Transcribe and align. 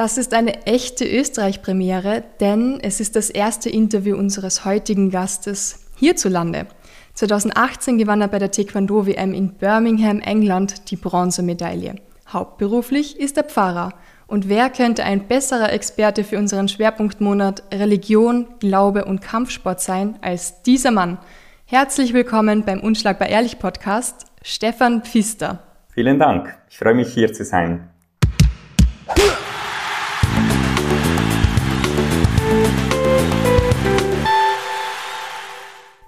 Das 0.00 0.16
ist 0.16 0.32
eine 0.32 0.64
echte 0.64 1.04
Österreich-Premiere, 1.04 2.24
denn 2.40 2.80
es 2.80 3.00
ist 3.00 3.16
das 3.16 3.28
erste 3.28 3.68
Interview 3.68 4.16
unseres 4.16 4.64
heutigen 4.64 5.10
Gastes 5.10 5.90
hierzulande. 5.98 6.66
2018 7.12 7.98
gewann 7.98 8.22
er 8.22 8.28
bei 8.28 8.38
der 8.38 8.50
Taekwondo-WM 8.50 9.34
in 9.34 9.52
Birmingham, 9.58 10.20
England, 10.20 10.90
die 10.90 10.96
Bronzemedaille. 10.96 11.96
Hauptberuflich 12.26 13.20
ist 13.20 13.36
er 13.36 13.44
Pfarrer. 13.44 13.92
Und 14.26 14.48
wer 14.48 14.70
könnte 14.70 15.04
ein 15.04 15.28
besserer 15.28 15.70
Experte 15.70 16.24
für 16.24 16.38
unseren 16.38 16.68
Schwerpunktmonat 16.68 17.64
Religion, 17.70 18.46
Glaube 18.58 19.04
und 19.04 19.20
Kampfsport 19.20 19.82
sein 19.82 20.18
als 20.22 20.62
dieser 20.62 20.92
Mann? 20.92 21.18
Herzlich 21.66 22.14
willkommen 22.14 22.64
beim 22.64 22.80
Unschlagbar 22.80 23.28
Ehrlich 23.28 23.58
Podcast, 23.58 24.24
Stefan 24.40 25.02
Pfister. 25.02 25.62
Vielen 25.92 26.18
Dank. 26.18 26.56
Ich 26.70 26.78
freue 26.78 26.94
mich 26.94 27.12
hier 27.12 27.30
zu 27.34 27.44
sein. 27.44 27.90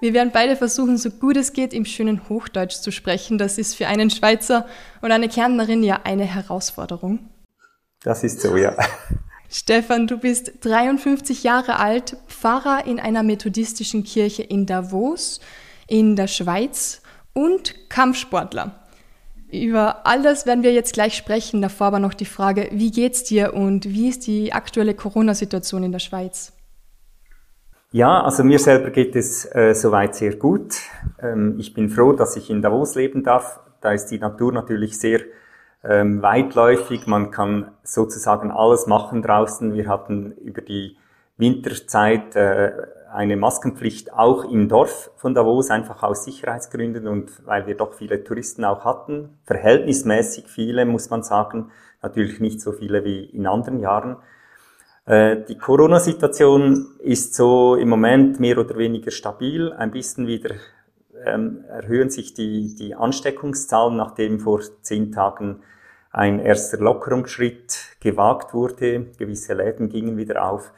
Wir 0.03 0.15
werden 0.15 0.31
beide 0.33 0.57
versuchen, 0.57 0.99
so 0.99 1.11
gut 1.11 1.37
es 1.37 1.53
geht, 1.53 1.73
im 1.73 1.85
schönen 1.85 2.29
Hochdeutsch 2.29 2.75
zu 2.81 2.91
sprechen. 2.91 3.39
Das 3.39 3.57
ist 3.57 3.77
für 3.77 3.87
einen 3.87 4.11
Schweizer 4.11 4.67
und 5.01 5.13
eine 5.13 5.29
Kärntnerin 5.29 5.85
ja 5.85 6.01
eine 6.03 6.25
Herausforderung. 6.25 7.21
Das 8.03 8.25
ist 8.25 8.41
so, 8.41 8.57
ja. 8.57 8.75
Stefan, 9.49 10.09
du 10.09 10.19
bist 10.19 10.55
53 10.63 11.45
Jahre 11.45 11.79
alt, 11.79 12.17
Pfarrer 12.27 12.85
in 12.85 12.99
einer 12.99 13.23
methodistischen 13.23 14.03
Kirche 14.03 14.43
in 14.43 14.67
Davos 14.67 15.39
in 15.87 16.17
der 16.17 16.27
Schweiz 16.27 17.01
und 17.33 17.89
Kampfsportler. 17.89 18.89
Über 19.53 20.05
all 20.05 20.21
das 20.25 20.47
werden 20.47 20.65
wir 20.65 20.73
jetzt 20.73 20.95
gleich 20.95 21.17
sprechen. 21.17 21.63
Davor 21.63 21.87
aber 21.87 22.01
noch 22.01 22.15
die 22.15 22.25
Frage, 22.25 22.71
wie 22.73 22.91
geht's 22.91 23.23
dir 23.23 23.55
und 23.55 23.85
wie 23.89 24.09
ist 24.09 24.27
die 24.27 24.53
aktuelle 24.53 24.95
Corona-Situation 24.95 25.85
in 25.85 25.93
der 25.93 26.01
Schweiz? 26.01 26.55
Ja, 27.95 28.23
also 28.23 28.43
mir 28.43 28.59
selber 28.59 28.89
geht 28.89 29.15
es 29.17 29.45
äh, 29.55 29.75
soweit 29.75 30.15
sehr 30.15 30.37
gut. 30.37 30.77
Ähm, 31.21 31.57
ich 31.59 31.75
bin 31.75 31.91
froh, 31.91 32.15
dass 32.15 32.37
ich 32.37 32.49
in 32.49 32.63
Davos 32.63 32.95
leben 32.95 33.23
darf. 33.23 33.61
Da 33.83 33.93
ist 33.93 34.07
die 34.07 34.19
Natur 34.19 34.51
natürlich 34.51 34.99
sehr 34.99 35.21
ähm, 35.85 36.23
weitläufig. 36.23 37.07
Man 37.07 37.31
kann 37.31 37.73
sozusagen 37.83 38.51
alles 38.51 38.87
machen 38.87 39.21
draußen. 39.21 39.75
Wir 39.75 39.89
hatten 39.89 40.33
über 40.33 40.63
die 40.63 40.97
Winterzeit 41.37 42.35
äh, 42.35 42.73
eine 43.13 43.37
Maskenpflicht 43.37 44.15
auch 44.15 44.45
im 44.45 44.71
Dorf 44.71 45.11
von 45.17 45.35
Davos, 45.35 45.69
einfach 45.69 46.03
aus 46.03 46.25
Sicherheitsgründen 46.25 47.07
und 47.07 47.47
weil 47.47 47.67
wir 47.67 47.77
doch 47.77 47.93
viele 47.93 48.25
Touristen 48.25 48.65
auch 48.65 48.87
hatten. 48.87 49.37
Verhältnismäßig 49.45 50.49
viele, 50.49 50.87
muss 50.87 51.11
man 51.11 51.23
sagen. 51.23 51.71
Natürlich 52.01 52.41
nicht 52.41 52.63
so 52.63 52.73
viele 52.73 53.05
wie 53.05 53.27
in 53.27 53.47
anderen 53.47 53.81
Jahren. 53.81 54.17
Äh, 55.05 55.45
die 55.49 55.59
Corona-Situation 55.59 56.97
ist 57.01 57.35
so 57.35 57.75
im 57.77 57.89
Moment 57.89 58.39
mehr 58.39 58.59
oder 58.59 58.77
weniger 58.77 59.11
stabil. 59.11 59.73
Ein 59.73 59.91
bisschen 59.91 60.27
wieder 60.27 60.55
ähm, 61.25 61.65
erhöhen 61.69 62.11
sich 62.11 62.35
die, 62.35 62.75
die 62.75 62.95
Ansteckungszahlen, 62.95 63.97
nachdem 63.97 64.41
vor 64.41 64.61
zehn 64.83 65.13
Tagen 65.13 65.63
ein 66.11 66.39
erster 66.39 66.79
Lockerungsschritt 66.79 67.97
gewagt 68.01 68.55
wurde. 68.55 69.07
Gewisse 69.19 69.55
Läden 69.55 69.89
gingen 69.89 70.17
wieder 70.17 70.45
auf. 70.45 70.73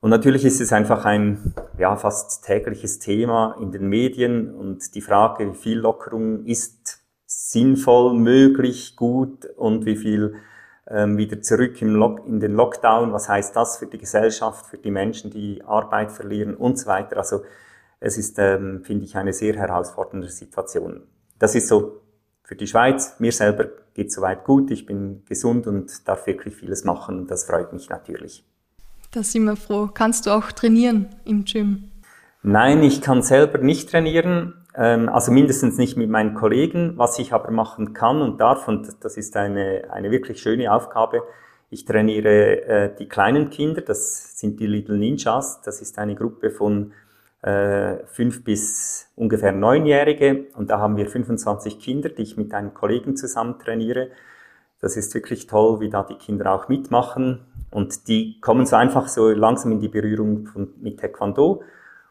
Und 0.00 0.10
natürlich 0.10 0.44
ist 0.44 0.60
es 0.60 0.72
einfach 0.72 1.04
ein 1.04 1.54
ja, 1.78 1.94
fast 1.96 2.44
tägliches 2.44 2.98
Thema 2.98 3.56
in 3.60 3.70
den 3.70 3.88
Medien 3.88 4.54
und 4.54 4.94
die 4.94 5.02
Frage, 5.02 5.52
wie 5.52 5.56
viel 5.56 5.78
Lockerung 5.78 6.46
ist 6.46 7.00
sinnvoll, 7.26 8.14
möglich, 8.14 8.96
gut 8.96 9.44
und 9.56 9.84
wie 9.84 9.96
viel 9.96 10.36
ähm, 10.90 11.16
wieder 11.16 11.40
zurück 11.40 11.80
im 11.80 11.94
Lock, 11.94 12.26
in 12.26 12.40
den 12.40 12.54
Lockdown. 12.54 13.12
Was 13.12 13.28
heißt 13.28 13.54
das 13.54 13.78
für 13.78 13.86
die 13.86 13.98
Gesellschaft, 13.98 14.66
für 14.66 14.78
die 14.78 14.90
Menschen, 14.90 15.30
die 15.30 15.62
Arbeit 15.64 16.10
verlieren 16.12 16.54
und 16.54 16.78
so 16.78 16.86
weiter. 16.86 17.16
Also 17.16 17.42
es 18.00 18.18
ist, 18.18 18.38
ähm, 18.38 18.82
finde 18.84 19.04
ich, 19.04 19.16
eine 19.16 19.32
sehr 19.32 19.54
herausfordernde 19.54 20.28
Situation. 20.28 21.02
Das 21.38 21.54
ist 21.54 21.68
so 21.68 22.00
für 22.42 22.56
die 22.56 22.66
Schweiz. 22.66 23.16
Mir 23.18 23.32
selber 23.32 23.66
geht 23.94 24.12
soweit 24.12 24.44
gut. 24.44 24.70
Ich 24.70 24.86
bin 24.86 25.22
gesund 25.26 25.66
und 25.66 26.08
darf 26.08 26.26
wirklich 26.26 26.56
vieles 26.56 26.84
machen. 26.84 27.26
Das 27.26 27.44
freut 27.44 27.72
mich 27.72 27.88
natürlich. 27.88 28.44
Da 29.12 29.22
sind 29.22 29.44
wir 29.44 29.56
froh. 29.56 29.88
Kannst 29.92 30.26
du 30.26 30.30
auch 30.30 30.52
trainieren 30.52 31.08
im 31.24 31.44
Gym? 31.44 31.90
Nein, 32.42 32.82
ich 32.82 33.02
kann 33.02 33.22
selber 33.22 33.58
nicht 33.58 33.90
trainieren. 33.90 34.59
Ähm, 34.80 35.10
also 35.10 35.30
mindestens 35.30 35.76
nicht 35.76 35.98
mit 35.98 36.08
meinen 36.08 36.34
Kollegen. 36.34 36.94
Was 36.96 37.18
ich 37.18 37.34
aber 37.34 37.50
machen 37.50 37.92
kann 37.92 38.22
und 38.22 38.40
darf, 38.40 38.66
und 38.66 38.88
das 39.04 39.18
ist 39.18 39.36
eine, 39.36 39.84
eine 39.92 40.10
wirklich 40.10 40.40
schöne 40.40 40.72
Aufgabe, 40.72 41.22
ich 41.68 41.84
trainiere 41.84 42.62
äh, 42.62 42.96
die 42.98 43.06
kleinen 43.06 43.50
Kinder, 43.50 43.82
das 43.82 44.38
sind 44.38 44.58
die 44.58 44.66
Little 44.66 44.96
Ninjas, 44.96 45.60
das 45.60 45.80
ist 45.80 45.98
eine 45.98 46.16
Gruppe 46.16 46.50
von 46.50 46.92
äh, 47.42 47.98
fünf 48.06 48.42
bis 48.42 49.08
ungefähr 49.16 49.52
neunjährige. 49.52 50.46
Und 50.56 50.70
da 50.70 50.78
haben 50.78 50.96
wir 50.96 51.06
25 51.06 51.78
Kinder, 51.78 52.08
die 52.08 52.22
ich 52.22 52.36
mit 52.38 52.52
einem 52.54 52.72
Kollegen 52.72 53.16
zusammen 53.16 53.58
trainiere. 53.58 54.08
Das 54.80 54.96
ist 54.96 55.14
wirklich 55.14 55.46
toll, 55.46 55.80
wie 55.80 55.90
da 55.90 56.02
die 56.02 56.16
Kinder 56.16 56.52
auch 56.52 56.68
mitmachen. 56.68 57.40
Und 57.70 58.08
die 58.08 58.40
kommen 58.40 58.64
so 58.64 58.76
einfach 58.76 59.08
so 59.08 59.28
langsam 59.28 59.72
in 59.72 59.80
die 59.80 59.88
Berührung 59.88 60.46
von, 60.46 60.72
mit 60.80 60.98
Taekwondo 61.00 61.62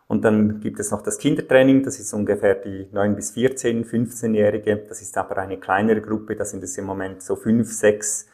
und 0.10 0.26
dann 0.26 0.60
gibt 0.60 0.80
es 0.80 0.90
noch 0.90 1.04
das 1.04 1.20
Kindertraining, 1.20 1.84
das 1.84 2.00
ist 2.00 2.12
ungefähr 2.14 2.56
die 2.56 2.90
9 2.92 3.16
bis 3.16 3.30
14, 3.30 3.86
15-Jährige. 3.86 4.76
Das 4.90 5.04
ist 5.04 5.16
aber 5.16 5.38
eine 5.38 5.60
kleinere 5.60 6.02
Gruppe, 6.02 6.36
da 6.36 6.46
sind 6.46 6.64
es 6.64 6.76
im 6.80 6.86
Moment 6.86 7.22
so 7.22 7.36
fünf, 7.36 7.72
sechs, 7.72 8.26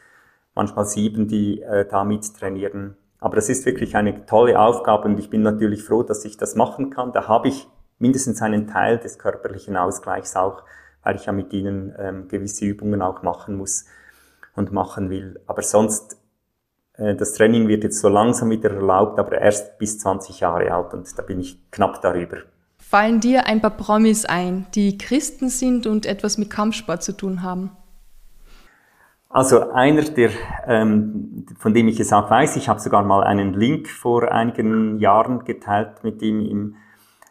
manchmal 0.54 0.86
sieben, 0.86 1.28
die 1.28 1.60
äh, 1.60 1.86
da 1.86 2.02
mit 2.04 2.34
trainieren. 2.34 2.96
Aber 3.20 3.36
das 3.36 3.50
ist 3.50 3.66
wirklich 3.66 3.94
eine 3.94 4.24
tolle 4.24 4.58
Aufgabe 4.58 5.06
und 5.06 5.18
ich 5.20 5.28
bin 5.28 5.42
natürlich 5.42 5.84
froh, 5.84 6.02
dass 6.02 6.24
ich 6.24 6.38
das 6.38 6.54
machen 6.54 6.88
kann. 6.88 7.12
Da 7.12 7.28
habe 7.28 7.48
ich 7.48 7.68
mindestens 7.98 8.40
einen 8.40 8.66
Teil 8.68 8.96
des 8.96 9.18
körperlichen 9.18 9.76
Ausgleichs 9.76 10.34
auch, 10.34 10.62
weil 11.02 11.16
ich 11.16 11.26
ja 11.26 11.32
mit 11.32 11.52
ihnen 11.52 11.94
ähm, 11.98 12.28
gewisse 12.28 12.64
Übungen 12.64 13.02
auch 13.02 13.20
machen 13.22 13.54
muss 13.54 13.84
und 14.54 14.72
machen 14.72 15.10
will. 15.10 15.40
Aber 15.46 15.60
sonst 15.60 16.16
das 16.98 17.34
Training 17.34 17.68
wird 17.68 17.84
jetzt 17.84 18.00
so 18.00 18.08
langsam 18.08 18.50
wieder 18.50 18.70
erlaubt, 18.70 19.18
aber 19.18 19.38
erst 19.38 19.78
bis 19.78 19.98
20 19.98 20.40
Jahre 20.40 20.72
alt 20.72 20.94
und 20.94 21.06
da 21.18 21.22
bin 21.22 21.40
ich 21.40 21.58
knapp 21.70 22.00
darüber. 22.00 22.38
Fallen 22.78 23.20
dir 23.20 23.46
ein 23.46 23.60
paar 23.60 23.76
Promis 23.76 24.24
ein, 24.24 24.66
die 24.74 24.96
Christen 24.96 25.48
sind 25.48 25.86
und 25.86 26.06
etwas 26.06 26.38
mit 26.38 26.50
Kampfsport 26.50 27.02
zu 27.02 27.16
tun 27.16 27.42
haben? 27.42 27.72
Also 29.28 29.70
einer, 29.72 30.02
der, 30.02 30.30
ähm, 30.66 31.44
von 31.58 31.74
dem 31.74 31.88
ich 31.88 31.98
es 32.00 32.12
auch 32.12 32.30
weiß, 32.30 32.56
ich 32.56 32.68
habe 32.68 32.80
sogar 32.80 33.02
mal 33.02 33.24
einen 33.24 33.54
Link 33.54 33.88
vor 33.88 34.30
einigen 34.30 34.98
Jahren 34.98 35.44
geteilt 35.44 36.04
mit 36.04 36.22
ihm 36.22 36.40
im, 36.40 36.76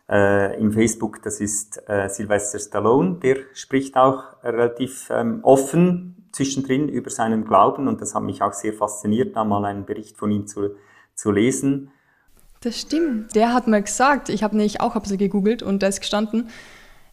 äh, 0.10 0.60
im 0.60 0.74
Facebook, 0.74 1.24
das 1.24 1.40
ist 1.40 1.82
äh, 1.90 2.10
Sylvester 2.10 2.60
Stallone, 2.60 3.16
der 3.24 3.38
spricht 3.54 3.96
auch 3.96 4.24
relativ 4.44 5.10
ähm, 5.10 5.40
offen 5.42 6.15
zwischendrin 6.36 6.90
über 6.90 7.10
seinen 7.10 7.46
Glauben 7.46 7.88
und 7.88 8.02
das 8.02 8.14
hat 8.14 8.24
mich 8.24 8.42
auch 8.42 8.54
sehr 8.54 8.74
fasziniert, 8.74 9.36
da 9.36 9.44
mal 9.44 9.64
einen 9.66 9.86
Bericht 9.86 10.18
von 10.18 10.32
ihm 10.32 10.48
zu, 10.48 10.76
zu 11.16 11.32
lesen. 11.32 11.92
Das 12.62 12.80
stimmt. 12.82 13.36
Der 13.36 13.54
hat 13.54 13.68
mal 13.68 13.82
gesagt, 13.82 14.30
ich 14.30 14.44
habe 14.44 14.56
nämlich 14.56 14.82
auch 14.82 14.96
ein 14.96 15.18
gegoogelt 15.18 15.64
und 15.64 15.82
da 15.82 15.88
ist 15.88 16.02
gestanden, 16.02 16.50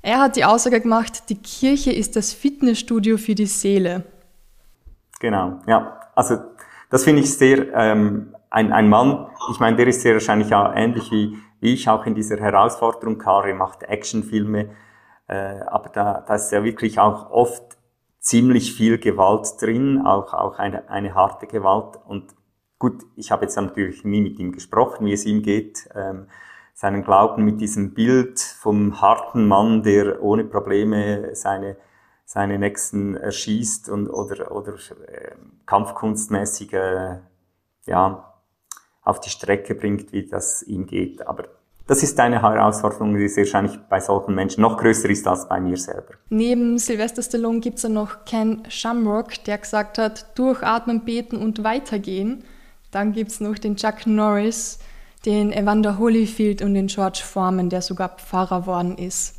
er 0.02 0.18
hat 0.18 0.34
die 0.34 0.44
Aussage 0.44 0.80
gemacht, 0.80 1.28
die 1.28 1.36
Kirche 1.36 1.92
ist 1.92 2.16
das 2.16 2.32
Fitnessstudio 2.32 3.18
für 3.18 3.36
die 3.36 3.46
Seele. 3.46 4.02
Genau, 5.20 5.60
ja. 5.68 6.00
Also 6.16 6.38
das 6.90 7.04
finde 7.04 7.22
ich 7.22 7.32
sehr, 7.32 7.72
ähm, 7.74 8.34
ein, 8.50 8.72
ein 8.72 8.88
Mann, 8.88 9.28
ich 9.50 9.60
meine, 9.60 9.76
der 9.76 9.86
ist 9.86 10.02
sehr 10.02 10.14
wahrscheinlich 10.14 10.52
auch 10.54 10.74
ähnlich 10.74 11.10
wie, 11.12 11.38
wie 11.60 11.74
ich 11.74 11.88
auch 11.88 12.04
in 12.04 12.16
dieser 12.16 12.38
Herausforderung. 12.38 13.18
Karl 13.18 13.54
macht 13.54 13.84
Actionfilme, 13.84 14.70
äh, 15.28 15.60
aber 15.66 15.88
da, 15.90 16.24
da 16.26 16.34
ist 16.34 16.50
ja 16.50 16.64
wirklich 16.64 16.98
auch 16.98 17.30
oft 17.30 17.62
ziemlich 18.22 18.72
viel 18.72 18.98
Gewalt 18.98 19.60
drin, 19.60 20.00
auch, 20.06 20.32
auch 20.32 20.58
eine, 20.58 20.88
eine 20.88 21.14
harte 21.14 21.46
Gewalt. 21.46 21.98
Und 22.06 22.34
gut, 22.78 23.02
ich 23.16 23.30
habe 23.30 23.44
jetzt 23.44 23.56
natürlich 23.56 24.04
nie 24.04 24.22
mit 24.22 24.38
ihm 24.38 24.52
gesprochen, 24.52 25.06
wie 25.06 25.12
es 25.12 25.26
ihm 25.26 25.42
geht. 25.42 25.88
Ähm, 25.94 26.28
seinen 26.72 27.04
Glauben 27.04 27.44
mit 27.44 27.60
diesem 27.60 27.92
Bild 27.92 28.40
vom 28.40 29.00
harten 29.00 29.46
Mann, 29.46 29.82
der 29.82 30.22
ohne 30.22 30.44
Probleme 30.44 31.34
seine, 31.34 31.76
seine 32.24 32.58
Nächsten 32.58 33.16
erschießt 33.16 33.90
und, 33.90 34.08
oder, 34.08 34.52
oder 34.52 34.74
äh, 35.08 35.34
kampfkunstmäßig 35.66 36.72
äh, 36.72 37.18
ja, 37.86 38.34
auf 39.02 39.20
die 39.20 39.30
Strecke 39.30 39.74
bringt, 39.74 40.12
wie 40.12 40.26
das 40.26 40.62
ihm 40.62 40.86
geht. 40.86 41.26
Aber 41.26 41.48
das 41.92 42.02
ist 42.02 42.18
eine 42.18 42.40
Herausforderung, 42.40 43.14
die 43.14 43.28
wahrscheinlich 43.36 43.78
bei 43.90 44.00
solchen 44.00 44.34
Menschen 44.34 44.62
noch 44.62 44.78
größer 44.78 45.10
ist 45.10 45.26
als 45.28 45.46
bei 45.46 45.60
mir 45.60 45.76
selber. 45.76 46.14
Neben 46.30 46.78
Sylvester 46.78 47.20
Stallone 47.22 47.60
gibt 47.60 47.76
es 47.76 47.82
ja 47.82 47.90
noch 47.90 48.24
Ken 48.24 48.62
Shamrock, 48.70 49.44
der 49.44 49.58
gesagt 49.58 49.98
hat, 49.98 50.38
durchatmen, 50.38 51.04
beten 51.04 51.36
und 51.36 51.64
weitergehen. 51.64 52.44
Dann 52.92 53.12
gibt 53.12 53.32
es 53.32 53.40
noch 53.40 53.58
den 53.58 53.76
Chuck 53.76 54.06
Norris, 54.06 54.78
den 55.26 55.52
Evander 55.52 55.98
Holyfield 55.98 56.62
und 56.62 56.72
den 56.72 56.86
George 56.86 57.20
Foreman, 57.22 57.68
der 57.68 57.82
sogar 57.82 58.16
Pfarrer 58.16 58.64
worden 58.64 58.96
ist. 58.96 59.34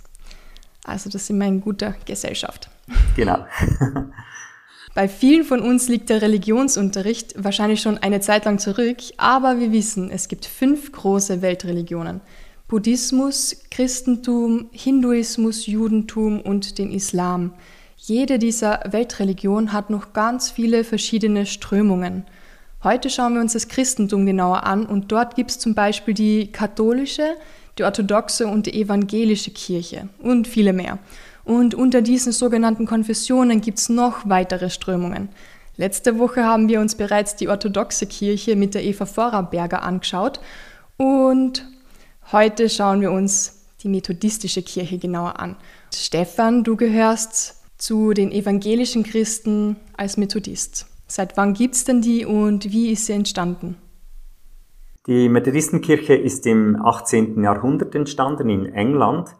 Also 0.85 1.09
das 1.09 1.25
sind 1.25 1.39
wir 1.39 1.47
in 1.47 1.59
guter 1.59 1.95
Gesellschaft. 2.05 2.69
Genau. 3.15 3.47
Bei 4.95 5.07
vielen 5.07 5.43
von 5.43 5.61
uns 5.61 5.87
liegt 5.87 6.11
der 6.11 6.21
Religionsunterricht 6.21 7.43
wahrscheinlich 7.43 7.81
schon 7.81 7.97
eine 7.97 8.19
Zeit 8.19 8.45
lang 8.45 8.59
zurück, 8.59 8.97
aber 9.17 9.59
wir 9.59 9.71
wissen, 9.71 10.11
es 10.11 10.27
gibt 10.27 10.45
fünf 10.45 10.91
große 10.91 11.41
Weltreligionen. 11.41 12.21
Buddhismus, 12.73 13.55
Christentum, 13.69 14.65
Hinduismus, 14.71 15.67
Judentum 15.67 16.41
und 16.41 16.79
den 16.79 16.91
Islam. 16.91 17.53
Jede 17.97 18.39
dieser 18.39 18.79
Weltreligionen 18.89 19.73
hat 19.73 19.91
noch 19.91 20.11
ganz 20.13 20.49
viele 20.49 20.83
verschiedene 20.83 21.45
Strömungen. 21.45 22.25
Heute 22.83 23.11
schauen 23.11 23.35
wir 23.35 23.41
uns 23.41 23.53
das 23.53 23.67
Christentum 23.67 24.25
genauer 24.25 24.63
an 24.63 24.87
und 24.87 25.11
dort 25.11 25.35
gibt 25.35 25.51
es 25.51 25.59
zum 25.59 25.75
Beispiel 25.75 26.15
die 26.15 26.51
katholische, 26.51 27.35
die 27.77 27.83
orthodoxe 27.83 28.47
und 28.47 28.65
die 28.65 28.81
evangelische 28.81 29.51
Kirche 29.51 30.09
und 30.17 30.47
viele 30.47 30.73
mehr. 30.73 30.97
Und 31.43 31.75
unter 31.75 32.01
diesen 32.01 32.31
sogenannten 32.31 32.87
Konfessionen 32.87 33.61
gibt 33.61 33.77
es 33.77 33.89
noch 33.89 34.27
weitere 34.27 34.71
Strömungen. 34.71 35.29
Letzte 35.77 36.17
Woche 36.17 36.43
haben 36.43 36.67
wir 36.67 36.79
uns 36.79 36.95
bereits 36.95 37.35
die 37.35 37.49
orthodoxe 37.49 38.07
Kirche 38.07 38.55
mit 38.55 38.73
der 38.73 38.83
Eva 38.83 39.05
Vorarlberger 39.05 39.83
angeschaut 39.83 40.39
und 40.97 41.67
heute 42.33 42.67
schauen 42.67 42.99
wir 42.99 43.11
uns 43.11 43.63
die 43.83 43.89
methodistische 43.89 44.61
Kirche 44.61 44.97
genauer 44.97 45.39
an. 45.39 45.55
Stefan, 45.93 46.63
du 46.63 46.75
gehörst 46.75 47.63
zu 47.77 48.13
den 48.13 48.31
evangelischen 48.31 49.03
Christen 49.03 49.77
als 49.95 50.17
Methodist. 50.17 50.87
Seit 51.07 51.37
wann 51.37 51.53
gibt 51.53 51.75
es 51.75 51.85
denn 51.85 52.01
die 52.01 52.25
und 52.25 52.71
wie 52.71 52.91
ist 52.91 53.05
sie 53.05 53.13
entstanden? 53.13 53.77
Die 55.05 55.27
Methodistenkirche 55.27 56.15
ist 56.15 56.47
im 56.47 56.81
18. 56.81 57.43
Jahrhundert 57.43 57.93
entstanden 57.93 58.49
in 58.49 58.65
England. 58.73 59.35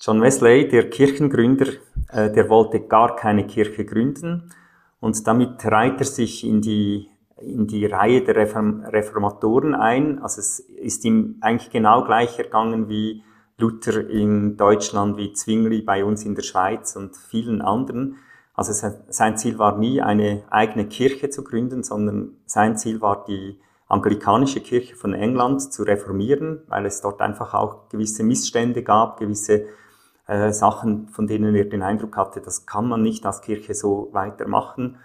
John 0.00 0.20
Wesley, 0.20 0.68
der 0.68 0.90
Kirchengründer, 0.90 1.66
äh, 2.10 2.30
der 2.30 2.48
wollte 2.50 2.80
gar 2.80 3.16
keine 3.16 3.46
Kirche 3.46 3.84
gründen 3.84 4.52
und 5.00 5.26
damit 5.26 5.64
reiht 5.64 5.98
er 5.98 6.06
sich 6.06 6.44
in 6.44 6.60
die, 6.60 7.08
in 7.42 7.66
die 7.66 7.86
Reihe 7.86 8.22
der 8.22 8.36
Reform 8.36 8.82
Reformatoren 8.84 9.74
ein. 9.74 10.20
Also 10.20 10.40
es 10.40 10.60
ist 10.60 11.04
ihm 11.04 11.36
eigentlich 11.40 11.70
genau 11.70 12.04
gleich 12.04 12.38
ergangen 12.38 12.88
wie 12.88 13.22
Luther 13.58 14.08
in 14.08 14.56
Deutschland, 14.56 15.16
wie 15.16 15.32
Zwingli 15.32 15.82
bei 15.82 16.04
uns 16.04 16.24
in 16.24 16.34
der 16.34 16.42
Schweiz 16.42 16.96
und 16.96 17.16
vielen 17.16 17.62
anderen. 17.62 18.16
Also 18.54 18.72
sein 19.08 19.38
Ziel 19.38 19.58
war 19.58 19.78
nie, 19.78 20.02
eine 20.02 20.42
eigene 20.50 20.86
Kirche 20.86 21.30
zu 21.30 21.42
gründen, 21.42 21.82
sondern 21.82 22.36
sein 22.44 22.76
Ziel 22.76 23.00
war 23.00 23.24
die 23.24 23.58
anglikanische 23.88 24.60
Kirche 24.60 24.96
von 24.96 25.14
England 25.14 25.72
zu 25.72 25.82
reformieren, 25.82 26.62
weil 26.68 26.86
es 26.86 27.00
dort 27.00 27.20
einfach 27.20 27.54
auch 27.54 27.88
gewisse 27.88 28.24
Missstände 28.24 28.82
gab, 28.82 29.18
gewisse 29.18 29.66
äh, 30.26 30.52
Sachen, 30.52 31.08
von 31.08 31.26
denen 31.26 31.54
er 31.54 31.64
den 31.64 31.82
Eindruck 31.82 32.16
hatte, 32.16 32.40
das 32.40 32.66
kann 32.66 32.88
man 32.88 33.02
nicht 33.02 33.26
als 33.26 33.42
Kirche 33.42 33.74
so 33.74 34.08
weitermachen. 34.12 34.98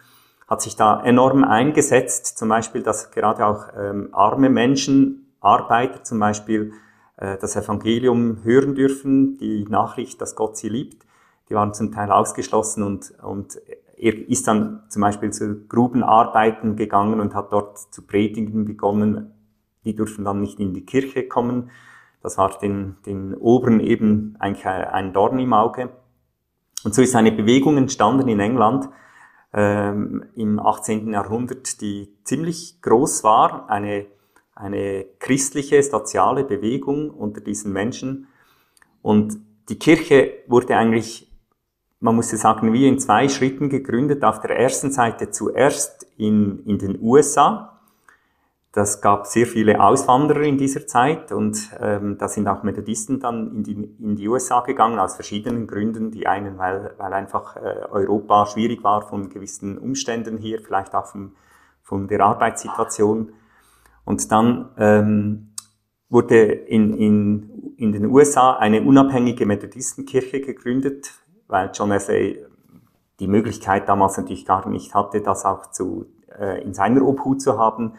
Hat 0.48 0.62
sich 0.62 0.76
da 0.76 1.04
enorm 1.04 1.44
eingesetzt, 1.44 2.38
zum 2.38 2.50
Beispiel, 2.50 2.82
dass 2.82 3.12
gerade 3.12 3.46
auch 3.46 3.68
ähm, 3.78 4.10
arme 4.14 4.50
Menschen, 4.50 5.34
Arbeiter 5.42 6.04
zum 6.04 6.20
Beispiel, 6.20 6.74
äh, 7.18 7.38
das 7.38 7.56
Evangelium 7.56 8.44
hören 8.44 8.74
dürfen, 8.74 9.38
die 9.38 9.66
Nachricht, 9.66 10.22
dass 10.22 10.36
Gott 10.36 10.58
sie 10.58 10.70
liebt. 10.70 11.06
Die 11.50 11.56
waren 11.56 11.74
zum 11.74 11.92
Teil 11.92 12.12
ausgeschlossen 12.12 12.84
und, 12.84 13.14
und 13.22 13.60
er 13.98 14.30
ist 14.30 14.48
dann 14.48 14.84
zum 14.90 15.02
Beispiel 15.02 15.32
zu 15.32 15.68
Grubenarbeiten 15.68 16.76
gegangen 16.76 17.20
und 17.20 17.34
hat 17.34 17.52
dort 17.52 17.78
zu 17.78 18.04
predigen 18.04 18.66
begonnen. 18.66 19.34
Die 19.84 19.96
durften 19.96 20.24
dann 20.24 20.42
nicht 20.42 20.60
in 20.60 20.74
die 20.74 20.86
Kirche 20.86 21.28
kommen. 21.28 21.72
Das 22.22 22.38
war 22.38 22.58
den, 22.60 22.98
den 23.06 23.34
Oberen 23.36 23.80
eben 23.80 24.36
eigentlich 24.40 24.66
ein 24.66 25.14
Dorn 25.14 25.40
im 25.40 25.54
Auge. 25.54 25.90
Und 26.84 26.94
so 26.94 27.02
ist 27.02 27.16
eine 27.16 27.32
Bewegung 27.32 27.78
entstanden 27.78 28.28
in 28.28 28.40
England 28.40 28.90
ähm, 29.58 30.24
im 30.36 30.60
18. 30.60 31.12
Jahrhundert, 31.12 31.82
die 31.82 32.14
ziemlich 32.24 32.80
groß 32.82 33.24
war, 33.24 33.70
eine, 33.70 34.06
eine 34.54 35.06
christliche, 35.20 35.82
soziale 35.82 36.44
Bewegung 36.44 37.10
unter 37.10 37.42
diesen 37.42 37.74
Menschen. 37.74 38.28
Und 39.02 39.38
die 39.70 39.80
Kirche 39.80 40.44
wurde 40.48 40.78
eigentlich 40.78 41.28
man 42.00 42.16
muss 42.16 42.32
ja 42.32 42.38
sagen, 42.38 42.74
wie 42.74 42.88
in 42.88 43.00
zwei 43.00 43.28
Schritten 43.28 43.70
gegründet. 43.70 44.24
Auf 44.24 44.40
der 44.42 44.58
ersten 44.58 44.92
Seite 44.92 45.32
zuerst 45.32 46.06
in, 46.18 46.64
in 46.66 46.78
den 46.78 47.02
USA. 47.02 47.77
Das 48.78 49.02
gab 49.02 49.26
sehr 49.26 49.48
viele 49.48 49.84
Auswanderer 49.84 50.44
in 50.44 50.60
dieser 50.60 50.86
Zeit 50.86 51.32
und 51.32 51.72
ähm, 51.80 52.20
da 52.20 52.28
sind 52.28 52.48
auch 52.48 52.62
Methodisten 52.62 53.20
dann 53.20 53.52
in 53.52 53.64
die, 53.64 53.72
in 53.74 54.16
die 54.16 54.28
USA 54.28 54.60
gegangen, 54.62 55.00
aus 55.00 55.16
verschiedenen 55.16 55.66
Gründen. 55.66 56.12
Die 56.12 56.28
einen, 56.28 56.60
weil, 56.60 56.94
weil 57.00 57.12
einfach 57.12 57.56
äh, 57.56 57.88
Europa 57.90 58.46
schwierig 58.46 58.84
war 58.84 59.02
von 59.02 59.30
gewissen 59.30 59.80
Umständen 59.80 60.38
hier, 60.38 60.62
vielleicht 60.62 60.94
auch 60.94 61.08
von, 61.08 61.32
von 61.82 62.08
der 62.08 62.22
Arbeitssituation. 62.22 63.34
Und 64.06 64.32
dann 64.32 64.70
ähm, 64.78 65.56
wurde 66.10 66.44
in, 66.44 66.94
in, 66.94 67.74
in 67.78 67.92
den 67.94 68.06
USA 68.06 68.58
eine 68.58 68.84
unabhängige 68.84 69.48
Methodistenkirche 69.48 70.42
gegründet, 70.42 71.14
weil 71.48 71.72
John 71.74 71.90
Wesley 71.90 72.46
die 73.20 73.28
Möglichkeit 73.28 73.90
damals 73.90 74.18
natürlich 74.18 74.46
gar 74.46 74.70
nicht 74.70 74.94
hatte, 74.94 75.22
das 75.22 75.46
auch 75.46 75.72
zu, 75.72 76.06
äh, 76.40 76.62
in 76.62 76.76
seiner 76.76 77.02
Obhut 77.02 77.42
zu 77.42 77.58
haben. 77.58 77.96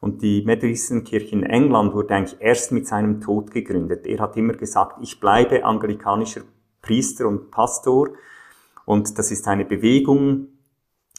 Und 0.00 0.22
die 0.22 0.42
Methodistenkirche 0.42 1.34
in 1.34 1.42
England 1.42 1.92
wurde 1.92 2.14
eigentlich 2.14 2.40
erst 2.40 2.72
mit 2.72 2.86
seinem 2.86 3.20
Tod 3.20 3.50
gegründet. 3.50 4.06
Er 4.06 4.20
hat 4.20 4.36
immer 4.36 4.52
gesagt, 4.52 4.98
ich 5.02 5.18
bleibe 5.18 5.64
anglikanischer 5.64 6.42
Priester 6.82 7.26
und 7.26 7.50
Pastor. 7.50 8.10
Und 8.84 9.18
das 9.18 9.30
ist 9.30 9.48
eine 9.48 9.64
Bewegung, 9.64 10.48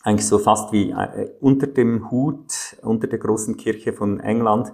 eigentlich 0.03 0.27
so 0.27 0.39
fast 0.39 0.71
wie 0.71 0.91
äh, 0.91 1.31
unter 1.41 1.67
dem 1.67 2.09
Hut, 2.09 2.77
unter 2.81 3.07
der 3.07 3.19
großen 3.19 3.57
Kirche 3.57 3.91
von 3.93 4.19
England, 4.21 4.71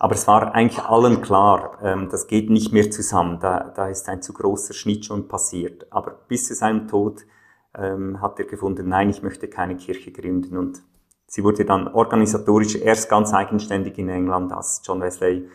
aber 0.00 0.14
es 0.14 0.26
war 0.26 0.54
eigentlich 0.54 0.82
allen 0.82 1.20
klar, 1.20 1.78
ähm, 1.82 2.08
das 2.10 2.26
geht 2.26 2.48
nicht 2.48 2.72
mehr 2.72 2.90
zusammen. 2.90 3.38
Da, 3.38 3.70
da 3.76 3.88
ist 3.88 4.08
ein 4.08 4.22
zu 4.22 4.32
großer 4.32 4.72
Schnitt 4.72 5.04
schon 5.04 5.28
passiert. 5.28 5.86
Aber 5.90 6.12
bis 6.26 6.48
zu 6.48 6.54
seinem 6.54 6.88
Tod 6.88 7.26
ähm, 7.74 8.22
hat 8.22 8.38
er 8.38 8.46
gefunden, 8.46 8.88
nein, 8.88 9.10
ich 9.10 9.22
möchte 9.22 9.46
keine 9.46 9.76
Kirche 9.76 10.10
gründen. 10.10 10.56
Und 10.56 10.82
sie 11.30 11.44
wurde 11.44 11.64
dann 11.64 11.86
organisatorisch 11.86 12.74
erst 12.74 13.08
ganz 13.08 13.32
eigenständig 13.32 13.96
in 13.98 14.08
England, 14.08 14.52
als 14.52 14.82
John 14.84 15.00
Wesley 15.00 15.48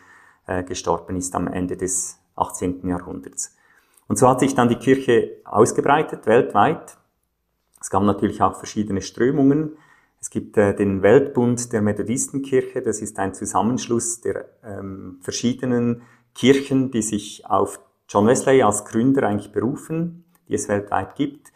äh, 0.47 0.63
gestorben 0.63 1.17
ist 1.17 1.35
am 1.35 1.47
Ende 1.47 1.75
des 1.75 2.17
18. 2.37 2.87
Jahrhunderts. 2.87 3.55
Und 4.07 4.17
so 4.17 4.29
hat 4.29 4.39
sich 4.39 4.55
dann 4.55 4.69
die 4.69 4.77
Kirche 4.77 5.41
ausgebreitet, 5.43 6.25
weltweit. 6.27 6.97
Es 7.81 7.89
gab 7.89 8.03
natürlich 8.03 8.41
auch 8.41 8.55
verschiedene 8.55 9.01
Strömungen. 9.01 9.77
Es 10.21 10.29
gibt 10.29 10.57
äh, 10.57 10.73
den 10.73 11.01
Weltbund 11.01 11.73
der 11.73 11.81
Methodistenkirche, 11.81 12.81
das 12.81 13.01
ist 13.01 13.19
ein 13.19 13.33
Zusammenschluss 13.33 14.21
der 14.21 14.45
ähm, 14.63 15.19
verschiedenen 15.21 16.03
Kirchen, 16.33 16.89
die 16.91 17.01
sich 17.01 17.45
auf 17.45 17.81
John 18.07 18.27
Wesley 18.27 18.63
als 18.63 18.85
Gründer 18.85 19.23
eigentlich 19.27 19.51
berufen, 19.51 20.23
die 20.47 20.53
es 20.53 20.69
weltweit 20.69 21.15
gibt. 21.15 21.51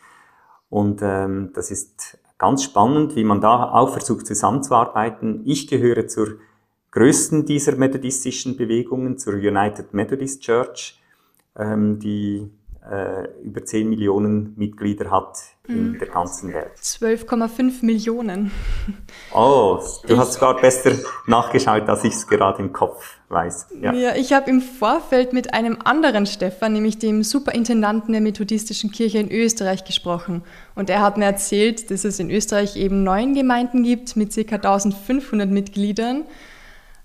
Und 0.69 0.99
ähm, 1.01 1.51
das 1.53 1.71
ist 1.71 2.19
ganz 2.39 2.63
spannend, 2.63 3.15
wie 3.15 3.23
man 3.23 3.41
da 3.41 3.71
auch 3.71 3.91
versucht 3.91 4.25
zusammenzuarbeiten. 4.25 5.43
Ich 5.45 5.67
gehöre 5.67 6.07
zur 6.07 6.39
größten 6.91 7.45
dieser 7.45 7.75
methodistischen 7.75 8.57
Bewegungen, 8.57 9.19
zur 9.19 9.33
United 9.33 9.93
Methodist 9.93 10.41
Church, 10.41 10.99
ähm, 11.55 11.99
die 11.99 12.49
über 13.43 13.63
10 13.63 13.89
Millionen 13.89 14.53
Mitglieder 14.57 15.11
hat 15.11 15.37
in 15.67 15.91
mhm. 15.91 15.99
der 15.99 16.07
ganzen 16.07 16.51
Welt. 16.53 16.71
12,5 16.81 17.85
Millionen. 17.85 18.51
Oh, 19.33 19.79
du 20.07 20.13
ich, 20.13 20.19
hast 20.19 20.33
sogar 20.33 20.59
besser 20.59 20.91
nachgeschaut, 21.27 21.87
als 21.87 22.03
ich 22.03 22.13
es 22.13 22.27
gerade 22.27 22.63
im 22.63 22.73
Kopf 22.73 23.17
weiß. 23.29 23.67
Ja, 23.79 23.93
ja 23.93 24.15
ich 24.15 24.33
habe 24.33 24.49
im 24.49 24.61
Vorfeld 24.61 25.33
mit 25.33 25.53
einem 25.53 25.77
anderen 25.83 26.25
Stefan, 26.25 26.73
nämlich 26.73 26.97
dem 26.97 27.23
Superintendanten 27.23 28.11
der 28.11 28.21
Methodistischen 28.21 28.91
Kirche 28.91 29.19
in 29.19 29.31
Österreich 29.31 29.85
gesprochen. 29.85 30.43
Und 30.73 30.89
er 30.89 31.01
hat 31.01 31.17
mir 31.17 31.25
erzählt, 31.25 31.91
dass 31.91 32.05
es 32.05 32.19
in 32.19 32.31
Österreich 32.31 32.75
eben 32.75 33.03
neun 33.03 33.35
Gemeinden 33.35 33.83
gibt 33.83 34.15
mit 34.15 34.33
ca. 34.33 34.55
1500 34.55 35.47
Mitgliedern. 35.47 36.23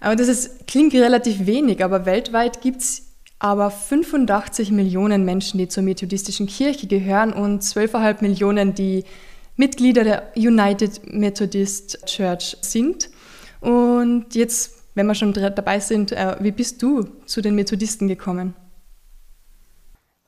Aber 0.01 0.17
das 0.17 0.29
ist, 0.29 0.67
klingt 0.67 0.95
relativ 0.95 1.47
wenig, 1.47 1.85
aber 1.85 2.07
weltweit 2.07 2.63
gibt 2.63 2.81
es 2.81 3.04
aber 3.45 3.71
85 3.71 4.71
Millionen 4.71 5.27
Menschen, 5.27 5.59
die 5.59 5.69
zur 5.69 5.83
methodistischen 5.83 6.47
Kirche 6.47 6.87
gehören 6.87 7.35
und 7.35 7.63
12,5 7.63 8.23
Millionen, 8.23 8.73
die 8.73 9.05
Mitglieder 9.57 10.03
der 10.03 10.33
United 10.35 11.13
Methodist 11.13 12.07
Church 12.07 12.57
sind. 12.63 13.11
Und 13.61 14.35
jetzt, 14.35 14.83
wenn 14.95 15.07
wir 15.07 15.15
schon 15.15 15.35
dabei 15.35 15.79
sind, 15.79 16.13
äh, 16.13 16.37
wie 16.41 16.53
bist 16.53 16.83
du 16.83 17.05
zu 17.27 17.43
den 17.43 17.55
Methodisten 17.55 18.09
gekommen? 18.09 18.55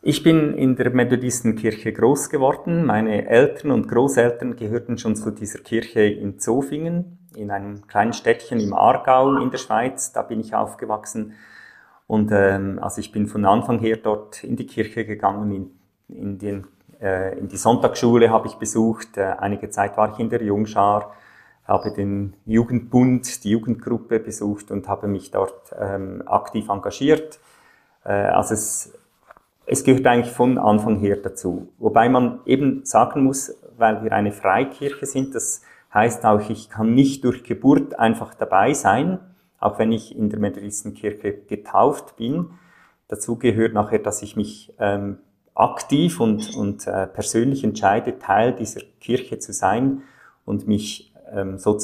Ich 0.03 0.23
bin 0.23 0.53
in 0.53 0.77
der 0.77 0.91
Methodistenkirche 0.91 1.95
groß 1.95 2.29
geworden. 2.29 2.85
Meine 2.85 3.27
Eltern 3.27 3.71
und 3.71 3.89
Großeltern 3.89 4.57
gehörten 4.57 4.99
schon 4.99 5.17
zu 5.17 5.31
dieser 5.31 5.61
Kirche 5.61 6.03
in 6.03 6.39
Zofingen, 6.39 7.27
in 7.35 7.51
einem 7.51 7.87
kleinen 7.87 8.13
Städtchen 8.13 8.61
im 8.61 8.75
Aargau 8.75 9.39
in 9.39 9.51
der 9.51 9.57
Schweiz. 9.57 10.13
Da 10.13 10.21
bin 10.21 10.41
ich 10.41 10.55
aufgewachsen. 10.55 11.33
Und 12.07 12.31
ähm, 12.33 12.79
also 12.81 13.01
ich 13.01 13.13
bin 13.13 13.27
von 13.27 13.45
Anfang 13.45 13.79
her 13.81 13.97
dort 13.97 14.45
in 14.45 14.57
die 14.57 14.67
Kirche 14.67 15.05
gegangen, 15.05 15.51
in, 15.51 15.71
in 16.17 16.39
den 16.39 16.67
äh, 17.01 17.39
in 17.39 17.49
die 17.49 17.57
Sonntagsschule 17.57 18.31
habe 18.31 18.49
ich 18.49 18.55
besucht. 18.55 19.17
Äh, 19.17 19.35
einige 19.39 19.71
Zeit 19.71 19.97
war 19.97 20.13
ich 20.13 20.19
in 20.19 20.31
der 20.31 20.43
Jungschar, 20.43 21.15
habe 21.67 21.93
den 21.93 22.35
Jugendbund, 22.47 23.45
die 23.45 23.51
Jugendgruppe 23.51 24.21
besucht 24.21 24.71
und 24.71 24.89
habe 24.89 25.09
mich 25.09 25.31
dort 25.31 25.75
ähm, 25.79 26.23
aktiv 26.27 26.69
engagiert. 26.69 27.39
Äh, 28.05 28.13
also 28.13 28.55
es, 28.55 28.95
es 29.67 29.85
gehört 29.85 30.07
eigentlich 30.07 30.33
von 30.33 30.59
Anfang 30.59 30.97
her 30.97 31.17
dazu. 31.17 31.69
Wobei 31.79 32.09
man 32.09 32.41
eben 32.47 32.85
sagen 32.85 33.25
muss, 33.25 33.55
weil 33.77 34.03
wir 34.05 34.13
eine 34.13 34.33
Freikirche 34.33 35.07
sind, 35.07 35.35
das 35.35 35.63
heißt 35.93 36.25
auch, 36.25 36.49
ich 36.49 36.71
kann 36.71 36.95
nicht 36.95 37.25
durch 37.25 37.43
Geburt 37.43 37.99
einfach 37.99 38.35
dabei 38.35 38.73
sein, 38.75 39.19
auch 39.67 39.79
wenn 39.79 39.93
ich 39.93 40.17
in 40.17 40.31
der 40.31 40.39
Methodistenkirche 40.39 41.33
getauft 41.33 42.17
bin. 42.17 42.51
Dazu 43.09 43.37
gehört 43.37 43.75
nachher, 43.75 43.99
dass 43.99 44.23
ich 44.23 44.37
mich 44.37 44.73
ähm, 44.79 45.19
aktiv 45.55 46.21
und, 46.21 46.55
und 46.55 46.87
äh, 46.87 47.07
persönlich 47.07 47.65
entscheide, 47.65 48.19
Teil 48.19 48.55
dieser 48.55 48.83
Kirche 49.01 49.39
zu 49.39 49.53
sein 49.53 50.03
und 50.45 50.69
mich 50.69 51.13
ähm, 51.33 51.59
so, 51.59 51.79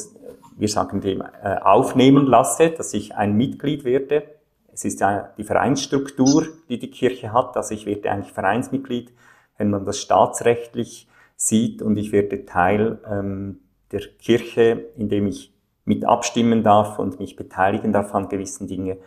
wir 0.57 0.69
sagen 0.69 1.01
dem, 1.01 1.21
äh, 1.21 1.57
aufnehmen 1.57 2.25
lasse, 2.25 2.69
dass 2.69 2.93
ich 2.93 3.15
ein 3.15 3.35
Mitglied 3.35 3.83
werde. 3.83 4.23
Es 4.71 4.85
ist 4.85 5.01
ja 5.01 5.33
die 5.37 5.43
Vereinsstruktur, 5.43 6.47
die 6.69 6.79
die 6.79 6.89
Kirche 6.89 7.33
hat, 7.33 7.55
also 7.57 7.73
ich 7.73 7.85
werde 7.85 8.09
eigentlich 8.09 8.31
Vereinsmitglied, 8.31 9.11
wenn 9.57 9.69
man 9.69 9.85
das 9.85 9.99
staatsrechtlich 9.99 11.07
sieht 11.35 11.81
und 11.81 11.97
ich 11.97 12.11
werde 12.11 12.45
Teil 12.45 12.99
ähm, 13.09 13.59
der 13.91 14.01
Kirche, 14.19 14.85
indem 14.95 15.27
ich 15.27 15.52
mit 15.85 16.05
abstimmen 16.05 16.63
darf 16.63 16.99
und 16.99 17.19
mich 17.19 17.35
beteiligen 17.35 17.93
darf 17.93 18.13
an 18.15 18.29
gewissen 18.29 18.67
Dingen. 18.67 18.97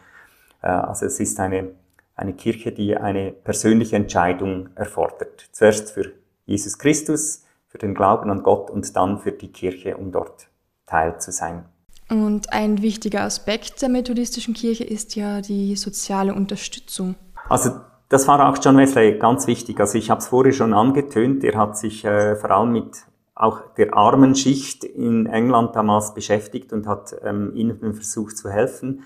Äh, 0.62 0.68
also 0.68 1.06
es 1.06 1.21
ist 1.21 1.40
eine 1.40 1.71
eine 2.16 2.33
Kirche, 2.33 2.73
die 2.73 2.97
eine 2.97 3.30
persönliche 3.30 3.97
Entscheidung 3.97 4.71
erfordert. 4.75 5.49
Zuerst 5.52 5.92
für 5.92 6.12
Jesus 6.47 6.78
Christus, 6.78 7.45
für 7.68 7.78
den 7.78 7.95
Glauben 7.95 8.30
an 8.30 8.42
Gott 8.42 8.71
und 8.71 8.97
dann 8.97 9.18
für 9.18 9.33
die 9.33 9.52
Kirche, 9.52 9.97
um 9.97 10.12
dort 10.12 10.49
Teil 10.87 11.21
zu 11.21 11.30
sein. 11.30 11.66
Und 12.09 12.52
ein 12.52 12.80
wichtiger 12.83 13.23
Aspekt 13.23 13.83
der 13.83 13.88
methodistischen 13.88 14.54
Kirche 14.54 14.85
ist 14.85 15.16
ja 15.16 15.40
die 15.40 15.76
soziale 15.76 16.35
Unterstützung. 16.35 17.16
Also 17.49 17.73
das 18.09 18.26
war 18.28 18.49
auch 18.49 18.56
John 18.62 18.76
Wesley 18.76 19.18
ganz 19.18 19.47
wichtig. 19.47 19.78
Also 19.80 19.99
ich 19.99 20.11
habe 20.11 20.21
es 20.21 20.28
vorher 20.28 20.52
schon 20.52 20.73
angetönt. 20.73 21.42
Er 21.45 21.59
hat 21.59 21.76
sich 21.76 22.04
äh, 22.04 22.37
vor 22.37 22.50
allem 22.52 22.73
mit 22.73 22.97
auch 23.37 23.61
der 23.75 23.95
armen 23.95 24.35
Schicht 24.35 24.83
in 24.83 25.26
England 25.26 25.76
damals 25.76 26.14
beschäftigt 26.14 26.73
und 26.73 26.88
hat 26.88 27.14
ähm, 27.23 27.52
ihnen 27.55 27.95
versucht 27.95 28.37
zu 28.37 28.50
helfen 28.50 29.05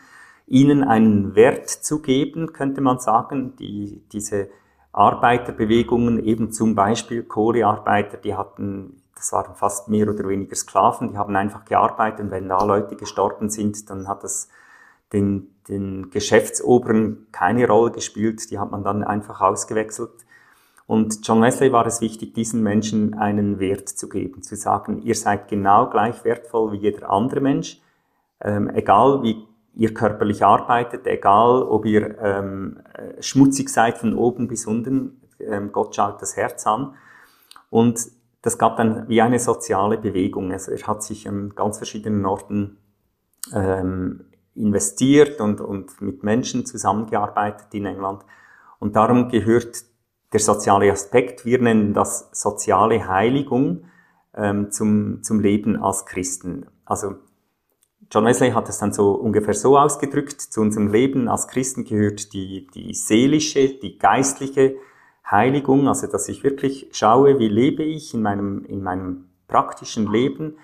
ihnen 0.51 0.83
einen 0.83 1.37
Wert 1.37 1.69
zu 1.69 2.03
geben, 2.03 2.53
könnte 2.53 2.81
man 2.81 2.99
sagen. 2.99 3.55
Die, 3.57 4.03
diese 4.13 4.51
Arbeiterbewegungen, 4.93 6.23
eben 6.25 6.51
zum 6.51 6.75
Beispiel 6.75 7.23
Kohlearbeiter, 7.23 8.17
die 8.17 8.35
hatten, 8.35 9.01
das 9.15 9.33
waren 9.33 9.55
fast 9.55 9.89
mehr 9.89 10.09
oder 10.09 10.29
weniger 10.29 10.57
Sklaven, 10.57 11.09
die 11.09 11.17
haben 11.17 11.37
einfach 11.37 11.65
gearbeitet 11.65 12.21
und 12.21 12.31
wenn 12.33 12.49
da 12.49 12.65
Leute 12.65 12.97
gestorben 12.97 13.49
sind, 13.49 13.89
dann 13.91 14.09
hat 14.09 14.25
das 14.25 14.49
den, 15.13 15.55
den 15.69 16.11
Geschäftsoberen 16.11 17.29
keine 17.31 17.69
Rolle 17.69 17.93
gespielt, 17.93 18.51
die 18.51 18.59
hat 18.59 18.73
man 18.73 18.83
dann 18.83 19.05
einfach 19.05 19.41
ausgewechselt. 19.41 20.11
Und 20.91 21.21
John 21.23 21.41
Wesley 21.41 21.71
war 21.71 21.87
es 21.87 22.01
wichtig, 22.01 22.35
diesen 22.35 22.65
Menschen 22.65 23.15
einen 23.15 23.61
Wert 23.61 23.89
zu 23.89 24.09
geben, 24.09 24.43
zu 24.43 24.57
sagen, 24.57 25.03
ihr 25.03 25.15
seid 25.15 25.47
genau 25.47 25.89
gleich 25.89 26.25
wertvoll 26.25 26.73
wie 26.73 26.79
jeder 26.79 27.11
andere 27.11 27.41
Mensch, 27.41 27.81
ähm, 28.41 28.69
egal 28.75 29.23
wie 29.23 29.47
ihr 29.77 29.95
körperlich 29.95 30.45
arbeitet, 30.45 31.07
egal 31.07 31.63
ob 31.63 31.87
ihr 31.87 32.19
ähm, 32.19 32.81
äh, 32.95 33.23
schmutzig 33.23 33.69
seid 33.69 33.99
von 33.99 34.17
oben 34.17 34.49
bis 34.49 34.67
unten, 34.67 35.21
ähm, 35.39 35.71
Gott 35.71 35.95
schaut 35.95 36.21
das 36.23 36.37
Herz 36.37 36.67
an. 36.67 36.97
Und 37.71 38.09
das 38.43 38.59
gab 38.59 38.77
dann 38.77 39.09
wie 39.09 39.23
eine 39.23 39.39
soziale 39.39 39.97
Bewegung. 39.97 40.51
Also 40.51 40.73
er 40.73 40.85
hat 40.89 41.05
sich 41.05 41.29
an 41.29 41.53
ganz 41.55 41.77
verschiedenen 41.77 42.27
Orten 42.27 42.79
ähm, 43.55 44.25
investiert 44.57 45.41
und, 45.41 45.61
und 45.61 46.03
mit 46.03 46.25
Menschen 46.25 46.67
zusammengearbeitet 46.67 47.69
in 47.75 47.87
England. 47.87 48.25
Und 48.81 48.97
darum 48.97 49.29
gehört 49.29 49.89
der 50.33 50.41
soziale 50.41 50.93
Aspekt, 50.93 51.45
wir 51.45 51.61
nennen 51.61 51.95
das 51.95 52.31
soziale 52.33 53.09
Heiligung, 53.09 53.85
ähm, 54.35 54.71
zum, 54.71 55.23
zum 55.23 55.41
Leben 55.41 55.77
als 55.77 56.07
Christen. 56.07 56.67
Also 56.85 57.17
John 58.13 58.25
Wesley 58.25 58.51
hat 58.51 58.69
es 58.69 58.79
dann 58.79 58.93
so 58.93 59.13
ungefähr 59.13 59.55
so 59.55 59.79
ausgedrückt, 59.79 60.41
zu 60.41 60.61
unserem 60.61 60.89
Leben 60.89 61.29
als 61.29 61.47
Christen 61.47 61.85
gehört 61.85 62.33
die, 62.33 62.67
die 62.75 62.93
seelische, 62.95 63.69
die 63.69 63.99
geistliche 63.99 64.77
Heiligung, 65.29 65.87
also 65.87 66.09
dass 66.09 66.29
ich 66.29 66.43
wirklich 66.43 66.89
schaue, 66.93 67.39
wie 67.39 67.49
lebe 67.49 67.85
ich 67.85 68.15
in 68.15 68.23
meinem, 68.23 68.65
in 68.65 68.83
meinem 68.83 69.27
praktischen 69.47 70.11
Leben. 70.11 70.57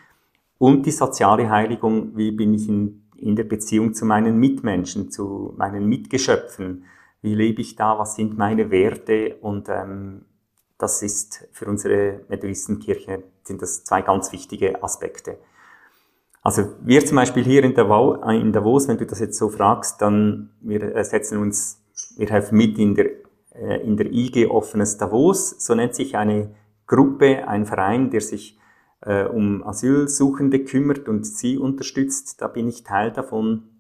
Und 0.59 0.87
die 0.87 0.91
soziale 0.91 1.51
Heiligung, 1.51 2.17
wie 2.17 2.33
bin 2.33 2.55
ich 2.55 2.69
in, 2.69 3.05
in 3.17 3.37
der 3.37 3.45
Beziehung 3.45 3.95
zu 3.95 4.07
meinen 4.07 4.39
Mitmenschen, 4.39 5.11
zu 5.13 5.55
meinen 5.57 5.87
Mitgeschöpfen, 5.87 6.85
wie 7.27 7.35
lebe 7.35 7.61
ich 7.61 7.75
da, 7.75 7.99
was 7.99 8.15
sind 8.15 8.39
meine 8.39 8.71
Werte 8.71 9.35
und 9.41 9.69
ähm, 9.69 10.27
das 10.79 11.03
ist 11.03 11.49
für 11.51 11.67
unsere 11.67 12.21
Methodistenkirche 12.29 13.25
sind 13.43 13.61
das 13.63 13.83
zwei 13.83 14.03
ganz 14.03 14.31
wichtige 14.31 14.81
Aspekte. 14.83 15.39
Also 16.43 16.75
wir 16.83 17.05
zum 17.05 17.17
Beispiel 17.17 17.43
hier 17.43 17.65
in, 17.65 17.75
Davos, 17.75 18.21
äh, 18.25 18.41
in 18.41 18.53
Davos, 18.53 18.87
wenn 18.87 18.97
du 18.97 19.07
das 19.07 19.19
jetzt 19.19 19.39
so 19.39 19.49
fragst, 19.49 20.01
dann 20.01 20.51
wir 20.61 20.95
äh, 20.95 21.03
setzen 21.03 21.39
uns, 21.39 21.85
wir 22.17 22.29
helfen 22.29 22.59
mit 22.59 22.79
in 22.79 22.95
der, 22.95 23.07
äh, 23.55 23.83
in 23.83 23.97
der 23.97 24.07
IG 24.07 24.47
Offenes 24.47 24.97
Davos, 24.97 25.51
so 25.59 25.75
nennt 25.75 25.97
sich 25.97 26.17
eine 26.17 26.55
Gruppe, 26.87 27.49
ein 27.49 27.67
Verein, 27.67 28.11
der 28.11 28.21
sich 28.21 28.57
äh, 29.01 29.25
um 29.25 29.65
Asylsuchende 29.65 30.63
kümmert 30.63 31.09
und 31.09 31.27
sie 31.27 31.59
unterstützt. 31.59 32.41
Da 32.41 32.47
bin 32.47 32.69
ich 32.69 32.85
Teil 32.85 33.11
davon. 33.11 33.76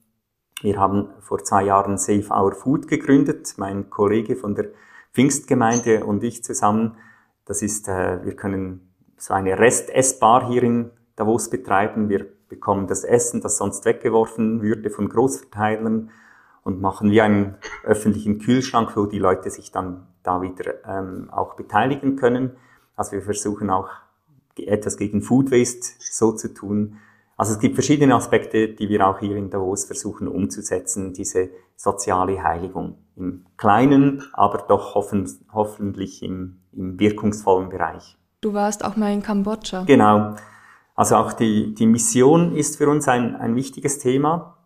Wir 0.63 0.79
haben 0.79 1.11
vor 1.21 1.45
zwei 1.45 1.65
Jahren 1.65 1.99
Save 1.99 2.31
Our 2.31 2.53
Food 2.53 2.89
gegründet, 2.89 3.55
mein 3.59 3.91
Kollege 3.91 4.37
von 4.37 4.55
der 4.55 4.69
Pfingstgemeinde 5.13 6.05
und 6.07 6.25
ich 6.25 6.43
zusammen. 6.43 6.97
Das 7.45 7.61
ist, 7.61 7.89
äh, 7.89 8.25
wir 8.25 8.35
können 8.37 8.95
so 9.19 9.35
eine 9.35 9.59
Rest-Essbar 9.59 10.49
hier 10.49 10.63
in 10.63 10.91
Davos 11.15 11.51
betreiben. 11.51 12.09
Wir 12.09 12.27
bekommen 12.49 12.87
das 12.87 13.05
Essen, 13.05 13.41
das 13.43 13.59
sonst 13.59 13.85
weggeworfen 13.85 14.63
würde 14.63 14.89
von 14.89 15.09
Großverteilern 15.09 16.11
und 16.63 16.81
machen 16.81 17.11
wie 17.11 17.21
einen 17.21 17.57
öffentlichen 17.85 18.39
Kühlschrank, 18.39 18.97
wo 18.97 19.07
die 19.07 19.19
Leute 19.19 19.51
sich 19.51 19.73
dann 19.73 20.07
da 20.23 20.41
wieder 20.41 20.75
ähm, 20.87 21.29
auch 21.31 21.55
beteiligen 21.55 22.17
können. 22.17 22.57
Also 22.97 23.13
wir 23.13 23.23
versuchen 23.23 23.71
auch 23.71 23.91
etwas 24.57 24.97
gegen 24.97 25.21
Food 25.21 25.51
Waste 25.51 25.93
so 25.99 26.33
zu 26.33 26.53
tun. 26.55 26.97
Also 27.37 27.53
es 27.53 27.59
gibt 27.59 27.75
verschiedene 27.75 28.15
Aspekte, 28.15 28.69
die 28.69 28.89
wir 28.89 29.07
auch 29.07 29.19
hier 29.19 29.37
in 29.37 29.51
Davos 29.51 29.85
versuchen 29.85 30.27
umzusetzen, 30.27 31.13
diese 31.13 31.51
soziale 31.77 32.43
Heiligung 32.43 32.99
im 33.15 33.45
kleinen, 33.59 34.23
aber 34.33 34.65
doch 34.69 34.95
hoffen, 34.95 35.29
hoffentlich 35.53 36.23
im, 36.23 36.61
im 36.73 36.99
wirkungsvollen 36.99 37.69
Bereich. 37.69 38.17
Du 38.41 38.55
warst 38.55 38.85
auch 38.85 38.97
mal 38.97 39.13
in 39.13 39.23
Kambodscha. 39.23 39.85
Genau. 39.85 40.35
Also 40.95 41.17
auch 41.17 41.35
die, 41.35 41.75
die 41.75 41.87
Mission 41.87 42.57
ist 42.57 42.79
für 42.79 42.89
uns 42.89 43.07
ein, 43.07 43.37
ein 43.37 43.55
wichtiges 43.55 43.99
Thema. 43.99 44.57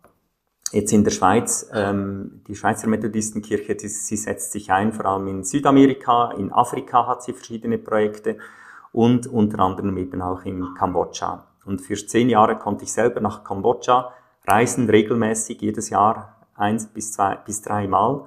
Jetzt 0.71 0.93
in 0.93 1.03
der 1.03 1.11
Schweiz, 1.11 1.69
ähm, 1.73 2.41
die 2.47 2.55
Schweizer 2.55 2.87
Methodistenkirche, 2.87 3.75
die, 3.75 3.89
sie 3.89 4.15
setzt 4.15 4.53
sich 4.53 4.71
ein, 4.71 4.93
vor 4.93 5.05
allem 5.05 5.27
in 5.27 5.43
Südamerika, 5.43 6.31
in 6.31 6.53
Afrika 6.53 7.05
hat 7.07 7.23
sie 7.23 7.33
verschiedene 7.33 7.77
Projekte 7.77 8.37
und 8.93 9.27
unter 9.27 9.59
anderem 9.59 9.97
eben 9.97 10.21
auch 10.21 10.45
in 10.45 10.73
Kambodscha. 10.75 11.50
Und 11.65 11.81
für 11.81 11.95
zehn 11.95 12.29
Jahre 12.29 12.57
konnte 12.57 12.83
ich 12.83 12.93
selber 12.93 13.21
nach 13.21 13.43
Kambodscha 13.43 14.13
reisen, 14.47 14.89
regelmäßig, 14.89 15.61
jedes 15.61 15.89
Jahr 15.89 16.37
eins 16.55 16.87
bis 16.87 17.13
zwei 17.13 17.35
bis 17.35 17.61
drei 17.61 17.87
Mal 17.87 18.25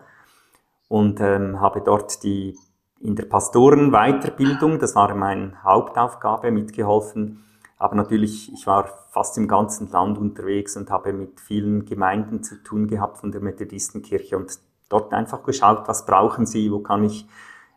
und 0.89 1.21
ähm, 1.21 1.61
habe 1.61 1.81
dort 1.81 2.23
die 2.23 2.57
in 3.01 3.17
der 3.17 3.27
Pastorenweiterbildung, 3.27 4.79
das 4.79 4.95
war 4.95 5.15
meine 5.15 5.63
Hauptaufgabe, 5.63 6.51
mitgeholfen, 6.51 7.45
aber 7.77 7.97
natürlich, 7.97 8.53
ich 8.53 8.67
war 8.67 8.89
fast 9.11 9.37
im 9.37 9.47
ganzen 9.47 9.91
Land 9.91 10.17
unterwegs 10.17 10.77
und 10.77 10.91
habe 10.91 11.13
mit 11.13 11.41
vielen 11.41 11.85
Gemeinden 11.85 12.43
zu 12.43 12.63
tun 12.63 12.87
gehabt 12.87 13.19
von 13.19 13.31
der 13.31 13.43
Methodistenkirche 13.43 14.37
und 14.37 14.59
dort 14.89 15.13
einfach 15.13 15.43
geschaut, 15.43 15.87
was 15.87 16.07
brauchen 16.07 16.47
sie, 16.47 16.73
wo 16.73 16.79
kann 16.79 17.05
ich 17.05 17.29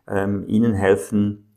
ähm, 0.06 0.44
ihnen 0.46 0.74
helfen, 0.74 1.54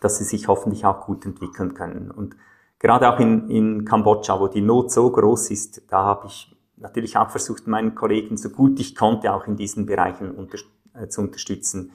dass 0.00 0.18
sie 0.18 0.24
sich 0.24 0.48
hoffentlich 0.48 0.84
auch 0.84 1.04
gut 1.06 1.26
entwickeln 1.26 1.74
können. 1.74 2.10
Und 2.10 2.36
gerade 2.82 3.08
auch 3.08 3.20
in, 3.20 3.48
in 3.48 3.84
Kambodscha, 3.84 4.38
wo 4.38 4.48
die 4.48 4.60
Not 4.60 4.90
so 4.90 5.10
groß 5.10 5.50
ist, 5.52 5.90
da 5.90 6.04
habe 6.04 6.26
ich 6.26 6.54
natürlich 6.76 7.16
auch 7.16 7.30
versucht, 7.30 7.66
meinen 7.66 7.94
Kollegen 7.94 8.36
so 8.36 8.50
gut 8.50 8.80
ich 8.80 8.96
konnte 8.96 9.32
auch 9.32 9.46
in 9.46 9.56
diesen 9.56 9.86
Bereichen 9.86 10.32
unter, 10.32 10.58
äh, 10.94 11.06
zu 11.06 11.22
unterstützen. 11.22 11.92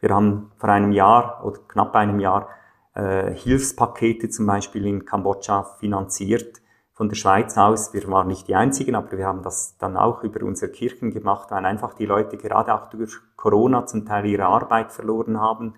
Wir 0.00 0.10
haben 0.10 0.52
vor 0.56 0.70
einem 0.70 0.92
Jahr 0.92 1.44
oder 1.44 1.58
knapp 1.68 1.94
einem 1.96 2.20
Jahr 2.20 2.48
äh, 2.94 3.32
Hilfspakete 3.32 4.28
zum 4.30 4.46
Beispiel 4.46 4.86
in 4.86 5.04
Kambodscha 5.04 5.64
finanziert 5.80 6.62
von 6.92 7.08
der 7.08 7.16
Schweiz 7.16 7.56
aus. 7.58 7.92
Wir 7.92 8.06
waren 8.08 8.28
nicht 8.28 8.46
die 8.46 8.54
Einzigen, 8.54 8.94
aber 8.94 9.16
wir 9.16 9.26
haben 9.26 9.42
das 9.42 9.76
dann 9.78 9.96
auch 9.96 10.22
über 10.22 10.44
unsere 10.46 10.70
Kirchen 10.70 11.10
gemacht, 11.10 11.50
weil 11.50 11.64
einfach 11.64 11.94
die 11.94 12.06
Leute 12.06 12.36
gerade 12.36 12.74
auch 12.74 12.90
durch 12.90 13.12
Corona 13.36 13.86
zum 13.86 14.06
Teil 14.06 14.26
ihre 14.26 14.44
Arbeit 14.44 14.92
verloren 14.92 15.40
haben, 15.40 15.74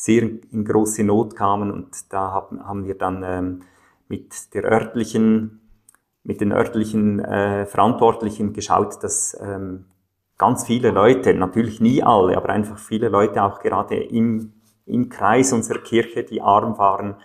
sehr 0.00 0.22
in 0.22 0.64
große 0.64 1.04
Not 1.04 1.36
kamen 1.36 1.70
und 1.70 2.10
da 2.10 2.30
haben, 2.32 2.66
haben 2.66 2.86
wir 2.86 2.94
dann 2.94 3.22
ähm, 3.22 3.62
mit 4.08 4.54
der 4.54 4.64
örtlichen, 4.64 5.60
mit 6.22 6.40
den 6.40 6.52
örtlichen 6.52 7.20
äh, 7.20 7.66
Verantwortlichen 7.66 8.54
geschaut, 8.54 9.04
dass 9.04 9.36
ähm, 9.42 9.84
ganz 10.38 10.64
viele 10.64 10.90
Leute, 10.90 11.34
natürlich 11.34 11.82
nie 11.82 12.02
alle, 12.02 12.34
aber 12.38 12.48
einfach 12.48 12.78
viele 12.78 13.10
Leute 13.10 13.42
auch 13.42 13.60
gerade 13.60 13.96
im, 13.96 14.54
im 14.86 15.10
Kreis 15.10 15.52
unserer 15.52 15.80
Kirche, 15.80 16.24
die 16.24 16.40
arm 16.40 16.78
waren, 16.78 17.16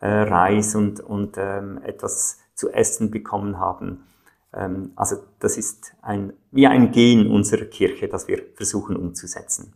äh, 0.00 0.08
Reis 0.08 0.74
und, 0.74 1.00
und 1.00 1.36
ähm, 1.36 1.80
etwas 1.84 2.38
zu 2.54 2.70
essen 2.70 3.10
bekommen 3.10 3.58
haben. 3.58 4.04
Ähm, 4.54 4.92
also 4.96 5.16
das 5.38 5.58
ist 5.58 5.94
ein, 6.00 6.32
wie 6.50 6.66
ein 6.66 6.92
Gen 6.92 7.30
unserer 7.30 7.66
Kirche, 7.66 8.08
das 8.08 8.26
wir 8.26 8.42
versuchen 8.54 8.96
umzusetzen. 8.96 9.74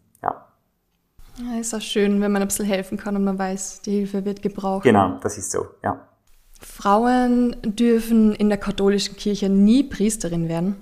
Ja. 1.39 1.61
Ist 1.61 1.75
auch 1.75 1.81
schön, 1.81 2.21
wenn 2.21 2.33
man 2.33 2.43
ein 2.43 2.49
bisschen 2.49 2.67
helfen 2.67 2.97
kann 2.99 3.17
und 3.17 3.25
man 3.25 3.39
weiß, 3.39 3.83
die 3.83 3.93
Hilfe 3.93 4.25
wird 4.25 4.43
gebraucht. 4.43 4.85
Genau, 4.85 5.19
das 5.23 5.37
ist 5.39 5.51
so, 5.51 5.67
ja. 5.83 6.01
Frauen 6.61 7.57
dürfen 7.63 8.35
in 8.35 8.49
der 8.49 8.59
katholischen 8.59 9.17
Kirche 9.17 9.49
nie 9.49 9.83
Priesterin 9.83 10.49
werden. 10.49 10.77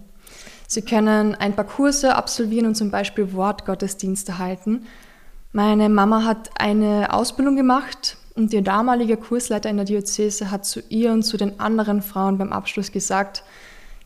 Sie 0.67 0.83
können 0.83 1.35
ein 1.35 1.55
paar 1.55 1.67
Kurse 1.67 2.15
absolvieren 2.15 2.67
und 2.67 2.75
zum 2.75 2.91
Beispiel 2.91 3.33
Wortgottesdienste 3.33 4.39
halten. 4.39 4.87
Meine 5.53 5.89
Mama 5.89 6.25
hat 6.25 6.51
eine 6.59 7.13
Ausbildung 7.13 7.57
gemacht 7.57 8.17
und 8.35 8.53
ihr 8.53 8.63
damaliger 8.63 9.17
Kursleiter 9.17 9.71
in 9.71 9.77
der 9.77 9.85
Diözese 9.85 10.51
hat 10.51 10.65
zu 10.65 10.81
ihr 10.89 11.13
und 11.13 11.23
zu 11.23 11.37
den 11.37 11.61
anderen 11.61 12.03
Frauen 12.03 12.39
beim 12.39 12.53
Abschluss 12.53 12.91
gesagt, 12.91 13.45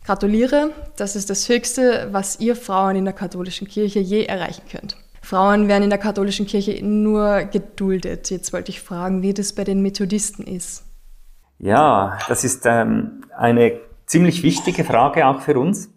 gratuliere, 0.05 0.71
das 0.97 1.17
ist 1.17 1.31
das 1.31 1.49
Höchste, 1.49 2.09
was 2.13 2.41
ihr 2.41 2.57
Frauen 2.57 2.97
in 2.97 3.05
der 3.05 3.15
katholischen 3.15 3.69
Kirche 3.69 4.01
je 4.01 4.25
erreichen 4.25 4.63
könnt. 4.71 4.97
Frauen 5.29 5.69
werden 5.69 5.83
in 5.83 5.91
der 5.91 5.99
katholischen 5.99 6.47
Kirche 6.47 6.83
nur 6.83 7.45
geduldet. 7.45 8.31
Jetzt 8.31 8.55
wollte 8.55 8.71
ich 8.71 8.81
fragen, 8.81 9.21
wie 9.21 9.35
das 9.35 9.53
bei 9.53 9.63
den 9.63 9.83
Methodisten 9.83 10.47
ist. 10.47 10.87
Ja, 11.59 12.17
das 12.29 12.45
ist 12.45 12.65
ähm, 12.65 13.27
eine 13.37 13.79
ziemlich 14.07 14.43
wichtige 14.43 14.85
Frage 14.85 15.27
auch 15.27 15.43
für 15.43 15.59
uns, 15.59 15.91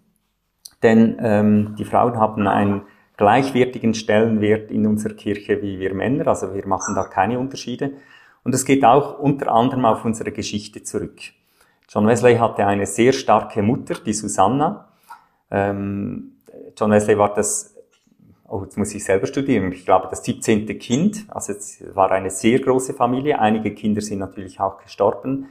denn 0.83 1.15
ähm, 1.21 1.75
die 1.79 1.85
Frauen 1.85 2.19
haben 2.19 2.45
einen 2.45 2.81
gleichwertigen 3.15 3.93
Stellenwert 3.93 4.69
in 4.69 4.85
unserer 4.85 5.13
Kirche 5.13 5.61
wie 5.61 5.79
wir 5.79 5.93
Männer, 5.93 6.27
also 6.27 6.53
wir 6.53 6.67
machen 6.67 6.93
da 6.93 7.05
keine 7.05 7.39
Unterschiede. 7.39 7.91
Und 8.43 8.53
es 8.53 8.65
geht 8.65 8.83
auch 8.83 9.17
unter 9.17 9.49
anderem 9.49 9.85
auf 9.85 10.03
unsere 10.03 10.33
Geschichte 10.33 10.83
zurück. 10.83 11.21
John 11.87 12.05
Wesley 12.05 12.35
hatte 12.35 12.67
eine 12.67 12.85
sehr 12.85 13.13
starke 13.13 13.61
Mutter, 13.61 13.93
die 13.93 14.13
Susanna. 14.13 14.89
Ähm, 15.49 16.33
John 16.77 16.91
Wesley 16.91 17.17
war 17.17 17.33
das, 17.33 17.70
oh, 18.51 18.63
jetzt 18.63 18.77
muss 18.77 18.93
ich 18.93 19.03
selber 19.03 19.27
studieren, 19.27 19.71
ich 19.71 19.85
glaube 19.85 20.07
das 20.09 20.23
17. 20.25 20.67
Kind, 20.77 21.25
also 21.29 21.53
es 21.53 21.83
war 21.95 22.11
eine 22.11 22.29
sehr 22.29 22.59
große 22.59 22.93
Familie. 22.93 23.39
Einige 23.39 23.73
Kinder 23.73 24.01
sind 24.01 24.19
natürlich 24.19 24.59
auch 24.59 24.77
gestorben, 24.79 25.47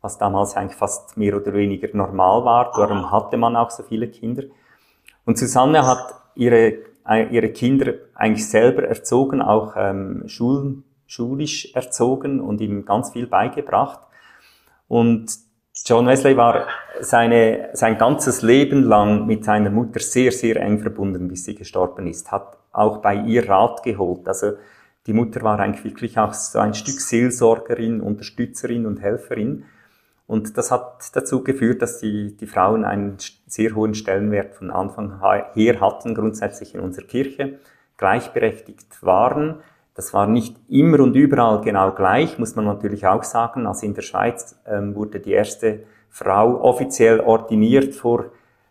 was 0.00 0.18
damals 0.18 0.56
eigentlich 0.56 0.78
fast 0.78 1.16
mehr 1.16 1.36
oder 1.36 1.52
weniger 1.52 1.88
normal 1.92 2.44
war. 2.44 2.72
Darum 2.76 3.10
hatte 3.10 3.36
man 3.36 3.56
auch 3.56 3.70
so 3.70 3.82
viele 3.82 4.08
Kinder. 4.08 4.44
Und 5.24 5.36
Susanne 5.36 5.84
hat 5.84 6.14
ihre, 6.36 6.74
äh, 7.08 7.26
ihre 7.30 7.48
Kinder 7.48 7.94
eigentlich 8.14 8.48
selber 8.48 8.84
erzogen, 8.84 9.42
auch 9.42 9.74
ähm, 9.76 10.22
schul, 10.26 10.84
schulisch 11.06 11.74
erzogen 11.74 12.40
und 12.40 12.60
ihm 12.60 12.84
ganz 12.84 13.10
viel 13.10 13.26
beigebracht. 13.26 13.98
Und 14.86 15.26
John 15.82 16.06
Wesley 16.06 16.36
war 16.36 16.68
seine, 17.00 17.70
sein 17.72 17.98
ganzes 17.98 18.42
Leben 18.42 18.84
lang 18.84 19.26
mit 19.26 19.44
seiner 19.44 19.70
Mutter 19.70 19.98
sehr, 19.98 20.30
sehr 20.30 20.56
eng 20.56 20.78
verbunden, 20.78 21.26
bis 21.26 21.44
sie 21.44 21.56
gestorben 21.56 22.06
ist, 22.06 22.30
hat 22.30 22.56
auch 22.70 22.98
bei 22.98 23.16
ihr 23.16 23.48
Rat 23.48 23.82
geholt. 23.82 24.28
Also 24.28 24.52
die 25.06 25.12
Mutter 25.12 25.42
war 25.42 25.58
eigentlich 25.58 25.84
wirklich 25.84 26.16
auch 26.16 26.32
so 26.32 26.60
ein 26.60 26.74
Stück 26.74 27.00
Seelsorgerin, 27.00 28.00
Unterstützerin 28.00 28.86
und 28.86 29.02
Helferin. 29.02 29.64
Und 30.28 30.56
das 30.56 30.70
hat 30.70 31.10
dazu 31.12 31.42
geführt, 31.42 31.82
dass 31.82 31.98
die, 31.98 32.36
die 32.36 32.46
Frauen 32.46 32.84
einen 32.84 33.16
sehr 33.46 33.74
hohen 33.74 33.94
Stellenwert 33.94 34.54
von 34.54 34.70
Anfang 34.70 35.20
her 35.54 35.80
hatten, 35.80 36.14
grundsätzlich 36.14 36.74
in 36.74 36.80
unserer 36.80 37.06
Kirche, 37.06 37.58
gleichberechtigt 37.96 39.02
waren. 39.02 39.60
Das 39.94 40.12
war 40.12 40.26
nicht 40.26 40.56
immer 40.68 41.00
und 41.00 41.14
überall 41.14 41.60
genau 41.60 41.92
gleich, 41.92 42.38
muss 42.38 42.56
man 42.56 42.64
natürlich 42.64 43.06
auch 43.06 43.22
sagen. 43.22 43.66
Also 43.66 43.86
in 43.86 43.94
der 43.94 44.02
Schweiz 44.02 44.60
ähm, 44.66 44.94
wurde 44.96 45.20
die 45.20 45.32
erste 45.32 45.84
Frau 46.10 46.60
offiziell 46.60 47.20
ordiniert 47.20 47.94
vor 47.94 48.26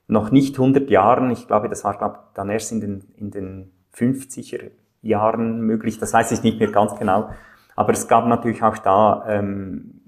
noch 0.08 0.32
nicht 0.32 0.56
100 0.56 0.90
Jahren. 0.90 1.32
Ich 1.32 1.48
glaube, 1.48 1.70
das 1.70 1.86
war 1.86 1.98
glaub, 1.98 2.34
dann 2.34 2.50
erst 2.50 2.74
in 2.74 2.82
den, 2.82 3.04
in 3.16 3.32
den 3.32 3.72
50er 3.96 4.72
Jahren 5.02 5.62
möglich. 5.62 5.98
Das 5.98 6.14
weiß 6.14 6.32
ich 6.34 6.44
nicht 6.44 6.60
mehr 6.60 6.72
ganz 6.72 6.96
genau. 6.96 7.30
Aber 7.76 7.94
es 7.94 8.08
gab 8.08 8.28
natürlich 8.28 8.62
auch 8.62 8.78
da 8.78 9.26
ähm, 9.28 10.02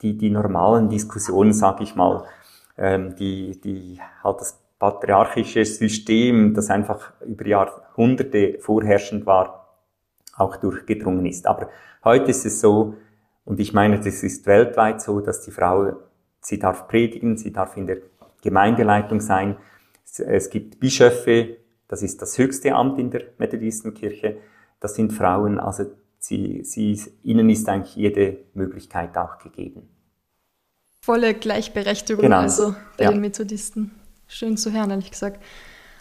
die, 0.00 0.16
die 0.16 0.30
normalen 0.30 0.88
Diskussionen, 0.88 1.52
sag 1.52 1.80
ich 1.80 1.94
mal, 1.94 2.24
ähm, 2.76 3.14
die, 3.16 3.60
die 3.60 4.00
halt 4.22 4.40
das 4.40 4.58
patriarchische 4.78 5.64
System, 5.64 6.54
das 6.54 6.70
einfach 6.70 7.12
über 7.26 7.46
Jahrhunderte 7.46 8.58
vorherrschend 8.60 9.26
war, 9.26 9.67
auch 10.38 10.56
durchgedrungen 10.56 11.26
ist. 11.26 11.46
Aber 11.46 11.68
heute 12.04 12.30
ist 12.30 12.46
es 12.46 12.60
so, 12.60 12.94
und 13.44 13.60
ich 13.60 13.72
meine, 13.72 13.98
das 13.98 14.22
ist 14.22 14.46
weltweit 14.46 15.00
so, 15.00 15.20
dass 15.20 15.42
die 15.42 15.50
Frau, 15.50 15.92
sie 16.40 16.58
darf 16.58 16.86
predigen, 16.86 17.36
sie 17.36 17.52
darf 17.52 17.76
in 17.76 17.86
der 17.86 17.98
Gemeindeleitung 18.42 19.20
sein. 19.20 19.56
Es 20.18 20.50
gibt 20.50 20.80
Bischöfe, 20.80 21.56
das 21.88 22.02
ist 22.02 22.20
das 22.20 22.36
höchste 22.36 22.74
Amt 22.74 22.98
in 22.98 23.10
der 23.10 23.22
Methodistenkirche. 23.38 24.38
Das 24.80 24.94
sind 24.94 25.12
Frauen, 25.12 25.58
also 25.58 25.86
sie, 26.18 26.62
sie, 26.64 27.00
ihnen 27.22 27.48
ist 27.50 27.68
eigentlich 27.68 27.96
jede 27.96 28.38
Möglichkeit 28.54 29.16
auch 29.16 29.38
gegeben. 29.38 29.88
Volle 31.00 31.34
Gleichberechtigung 31.34 32.22
genau. 32.22 32.40
also 32.40 32.74
bei 32.98 33.04
ja. 33.04 33.10
den 33.10 33.20
Methodisten. 33.20 33.92
Schön 34.26 34.58
zu 34.58 34.72
hören, 34.72 34.90
ehrlich 34.90 35.10
gesagt. 35.10 35.42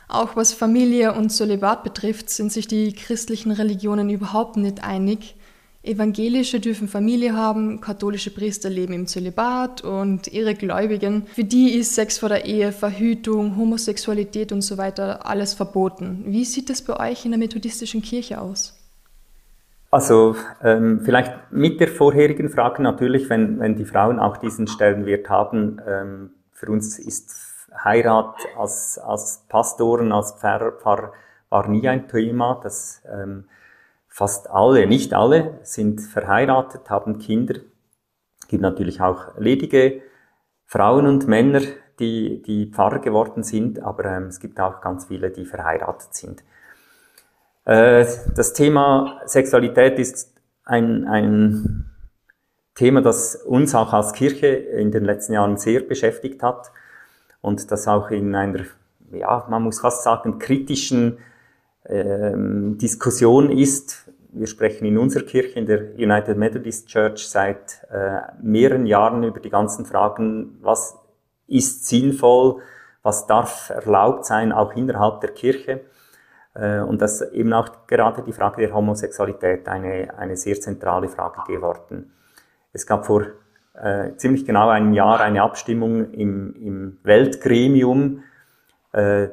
Auch 0.07 0.35
was 0.37 0.53
Familie 0.53 1.13
und 1.13 1.29
Zölibat 1.29 1.83
betrifft, 1.83 2.29
sind 2.29 2.51
sich 2.51 2.67
die 2.67 2.93
christlichen 2.93 3.51
Religionen 3.51 4.09
überhaupt 4.09 4.55
nicht 4.55 4.83
einig. 4.83 5.35
Evangelische 5.83 6.59
dürfen 6.59 6.87
Familie 6.87 7.35
haben, 7.35 7.81
katholische 7.81 8.31
Priester 8.31 8.69
leben 8.69 8.93
im 8.93 9.07
Zölibat 9.07 9.83
und 9.83 10.27
ihre 10.27 10.53
Gläubigen, 10.53 11.25
für 11.27 11.43
die 11.43 11.71
ist 11.75 11.95
Sex 11.95 12.17
vor 12.17 12.29
der 12.29 12.45
Ehe, 12.45 12.71
Verhütung, 12.71 13.55
Homosexualität 13.55 14.51
und 14.51 14.61
so 14.61 14.77
weiter 14.77 15.25
alles 15.25 15.53
verboten. 15.53 16.23
Wie 16.27 16.43
sieht 16.45 16.69
es 16.69 16.81
bei 16.81 17.11
euch 17.11 17.23
in 17.23 17.31
der 17.31 17.39
methodistischen 17.39 18.01
Kirche 18.01 18.41
aus? 18.41 18.73
Also 19.91 20.35
ähm, 20.61 21.01
vielleicht 21.03 21.51
mit 21.51 21.79
der 21.79 21.87
vorherigen 21.87 22.49
Frage 22.49 22.81
natürlich, 22.81 23.29
wenn, 23.29 23.59
wenn 23.59 23.77
die 23.77 23.85
Frauen 23.85 24.19
auch 24.19 24.37
diesen 24.37 24.67
Stellenwert 24.67 25.29
haben, 25.29 25.79
ähm, 25.87 26.29
für 26.51 26.69
uns 26.69 26.99
ist 26.99 27.46
Heirat 27.83 28.35
als, 28.57 28.97
als 28.97 29.45
Pastoren, 29.49 30.11
als 30.11 30.33
Pfarrer, 30.33 30.71
Pfarrer 30.71 31.13
war 31.49 31.67
nie 31.67 31.87
ein 31.87 32.07
Thema. 32.07 32.59
Das 32.63 33.01
ähm, 33.11 33.45
fast 34.07 34.49
alle, 34.49 34.87
nicht 34.87 35.13
alle, 35.13 35.59
sind 35.63 36.01
verheiratet, 36.01 36.89
haben 36.89 37.19
Kinder. 37.19 37.55
Es 38.39 38.47
gibt 38.47 38.61
natürlich 38.61 39.01
auch 39.01 39.37
ledige 39.37 40.01
Frauen 40.65 41.07
und 41.07 41.27
Männer, 41.27 41.61
die, 41.99 42.41
die 42.41 42.71
Pfarrer 42.71 42.99
geworden 42.99 43.43
sind, 43.43 43.81
aber 43.81 44.05
ähm, 44.05 44.27
es 44.27 44.39
gibt 44.39 44.59
auch 44.59 44.81
ganz 44.81 45.05
viele, 45.05 45.31
die 45.31 45.45
verheiratet 45.45 46.13
sind. 46.13 46.43
Äh, 47.65 48.05
das 48.35 48.53
Thema 48.53 49.21
Sexualität 49.25 49.99
ist 49.99 50.33
ein, 50.63 51.07
ein 51.07 51.91
Thema, 52.75 53.01
das 53.01 53.35
uns 53.35 53.73
auch 53.73 53.93
als 53.93 54.13
Kirche 54.13 54.47
in 54.47 54.91
den 54.91 55.05
letzten 55.05 55.33
Jahren 55.33 55.57
sehr 55.57 55.81
beschäftigt 55.81 56.43
hat 56.43 56.71
und 57.41 57.71
das 57.71 57.87
auch 57.87 58.09
in 58.11 58.35
einer, 58.35 58.63
ja, 59.11 59.45
man 59.49 59.63
muss 59.63 59.79
fast 59.79 60.03
sagen, 60.03 60.39
kritischen 60.39 61.19
ähm, 61.85 62.77
Diskussion 62.77 63.49
ist. 63.49 64.11
Wir 64.31 64.47
sprechen 64.47 64.85
in 64.85 64.97
unserer 64.97 65.23
Kirche, 65.23 65.59
in 65.59 65.65
der 65.65 65.95
United 65.95 66.37
Methodist 66.37 66.87
Church, 66.87 67.27
seit 67.27 67.85
äh, 67.91 68.19
mehreren 68.41 68.85
Jahren 68.85 69.23
über 69.23 69.39
die 69.39 69.49
ganzen 69.49 69.85
Fragen, 69.85 70.57
was 70.61 70.97
ist 71.47 71.87
sinnvoll, 71.87 72.61
was 73.01 73.25
darf 73.25 73.69
erlaubt 73.69 74.25
sein, 74.25 74.51
auch 74.51 74.75
innerhalb 74.75 75.21
der 75.21 75.31
Kirche. 75.31 75.81
Äh, 76.53 76.81
und 76.81 77.01
das 77.01 77.21
eben 77.31 77.53
auch 77.53 77.87
gerade 77.87 78.21
die 78.23 78.33
Frage 78.33 78.61
der 78.61 78.73
Homosexualität 78.73 79.67
eine, 79.67 80.17
eine 80.17 80.35
sehr 80.35 80.59
zentrale 80.59 81.07
Frage 81.07 81.41
geworden. 81.47 82.11
Es 82.73 82.85
gab 82.85 83.05
vor 83.05 83.25
äh, 83.81 84.15
ziemlich 84.17 84.45
genau 84.45 84.69
einem 84.69 84.93
Jahr 84.93 85.19
eine 85.19 85.41
Abstimmung 85.41 86.11
im, 86.11 86.55
im 86.55 86.97
Weltgremium, 87.03 88.23
äh, 88.91 89.29